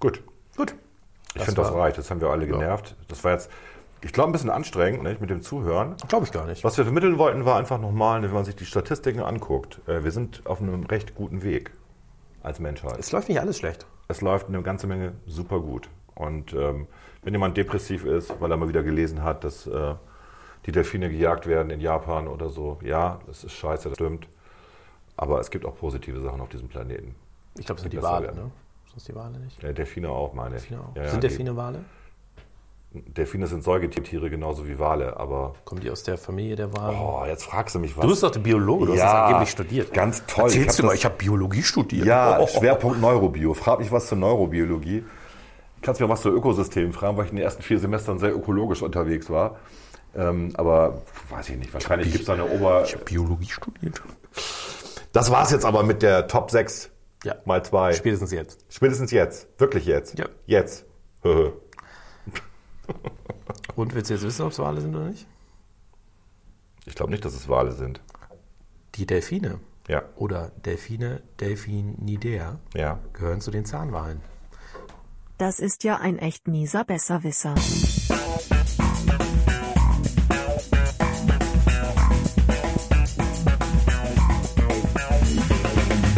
Gut. 0.00 0.22
Gut. 0.56 0.74
Ich 1.34 1.42
finde, 1.42 1.62
das 1.62 1.72
reicht. 1.72 1.98
Das 1.98 2.10
haben 2.10 2.20
wir 2.20 2.28
alle 2.28 2.46
genervt. 2.46 2.96
Das 3.08 3.24
war 3.24 3.32
jetzt, 3.32 3.50
ich 4.00 4.12
glaube, 4.12 4.30
ein 4.30 4.32
bisschen 4.32 4.50
anstrengend 4.50 5.02
nicht, 5.02 5.20
mit 5.20 5.30
dem 5.30 5.42
Zuhören. 5.42 5.96
Glaube 6.08 6.24
ich 6.26 6.32
gar 6.32 6.46
nicht. 6.46 6.62
Was 6.64 6.76
wir 6.76 6.84
vermitteln 6.84 7.18
wollten, 7.18 7.44
war 7.44 7.56
einfach 7.56 7.78
nochmal, 7.78 8.22
wenn 8.22 8.32
man 8.32 8.44
sich 8.44 8.56
die 8.56 8.66
Statistiken 8.66 9.20
anguckt, 9.20 9.80
äh, 9.88 10.04
wir 10.04 10.10
sind 10.10 10.46
auf 10.46 10.60
einem 10.60 10.84
recht 10.84 11.14
guten 11.14 11.42
Weg 11.42 11.72
als 12.42 12.60
Menschheit. 12.60 12.98
Es 12.98 13.10
läuft 13.12 13.28
nicht 13.28 13.40
alles 13.40 13.58
schlecht. 13.58 13.86
Es 14.08 14.20
läuft 14.20 14.48
eine 14.48 14.62
ganze 14.62 14.86
Menge 14.86 15.12
super 15.26 15.60
gut. 15.60 15.88
Und 16.14 16.52
ähm, 16.52 16.86
wenn 17.22 17.32
jemand 17.32 17.56
depressiv 17.56 18.04
ist, 18.04 18.40
weil 18.40 18.50
er 18.50 18.56
mal 18.56 18.68
wieder 18.68 18.82
gelesen 18.82 19.22
hat, 19.22 19.44
dass 19.44 19.66
äh, 19.66 19.94
die 20.66 20.72
Delfine 20.72 21.10
gejagt 21.10 21.46
werden 21.46 21.70
in 21.70 21.80
Japan 21.80 22.28
oder 22.28 22.48
so, 22.48 22.78
ja, 22.82 23.20
das 23.26 23.44
ist 23.44 23.52
scheiße, 23.52 23.88
das 23.88 23.96
stimmt. 23.96 24.28
Aber 25.16 25.40
es 25.40 25.50
gibt 25.50 25.64
auch 25.64 25.76
positive 25.76 26.20
Sachen 26.20 26.40
auf 26.40 26.48
diesem 26.48 26.68
Planeten. 26.68 27.14
Ich 27.56 27.66
glaube, 27.66 27.76
es 27.78 27.82
sind 27.82 27.92
die 27.92 28.02
werden. 28.02 28.36
ne? 28.36 28.50
Sind 28.94 28.98
es 28.98 29.04
die 29.06 29.14
Wale 29.16 29.38
nicht? 29.40 29.62
Äh, 29.64 29.74
Delfine 29.74 30.08
auch, 30.08 30.34
meine 30.34 30.54
ich. 30.56 30.62
Delfine 30.62 30.80
auch. 30.80 30.96
Ja, 30.96 31.02
ja, 31.02 31.08
sind 31.10 31.22
Delfine 31.24 31.56
Wale? 31.56 31.80
Delfine 32.92 33.48
sind 33.48 33.64
Säugetiere 33.64 34.30
genauso 34.30 34.68
wie 34.68 34.78
Wale, 34.78 35.16
aber. 35.16 35.54
Kommen 35.64 35.80
die 35.80 35.90
aus 35.90 36.04
der 36.04 36.16
Familie 36.16 36.54
der 36.54 36.72
Wale? 36.76 36.96
Oh, 36.96 37.24
jetzt 37.26 37.42
fragst 37.44 37.74
du 37.74 37.80
mich 37.80 37.96
was. 37.96 38.02
Du 38.02 38.08
bist 38.08 38.22
doch 38.22 38.30
der 38.30 38.38
Biologe, 38.38 38.86
du 38.86 38.92
hast 38.92 38.98
Ja, 39.00 39.04
das 39.12 39.14
angeblich 39.26 39.50
studiert. 39.50 39.92
ganz 39.92 40.24
toll. 40.26 40.44
Erzählst 40.44 40.70
Ich 40.70 40.76
du 40.76 40.86
mal, 40.86 40.94
ich 40.94 41.04
habe 41.04 41.16
Biologie 41.16 41.62
studiert. 41.64 42.06
Ja, 42.06 42.38
Oh. 42.38 42.46
Schwerpunkt 42.46 43.00
Neurobio. 43.00 43.52
Frag 43.54 43.80
mich 43.80 43.90
was 43.90 44.06
zur 44.06 44.18
Neurobiologie. 44.18 45.04
Kannst 45.82 46.00
mir 46.00 46.08
was 46.08 46.22
zu 46.22 46.28
Ökosystemen 46.30 46.92
fragen, 46.92 47.16
weil 47.16 47.24
ich 47.24 47.30
in 47.32 47.36
den 47.36 47.44
ersten 47.44 47.62
vier 47.62 47.80
Semestern 47.80 48.20
sehr 48.20 48.32
ökologisch 48.32 48.80
unterwegs 48.80 49.28
war. 49.28 49.56
Ähm, 50.16 50.52
aber 50.56 51.02
weiß 51.30 51.48
ich 51.48 51.56
nicht, 51.56 51.74
wahrscheinlich 51.74 52.12
gibt 52.12 52.20
es 52.20 52.26
da 52.26 52.34
eine 52.34 52.46
Ober... 52.48 52.84
Ich 52.84 52.94
habe 52.94 53.04
Biologie 53.04 53.50
studiert. 53.50 54.00
Das 55.12 55.32
war's 55.32 55.50
jetzt 55.50 55.64
aber 55.64 55.82
mit 55.82 56.02
der 56.02 56.28
Top 56.28 56.52
6 56.52 56.90
Ja. 57.24 57.36
mal 57.44 57.64
2. 57.64 57.92
Spätestens 57.94 58.30
jetzt. 58.32 58.64
Spätestens 58.68 59.10
jetzt. 59.10 59.48
Wirklich 59.58 59.86
jetzt. 59.86 60.18
Ja. 60.18 60.28
Jetzt. 60.46 60.84
Höhö. 61.22 61.52
Und 63.76 63.94
willst 63.94 64.10
du 64.10 64.14
jetzt 64.14 64.22
wissen, 64.24 64.42
ob 64.42 64.52
es 64.52 64.58
Wale 64.58 64.80
sind 64.80 64.94
oder 64.94 65.06
nicht? 65.06 65.26
ich 66.86 66.94
glaube 66.94 67.10
nicht, 67.12 67.24
dass 67.24 67.32
es 67.34 67.48
Wale 67.48 67.72
sind. 67.72 68.00
Die 68.96 69.06
Delfine 69.06 69.58
Ja. 69.88 70.02
oder 70.16 70.50
Delfine 70.64 71.22
Delphinidae 71.40 72.58
Ja. 72.74 72.98
gehören 73.14 73.40
zu 73.40 73.50
den 73.50 73.64
Zahnwalen. 73.64 74.20
Das 75.38 75.58
ist 75.60 75.82
ja 75.82 75.96
ein 75.96 76.18
echt 76.18 76.46
mieser 76.46 76.84
Besserwisser. 76.84 77.54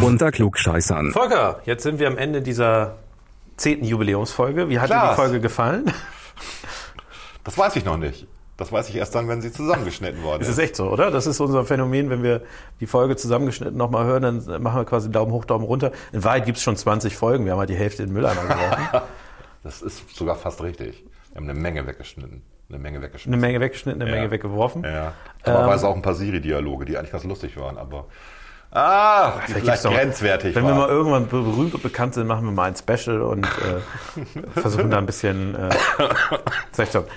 Unter 0.01 0.31
Klugscheißern. 0.31 1.11
Volker, 1.11 1.59
jetzt 1.65 1.83
sind 1.83 1.99
wir 1.99 2.07
am 2.07 2.17
Ende 2.17 2.41
dieser 2.41 2.95
zehnten 3.57 3.85
Jubiläumsfolge. 3.85 4.69
Wie 4.69 4.79
hat 4.79 4.89
dir 4.89 4.93
Klaas. 4.93 5.15
die 5.15 5.21
Folge 5.21 5.39
gefallen? 5.41 5.91
Das 7.43 7.57
weiß 7.57 7.75
ich 7.77 7.85
noch 7.85 7.97
nicht. 7.97 8.27
Das 8.57 8.71
weiß 8.71 8.89
ich 8.89 8.95
erst 8.95 9.13
dann, 9.15 9.27
wenn 9.27 9.41
sie 9.41 9.51
zusammengeschnitten 9.51 10.23
worden 10.23 10.39
Das 10.39 10.49
ist. 10.49 10.57
ist 10.57 10.63
echt 10.63 10.75
so, 10.75 10.89
oder? 10.89 11.11
Das 11.11 11.27
ist 11.27 11.39
unser 11.39 11.63
Phänomen, 11.63 12.09
wenn 12.09 12.23
wir 12.23 12.41
die 12.79 12.87
Folge 12.87 13.15
zusammengeschnitten 13.15 13.77
nochmal 13.77 14.05
hören, 14.05 14.23
dann 14.23 14.61
machen 14.63 14.79
wir 14.79 14.85
quasi 14.85 15.11
Daumen 15.11 15.31
hoch, 15.31 15.45
Daumen 15.45 15.63
runter. 15.65 15.91
In 16.11 16.23
Wahrheit 16.23 16.45
gibt 16.45 16.57
es 16.57 16.63
schon 16.63 16.75
20 16.75 17.15
Folgen, 17.15 17.45
wir 17.45 17.51
haben 17.53 17.59
halt 17.59 17.69
die 17.69 17.75
Hälfte 17.75 18.03
in 18.03 18.09
den 18.09 18.13
Mülleimer 18.13 18.41
geworfen. 18.43 18.87
Das 19.63 19.81
ist 19.81 20.15
sogar 20.15 20.35
fast 20.35 20.61
richtig. 20.63 21.03
Wir 21.31 21.35
haben 21.41 21.49
eine 21.49 21.59
Menge 21.59 21.85
weggeschnitten. 21.85 22.41
Eine 22.69 22.77
Menge 22.79 23.01
weggeschnitten. 23.01 23.33
Eine 23.33 23.41
Menge 23.41 23.59
weggeschnitten, 23.59 24.01
eine 24.01 24.09
Ja. 24.11 24.15
Menge 24.17 24.31
weggeworfen. 24.31 24.83
Ja. 24.83 25.13
Dummerweise 25.43 25.87
auch 25.89 25.95
ein 25.95 26.01
paar 26.01 26.13
Siri-Dialoge, 26.13 26.85
die 26.85 26.97
eigentlich 26.97 27.11
ganz 27.11 27.25
lustig 27.25 27.57
waren, 27.57 27.77
aber. 27.77 28.05
Ah, 28.69 29.39
die 29.47 29.53
vielleicht, 29.53 29.85
doch- 29.85 29.93
grenzwertig 29.93 30.53
Wenn 30.53 30.63
wir 30.63 30.71
waren. 30.71 30.77
mal 30.79 30.89
irgendwann 30.89 31.27
berühmt 31.29 31.73
und 31.73 31.81
bekannt 31.81 32.13
sind, 32.15 32.27
machen 32.27 32.45
wir 32.45 32.51
mal 32.51 32.65
ein 32.65 32.75
Special 32.75 33.21
und 33.21 33.45
äh, 33.45 34.29
versuchen 34.59 34.91
da 34.91 34.97
ein 34.97 35.05
bisschen. 35.05 35.55
Äh. 35.55 35.69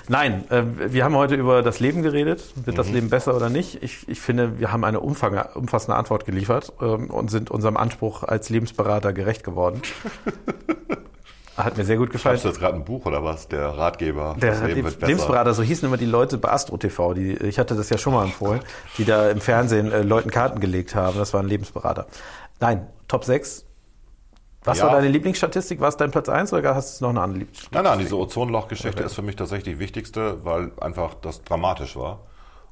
Nein, 0.08 0.44
äh, 0.50 0.62
wir 0.92 1.04
haben 1.04 1.16
heute 1.16 1.34
über 1.34 1.62
das 1.62 1.80
Leben 1.80 2.02
geredet. 2.02 2.42
Wird 2.54 2.76
Mhm. 2.76 2.78
das 2.78 2.88
Leben 2.90 3.10
besser 3.10 3.34
oder 3.34 3.50
nicht? 3.50 3.82
Ich, 3.82 4.08
ich 4.08 4.20
finde, 4.20 4.58
wir 4.60 4.72
haben 4.72 4.84
eine 4.84 5.00
umfang, 5.00 5.38
umfassende 5.54 5.96
Antwort 5.96 6.24
geliefert 6.24 6.72
ähm, 6.80 7.10
und 7.10 7.30
sind 7.30 7.50
unserem 7.50 7.76
Anspruch 7.76 8.22
als 8.22 8.48
Lebensberater 8.48 9.12
gerecht 9.12 9.42
geworden. 9.44 9.82
Hat 11.56 11.76
mir 11.76 11.84
sehr 11.84 11.96
gut 11.96 12.10
gefallen. 12.10 12.36
Hast 12.36 12.44
du 12.44 12.48
jetzt 12.48 12.60
gerade 12.60 12.76
ein 12.76 12.84
Buch 12.84 13.04
oder 13.06 13.22
was? 13.24 13.48
Der 13.48 13.68
Ratgeber. 13.76 14.36
Der 14.40 14.52
besser. 14.52 14.68
Lebensberater, 14.68 15.52
so 15.52 15.62
hießen 15.62 15.86
immer 15.86 15.96
die 15.96 16.06
Leute 16.06 16.38
bei 16.38 16.50
Astro 16.50 16.76
TV, 16.76 17.12
die, 17.14 17.34
ich 17.36 17.58
hatte 17.58 17.74
das 17.74 17.90
ja 17.90 17.98
schon 17.98 18.14
mal 18.14 18.24
empfohlen, 18.24 18.60
die 18.98 19.04
da 19.04 19.30
im 19.30 19.40
Fernsehen 19.40 19.92
äh, 19.92 20.02
Leuten 20.02 20.30
Karten 20.30 20.60
gelegt 20.60 20.94
haben. 20.94 21.18
Das 21.18 21.34
waren 21.34 21.46
Lebensberater. 21.46 22.06
Nein, 22.60 22.86
Top 23.08 23.24
6. 23.24 23.66
Was 24.62 24.78
Ja. 24.78 24.84
war 24.86 24.92
deine 24.92 25.08
Lieblingsstatistik? 25.08 25.80
War 25.80 25.88
es 25.88 25.96
dein 25.96 26.10
Platz 26.10 26.28
1 26.28 26.52
oder 26.52 26.74
hast 26.74 27.00
du 27.00 27.04
noch 27.04 27.10
eine 27.10 27.20
andere 27.22 27.38
Lieblingsstatistik? 27.40 27.74
Nein, 27.74 27.84
nein, 27.84 27.98
diese 27.98 28.16
Ozonloch-Geschichte 28.16 29.02
ist 29.02 29.14
für 29.14 29.22
mich 29.22 29.36
tatsächlich 29.36 29.74
die 29.74 29.80
wichtigste, 29.80 30.44
weil 30.44 30.70
einfach 30.80 31.14
das 31.14 31.42
dramatisch 31.42 31.96
war 31.96 32.20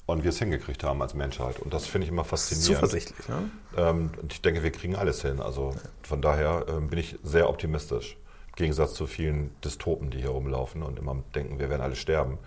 und 0.07 0.23
wir 0.23 0.29
es 0.31 0.39
hingekriegt 0.39 0.85
haben 0.85 1.01
als 1.03 1.15
Menschheit. 1.15 1.59
Und 1.61 1.73
das 1.75 1.87
finde 1.87 2.05
ich 2.07 2.13
immer 2.13 2.25
faszinierend. 2.25 2.77
Zuversichtlich, 2.77 3.29
ne? 3.29 3.51
Ähm, 3.77 4.11
und 4.21 4.33
ich 4.33 4.43
denke, 4.43 4.63
wir 4.63 4.71
kriegen 4.71 4.97
alles 4.97 5.23
hin. 5.23 5.41
Also 5.41 5.75
von 6.03 6.21
daher 6.23 6.67
ähm, 6.69 6.89
bin 6.89 6.99
ich 6.99 7.19
sehr 7.23 7.49
optimistisch. 7.49 8.17
Gegensatz 8.59 8.95
zu 8.95 9.07
vielen 9.07 9.51
Dystopen, 9.65 10.11
die 10.11 10.19
hier 10.19 10.31
rumlaufen 10.31 10.83
und 10.83 10.99
immer 10.99 11.17
denken, 11.35 11.61
wir 11.61 11.71
werden 11.71 11.81
alle 11.81 11.95
sterben. 11.95 12.39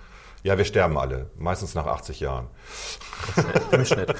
Ja, 0.43 0.57
wir 0.57 0.66
sterben 0.66 0.97
alle, 0.97 1.30
meistens 1.38 1.74
nach 1.74 1.86
80 1.86 2.20
Jahren. 2.20 2.47
Im 3.72 3.86
Schnitt. 3.86 4.14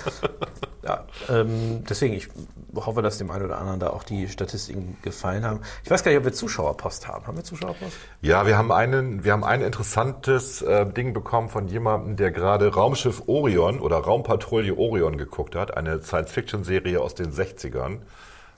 Ja, 0.84 1.06
ähm, 1.30 1.84
deswegen, 1.89 2.14
ich 2.14 2.30
hoffe, 2.76 3.02
dass 3.02 3.18
dem 3.18 3.30
einen 3.30 3.46
oder 3.46 3.58
anderen 3.58 3.80
da 3.80 3.89
auch 3.89 4.04
die 4.04 4.30
Statistiken 4.30 4.98
gefallen 5.02 5.44
haben. 5.44 5.62
Ich 5.84 5.92
weiß 5.92 6.04
gar 6.04 6.12
nicht, 6.12 6.20
ob 6.20 6.26
wir 6.26 6.34
Zuschauerpost 6.34 7.08
haben. 7.08 7.28
Haben 7.28 7.38
wir 7.38 7.44
Zuschauerpost? 7.44 7.98
Ja, 8.22 8.48
wir 8.48 8.58
haben 8.58 8.72
einen, 8.72 9.24
wir 9.24 9.34
haben 9.34 9.44
ein 9.44 9.62
interessantes 9.62 10.62
äh, 10.62 10.86
Ding 10.86 11.14
bekommen 11.14 11.50
von 11.50 11.68
jemandem, 11.68 12.16
der 12.16 12.32
gerade 12.32 12.74
Raumschiff 12.74 13.24
Orion 13.28 13.80
oder 13.80 13.98
Raumpatrouille 13.98 14.78
Orion 14.78 15.18
geguckt 15.18 15.56
hat, 15.56 15.76
eine 15.76 16.02
Science-Fiction-Serie 16.02 17.02
aus 17.02 17.16
den 17.16 17.32
60ern 17.32 17.98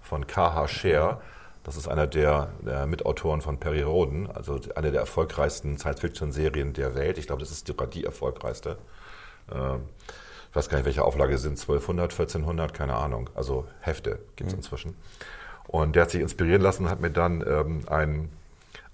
von 0.02 0.28
K.H. 0.28 0.68
Scher. 0.68 1.22
Das 1.64 1.78
ist 1.78 1.88
einer 1.88 2.08
der, 2.08 2.52
der 2.62 2.86
Mitautoren 2.88 3.42
von 3.42 3.58
Perry 3.58 3.82
Roden, 3.82 4.30
also 4.30 4.60
eine 4.76 4.92
der 4.92 5.00
erfolgreichsten 5.00 5.78
Science-Fiction-Serien 5.78 6.74
der 6.74 6.94
Welt. 6.96 7.18
Ich 7.18 7.28
glaube, 7.28 7.40
das 7.40 7.52
ist 7.52 7.68
sogar 7.68 7.88
die 7.88 8.04
erfolgreichste. 8.04 8.78
Ähm, 9.52 9.84
ich 10.50 10.56
weiß 10.56 10.70
gar 10.70 10.78
nicht, 10.78 10.86
welche 10.86 11.04
Auflage 11.04 11.38
sind, 11.38 11.54
1200, 11.60 12.12
1400, 12.12 12.74
keine 12.74 12.96
Ahnung. 12.96 13.30
Also 13.34 13.66
Hefte 13.80 14.20
gibt 14.36 14.52
es 14.52 14.56
inzwischen. 14.56 14.96
Und 15.68 15.96
der 15.96 16.04
hat 16.04 16.12
sich 16.12 16.22
inspirieren 16.22 16.62
lassen 16.62 16.84
und 16.84 16.92
hat 16.92 17.00
mir 17.00 17.10
dann 17.10 17.44
ähm, 17.48 17.82
einen, 17.88 18.30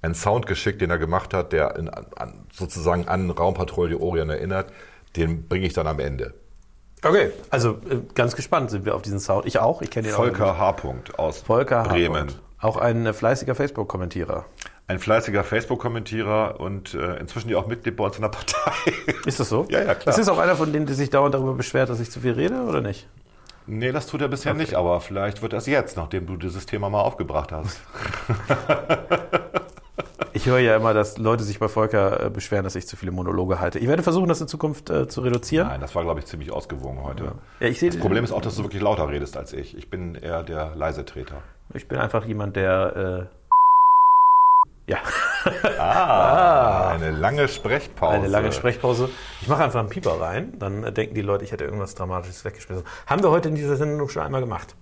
einen 0.01 0.13
Sound 0.13 0.45
geschickt, 0.45 0.79
den 0.81 0.91
er 0.91 0.99
gemacht 0.99 1.33
hat, 1.33 1.51
der 1.51 1.75
in, 1.75 1.89
an, 1.89 2.45
sozusagen 2.53 3.07
an 3.07 3.31
Raumpatrouille 3.31 3.97
Orion 3.97 4.29
erinnert. 4.29 4.71
Den 5.15 5.47
bringe 5.47 5.65
ich 5.65 5.73
dann 5.73 5.87
am 5.87 5.99
Ende. 5.99 6.35
Okay, 7.03 7.31
also 7.49 7.71
äh, 7.89 8.01
ganz 8.13 8.35
gespannt 8.35 8.69
sind 8.69 8.85
wir 8.85 8.93
auf 8.93 9.01
diesen 9.01 9.19
Sound. 9.19 9.47
Ich 9.47 9.57
auch, 9.57 9.81
ich 9.81 9.89
kenne 9.89 10.07
den 10.07 10.13
auch. 10.13 10.19
Volker 10.19 10.57
H. 10.57 10.71
Punkt 10.73 11.17
aus 11.17 11.41
Volker 11.41 11.83
H. 11.83 11.87
Bremen. 11.89 12.27
Punkt. 12.27 12.48
Auch 12.61 12.77
ein 12.77 13.05
äh, 13.05 13.13
fleißiger 13.13 13.55
Facebook-Kommentierer. 13.55 14.45
Ein 14.87 14.99
fleißiger 14.99 15.43
Facebook-Kommentierer 15.43 16.59
und 16.59 16.93
äh, 16.93 17.17
inzwischen 17.17 17.49
ja 17.49 17.57
auch 17.57 17.67
Mitglied 17.67 17.95
bei 17.95 18.05
uns 18.05 18.15
in 18.15 18.23
der 18.23 18.29
Partei. 18.29 18.71
Ist 19.25 19.39
das 19.39 19.49
so? 19.49 19.67
Ja, 19.69 19.83
ja, 19.83 19.95
klar. 19.95 20.09
Ist 20.09 20.19
das 20.19 20.29
auch 20.29 20.39
einer 20.39 20.55
von 20.55 20.73
denen, 20.73 20.85
der 20.85 20.95
sich 20.95 21.09
dauernd 21.09 21.33
darüber 21.35 21.53
beschwert, 21.53 21.89
dass 21.89 21.99
ich 21.99 22.11
zu 22.11 22.19
viel 22.19 22.33
rede 22.33 22.61
oder 22.61 22.81
nicht? 22.81 23.07
nee, 23.69 23.91
das 23.91 24.07
tut 24.07 24.21
er 24.21 24.27
bisher 24.27 24.53
nicht, 24.53 24.73
aber 24.73 24.99
vielleicht 24.99 25.41
wird 25.41 25.53
das 25.53 25.67
jetzt, 25.67 25.95
nachdem 25.95 26.25
du 26.25 26.37
dieses 26.37 26.65
Thema 26.65 26.89
mal 26.89 27.01
aufgebracht 27.01 27.51
hast. 27.51 27.79
Ich 30.31 30.45
höre 30.45 30.59
ja 30.59 30.75
immer, 30.77 30.93
dass 30.93 31.17
Leute 31.17 31.43
sich 31.43 31.59
bei 31.59 31.67
Volker 31.67 32.27
äh, 32.27 32.29
beschweren, 32.29 32.63
dass 32.63 32.75
ich 32.75 32.87
zu 32.87 32.95
viele 32.95 33.11
Monologe 33.11 33.59
halte. 33.59 33.79
Ich 33.79 33.87
werde 33.87 34.03
versuchen, 34.03 34.29
das 34.29 34.39
in 34.39 34.47
Zukunft 34.47 34.89
äh, 34.89 35.07
zu 35.07 35.19
reduzieren. 35.21 35.67
Nein, 35.67 35.81
das 35.81 35.95
war, 35.95 36.03
glaube 36.03 36.19
ich, 36.19 36.27
ziemlich 36.27 36.51
ausgewogen 36.51 37.03
heute. 37.03 37.33
Ja, 37.59 37.67
ich 37.67 37.79
sehe 37.79 37.89
Das 37.89 37.99
Problem 37.99 38.23
ist 38.23 38.31
auch, 38.31 38.41
dass 38.41 38.55
du 38.55 38.63
wirklich 38.63 38.81
lauter 38.81 39.09
redest 39.09 39.35
als 39.35 39.51
ich. 39.51 39.75
Ich 39.75 39.89
bin 39.89 40.15
eher 40.15 40.43
der 40.43 40.75
leise 40.75 41.03
Treter. 41.03 41.41
Ich 41.73 41.87
bin 41.87 41.97
einfach 41.99 42.25
jemand, 42.25 42.55
der. 42.55 43.29
Äh, 43.29 44.91
ja, 44.91 44.97
Ah, 45.77 46.89
eine 46.89 47.11
lange 47.11 47.47
Sprechpause. 47.47 48.13
eine 48.15 48.27
lange 48.27 48.51
Sprechpause. 48.51 49.09
Ich 49.41 49.47
mache 49.47 49.63
einfach 49.63 49.79
einen 49.79 49.89
Pieper 49.89 50.19
rein, 50.19 50.57
dann 50.59 50.83
äh, 50.83 50.91
denken 50.91 51.15
die 51.15 51.21
Leute, 51.21 51.45
ich 51.45 51.51
hätte 51.51 51.63
irgendwas 51.63 51.95
Dramatisches 51.95 52.43
weggeschmissen. 52.43 52.83
Haben 53.05 53.23
wir 53.23 53.29
heute 53.29 53.49
in 53.49 53.55
dieser 53.55 53.77
Sendung 53.77 54.09
schon 54.09 54.23
einmal 54.23 54.41
gemacht. 54.41 54.75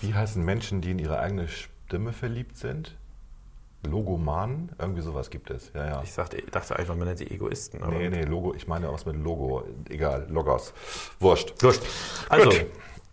Wie 0.00 0.14
heißen 0.14 0.42
Menschen, 0.42 0.80
die 0.80 0.90
in 0.92 0.98
ihre 0.98 1.18
eigene 1.20 1.46
Stimme 1.48 2.12
verliebt 2.12 2.56
sind? 2.56 2.96
Logomanen? 3.86 4.72
Irgendwie 4.78 5.02
sowas 5.02 5.28
gibt 5.30 5.50
es. 5.50 5.70
Ja, 5.74 5.86
ja. 5.86 6.00
Ich 6.02 6.14
dachte, 6.14 6.40
dachte 6.50 6.76
einfach, 6.76 6.96
man 6.96 7.06
nennt 7.06 7.18
sie 7.18 7.30
Egoisten. 7.30 7.82
Aber 7.82 7.92
Nee, 7.92 8.08
nee, 8.08 8.22
Logo, 8.22 8.54
ich 8.54 8.66
meine 8.68 8.90
was 8.92 9.04
mit 9.06 9.16
Logo. 9.16 9.64
Egal, 9.88 10.26
Logos. 10.30 10.72
Wurscht. 11.20 11.52
Wurscht. 11.62 11.82
Also, 12.28 12.48
Gut. 12.48 12.66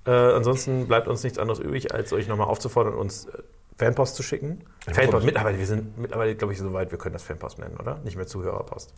Äh, 0.06 0.12
ansonsten 0.12 0.88
bleibt 0.88 1.08
uns 1.08 1.24
nichts 1.24 1.38
anderes 1.40 1.60
übrig, 1.60 1.94
als 1.94 2.14
euch 2.14 2.28
nochmal 2.28 2.48
aufzufordern, 2.48 2.94
uns 2.96 3.26
äh, 3.26 3.32
Fanpost 3.78 4.16
zu 4.16 4.24
schicken. 4.24 4.64
Fanpost, 4.92 5.26
mittlerweile, 5.26 5.58
wir 5.58 5.66
sind 5.68 5.98
mittlerweile, 5.98 6.36
glaube 6.36 6.54
ich, 6.54 6.60
so 6.60 6.74
weit, 6.74 6.92
wir 6.92 6.98
können 6.98 7.14
das 7.14 7.24
Fanpost 7.24 7.60
nennen, 7.60 7.78
oder? 7.78 8.00
Nicht 8.04 8.18
mehr 8.18 8.28
Zuhörerpost. 8.28 8.94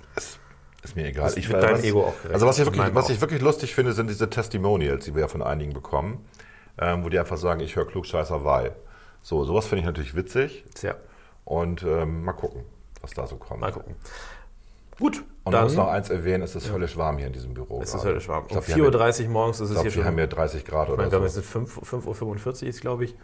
Ist 0.84 0.96
mir 0.96 1.06
egal. 1.08 1.26
Das 1.26 1.38
Ich 1.38 1.48
weiß- 1.48 1.60
deinem 1.60 1.84
Ego 1.84 2.02
auch 2.06 2.16
gerecht. 2.18 2.34
Also 2.34 2.48
was 2.48 2.58
ich, 2.58 2.66
wirklich, 2.66 2.96
was 2.96 3.10
ich 3.10 3.22
wirklich 3.22 3.42
lustig 3.42 3.76
finde, 3.76 3.94
sind 3.94 4.10
diese 4.10 4.30
Testimonials, 4.30 5.06
die 5.06 5.14
wir 5.14 5.22
ja 5.22 5.28
von 5.28 5.44
einigen 5.44 5.74
bekommen, 5.74 6.26
ähm, 6.80 7.04
wo 7.06 7.10
die 7.10 7.20
einfach 7.20 7.38
sagen, 7.38 7.60
ich 7.60 7.76
höre 7.76 7.86
Klugscheißer, 7.86 8.44
weil. 8.44 8.76
So, 9.22 9.44
sowas 9.46 9.68
finde 9.68 9.82
ich 9.82 9.86
natürlich 9.86 10.16
witzig. 10.16 10.66
Tja, 10.74 10.96
Und 11.46 11.84
ähm, 11.84 12.24
mal 12.24 12.34
gucken, 12.34 12.64
was 13.02 13.12
da 13.12 13.28
so 13.28 13.36
kommt. 13.36 13.62
mal 13.62 13.72
gucken. 13.72 13.94
Gut, 15.00 15.24
Und 15.44 15.54
dann 15.54 15.62
ich 15.68 15.72
muss 15.72 15.78
noch 15.78 15.88
eins 15.92 16.10
erwähnen, 16.10 16.44
es 16.44 16.56
ist 16.56 16.72
höllisch 16.72 16.96
warm 16.98 17.18
hier 17.18 17.28
in 17.28 17.34
diesem 17.34 17.54
Büro. 17.54 17.82
es 17.82 17.90
ist 17.90 17.96
gerade. 17.96 18.10
höllisch 18.10 18.28
warm. 18.28 18.46
Ich 18.48 18.56
Um 18.56 18.64
glaube, 18.64 18.68
wir, 18.68 18.86
haben 19.02 19.12
4.30 19.12 19.24
Uhr 19.26 19.30
morgens 19.32 19.60
ist 19.60 19.70
es 19.70 19.76
ich 19.76 19.82
hier 19.82 19.82
glaub, 19.82 19.86
wir 19.86 19.92
schon. 19.92 20.06
haben 20.06 20.18
hier 20.18 20.28
30 20.28 20.66
Grad 20.66 20.88
ich 20.88 20.94
oder 20.94 21.12
wir 21.12 21.20
haben 21.20 21.28
so. 21.30 21.40
jetzt 21.40 21.50
5, 21.50 21.78
5.45 21.80 22.64
Uhr 22.64 22.70
ist, 22.70 22.82
glaube 22.82 23.06
ich. 23.06 23.16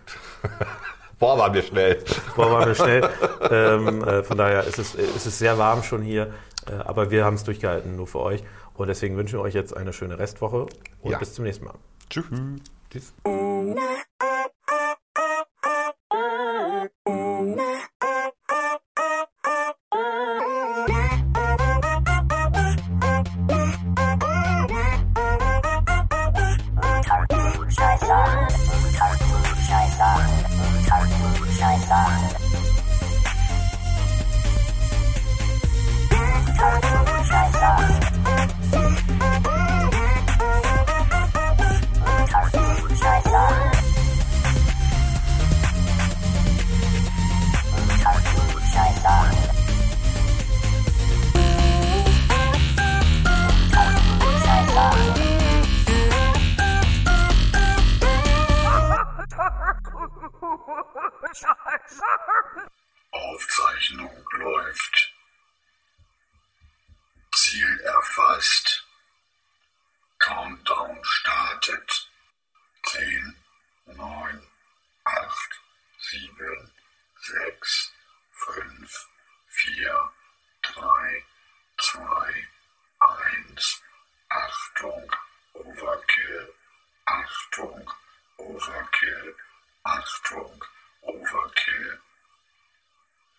Boah, 1.19 1.37
waren 1.39 1.53
wir 1.53 1.63
schnell. 1.63 2.03
Boah, 2.35 2.51
waren 2.51 2.67
wir 2.67 2.75
schnell. 2.75 3.09
ähm, 3.51 4.03
äh, 4.03 4.23
von 4.23 4.37
daher 4.37 4.63
ist 4.65 4.77
es, 4.79 4.93
ist 4.95 5.25
es 5.25 5.39
sehr 5.39 5.57
warm 5.57 5.81
schon 5.83 6.01
hier. 6.01 6.31
Äh, 6.67 6.73
aber 6.85 7.09
wir 7.11 7.25
haben 7.25 7.35
es 7.35 7.43
durchgehalten, 7.43 7.95
nur 7.95 8.07
für 8.07 8.19
euch. 8.19 8.43
Und 8.75 8.87
deswegen 8.87 9.17
wünschen 9.17 9.39
wir 9.39 9.41
euch 9.43 9.55
jetzt 9.55 9.75
eine 9.75 9.93
schöne 9.93 10.19
Restwoche 10.19 10.67
und 11.01 11.11
Ja. 11.11 11.17
bis 11.17 11.33
zum 11.33 11.45
nächsten 11.45 11.65
Mal. 11.65 11.73
Tschüss. 12.09 12.25
Tschüss. 12.91 13.13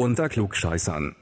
Unter 0.01 0.29
Klugscheißern. 0.29 1.17